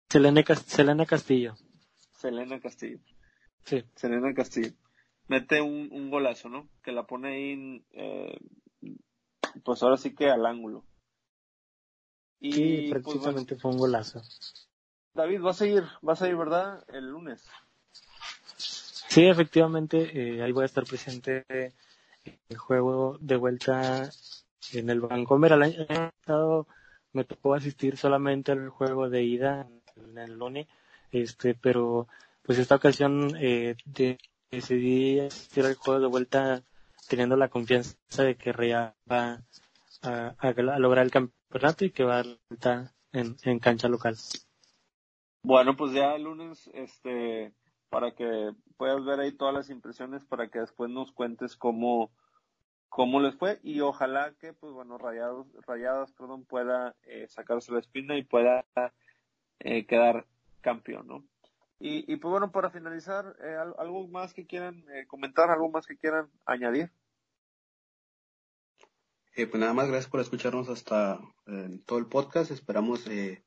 [0.08, 1.54] Selena, Selena Castillo.
[2.12, 2.98] Selena Castillo.
[3.64, 3.84] Sí.
[3.94, 4.72] Selena Castillo.
[5.30, 6.68] Mete un, un golazo, ¿no?
[6.82, 8.36] Que la pone ahí, eh,
[9.62, 10.84] pues ahora sí que al ángulo.
[12.40, 14.20] Y, sí, pues, prácticamente fue un golazo.
[15.14, 16.84] David, vas a ir, vas a ir, ¿verdad?
[16.88, 17.48] El lunes.
[18.56, 21.44] Sí, efectivamente, eh, ahí voy a estar presente
[22.48, 24.10] el juego de vuelta
[24.72, 25.52] en el Vancomer.
[25.52, 26.66] El año pasado
[27.12, 30.66] me tocó asistir solamente al juego de ida en el Lone,
[31.12, 32.08] este, pero
[32.42, 33.76] pues esta ocasión eh,
[34.50, 36.62] decidí asistir al juego de vuelta
[37.08, 39.42] teniendo la confianza de que Rea va
[40.02, 44.16] a, lograr el campeonato y que va a en, en cancha local.
[45.42, 47.52] Bueno, pues ya el lunes, este,
[47.88, 52.10] para que puedas ver ahí todas las impresiones para que después nos cuentes cómo,
[52.88, 57.80] cómo les fue y ojalá que, pues bueno, Rayados, Rayadas, perdón, pueda eh, sacarse la
[57.80, 58.64] espina y pueda
[59.60, 60.26] eh, quedar
[60.60, 61.24] campeón, ¿no?
[61.82, 65.96] Y, pues bueno, para finalizar, eh, algo más que quieran eh, comentar, algo más que
[65.96, 66.92] quieran añadir.
[69.34, 71.18] Eh, pues nada más, gracias por escucharnos hasta
[71.86, 72.50] todo el podcast.
[72.50, 73.42] Esperamos eh,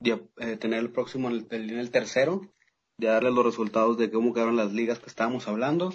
[0.00, 2.40] tener el próximo, el, el, tercero,
[2.96, 5.92] de darles los resultados de cómo quedaron las ligas que estábamos hablando.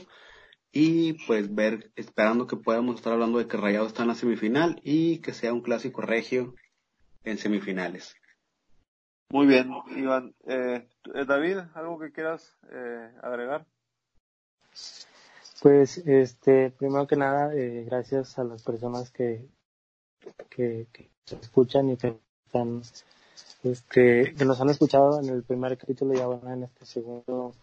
[0.71, 4.79] Y pues ver, esperando que podamos estar hablando de que Rayado está en la semifinal
[4.83, 6.53] y que sea un clásico regio
[7.23, 8.18] en semifinales.
[9.31, 10.33] Muy bien, Iván.
[10.47, 13.65] Eh, eh, David, ¿algo que quieras eh, agregar?
[15.61, 19.47] Pues, este, primero que nada, eh, gracias a las personas que,
[20.49, 21.09] que, que
[21.41, 22.81] escuchan y que están,
[23.63, 27.53] este, que nos han escuchado en el primer capítulo y ahora en este segundo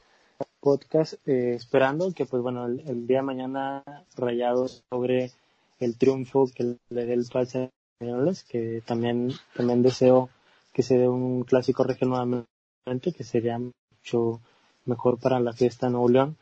[0.60, 3.82] podcast, eh, esperando que, pues bueno, el, día de mañana
[4.16, 5.32] Rayados logre
[5.80, 10.28] el triunfo que le dé el pase a españoles, que también, también deseo
[10.76, 12.46] que se dé un clásico regional
[12.84, 14.42] nuevamente, que sería mucho
[14.84, 16.36] mejor para la fiesta de Nuevo León.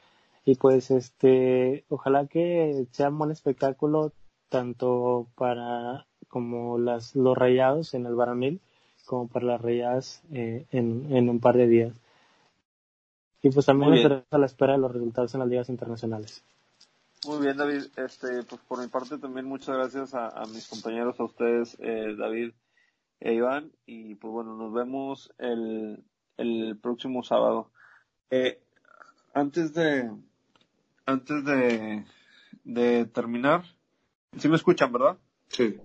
[0.44, 4.10] Y pues este, ojalá que sea un buen espectáculo
[4.48, 8.60] tanto para como las, los rayados en el Baramil
[9.06, 11.92] como para las rayadas eh, en, en un par de días.
[13.40, 16.42] Y pues también estaremos a la espera de los resultados en las ligas internacionales.
[17.28, 17.84] Muy bien, David.
[17.96, 22.16] Este, pues por mi parte también muchas gracias a, a mis compañeros, a ustedes, eh,
[22.18, 22.50] David,
[23.24, 23.72] e Iván.
[23.86, 26.04] Y pues bueno, nos vemos el,
[26.36, 27.70] el próximo sábado.
[28.30, 28.60] Eh,
[29.32, 30.10] antes de,
[31.06, 32.04] antes de,
[32.64, 33.64] de terminar,
[34.36, 35.18] ¿sí me escuchan, verdad?
[35.48, 35.80] Sí.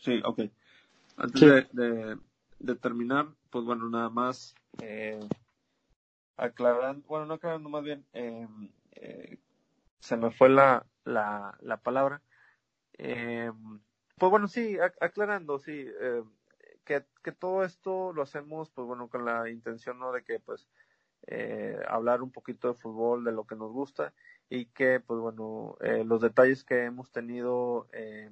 [0.00, 0.40] Sí, ok.
[1.16, 2.18] Antes De, de,
[2.60, 5.20] de, terminar, pues bueno, nada más eh,
[6.36, 8.46] aclarando, bueno, no aclarando más bien, eh,
[8.92, 9.38] eh,
[9.98, 12.20] se me fue la, la, la palabra.
[12.98, 13.50] Eh,
[14.16, 16.22] pues bueno, sí, aclarando, sí, eh,
[16.84, 20.12] que, que todo esto lo hacemos, pues bueno, con la intención, ¿no?
[20.12, 20.68] De que, pues,
[21.26, 24.12] eh, hablar un poquito de fútbol, de lo que nos gusta
[24.48, 28.30] y que, pues bueno, eh, los detalles que hemos tenido, eh,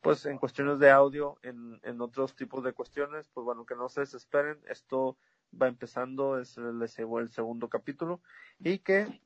[0.00, 3.88] pues en cuestiones de audio, en, en otros tipos de cuestiones, pues bueno, que no
[3.88, 5.16] se desesperen, esto
[5.60, 8.20] va empezando, es el, el segundo capítulo
[8.58, 9.20] y que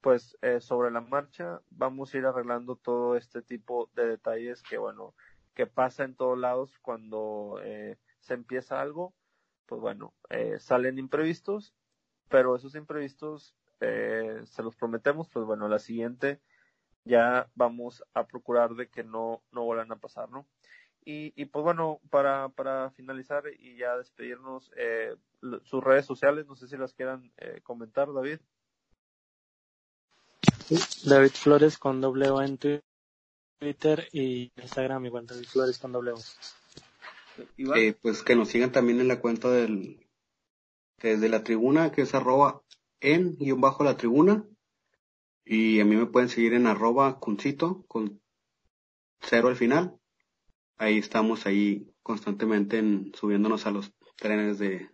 [0.00, 4.78] pues eh, sobre la marcha vamos a ir arreglando todo este tipo de detalles que
[4.78, 5.14] bueno
[5.54, 9.14] que pasa en todos lados cuando eh, se empieza algo
[9.66, 11.74] pues bueno eh, salen imprevistos
[12.28, 16.40] pero esos imprevistos eh, se los prometemos pues bueno la siguiente
[17.04, 20.46] ya vamos a procurar de que no no vuelvan a pasar no
[21.04, 25.16] y, y pues bueno, para, para finalizar y ya despedirnos, eh,
[25.62, 28.40] sus redes sociales, no sé si las quieran eh, comentar, David.
[31.04, 36.18] David Flores con doble O en Twitter y Instagram igual David Flores con doble O.
[37.76, 40.06] Eh, pues que nos sigan también en la cuenta del
[40.98, 42.62] desde la tribuna que es arroba
[43.00, 44.44] en guion bajo la tribuna
[45.44, 48.20] y a mí me pueden seguir en arroba cuncito con
[49.20, 49.96] cero al final
[50.76, 54.90] ahí estamos ahí constantemente en, subiéndonos a los trenes de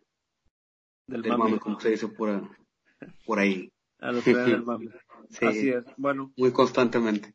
[1.07, 2.51] del, mame, como se dice por,
[3.25, 3.73] por ahí.
[4.01, 4.91] A los trenes del mame.
[5.43, 5.85] Así es.
[5.97, 6.33] Bueno.
[6.37, 7.35] Muy constantemente.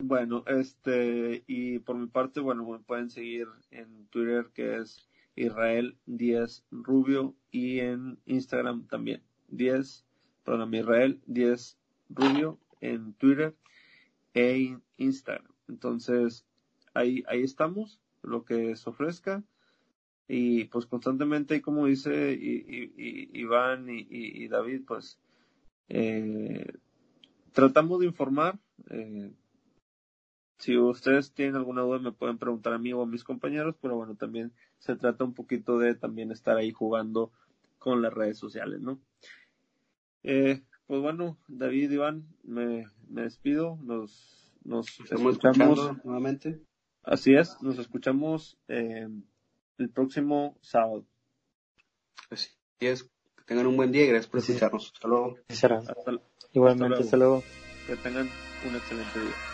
[0.00, 5.96] Bueno, este, y por mi parte, bueno, me pueden seguir en Twitter que es Israel
[6.06, 10.04] 10 Rubio y en Instagram también 10,
[10.44, 11.78] perdón, Israel 10
[12.10, 13.56] Rubio en Twitter
[14.34, 15.52] e Instagram.
[15.68, 16.44] Entonces,
[16.94, 19.42] ahí, ahí estamos, lo que se ofrezca.
[20.28, 22.38] Y pues constantemente, como dice
[23.32, 25.18] Iván y, David, pues
[25.88, 26.66] eh,
[27.52, 28.58] tratamos de informar.
[28.90, 29.32] Eh,
[30.58, 33.96] si ustedes tienen alguna duda me pueden preguntar a mí o a mis compañeros, pero
[33.96, 37.32] bueno, también se trata un poquito de también estar ahí jugando
[37.78, 39.00] con las redes sociales, ¿no?
[40.24, 46.60] Eh, pues bueno, David, Iván, me, me despido, nos, nos escuchamos nuevamente.
[47.02, 49.08] Así es, nos escuchamos eh,
[49.78, 51.06] el próximo sábado.
[52.30, 52.50] Así
[52.80, 53.08] es,
[53.48, 54.92] tengan un buen día y gracias por escucharnos.
[54.94, 55.36] Hasta luego.
[56.52, 57.42] Igualmente, hasta luego.
[57.86, 58.28] Que tengan
[58.68, 59.47] un excelente día.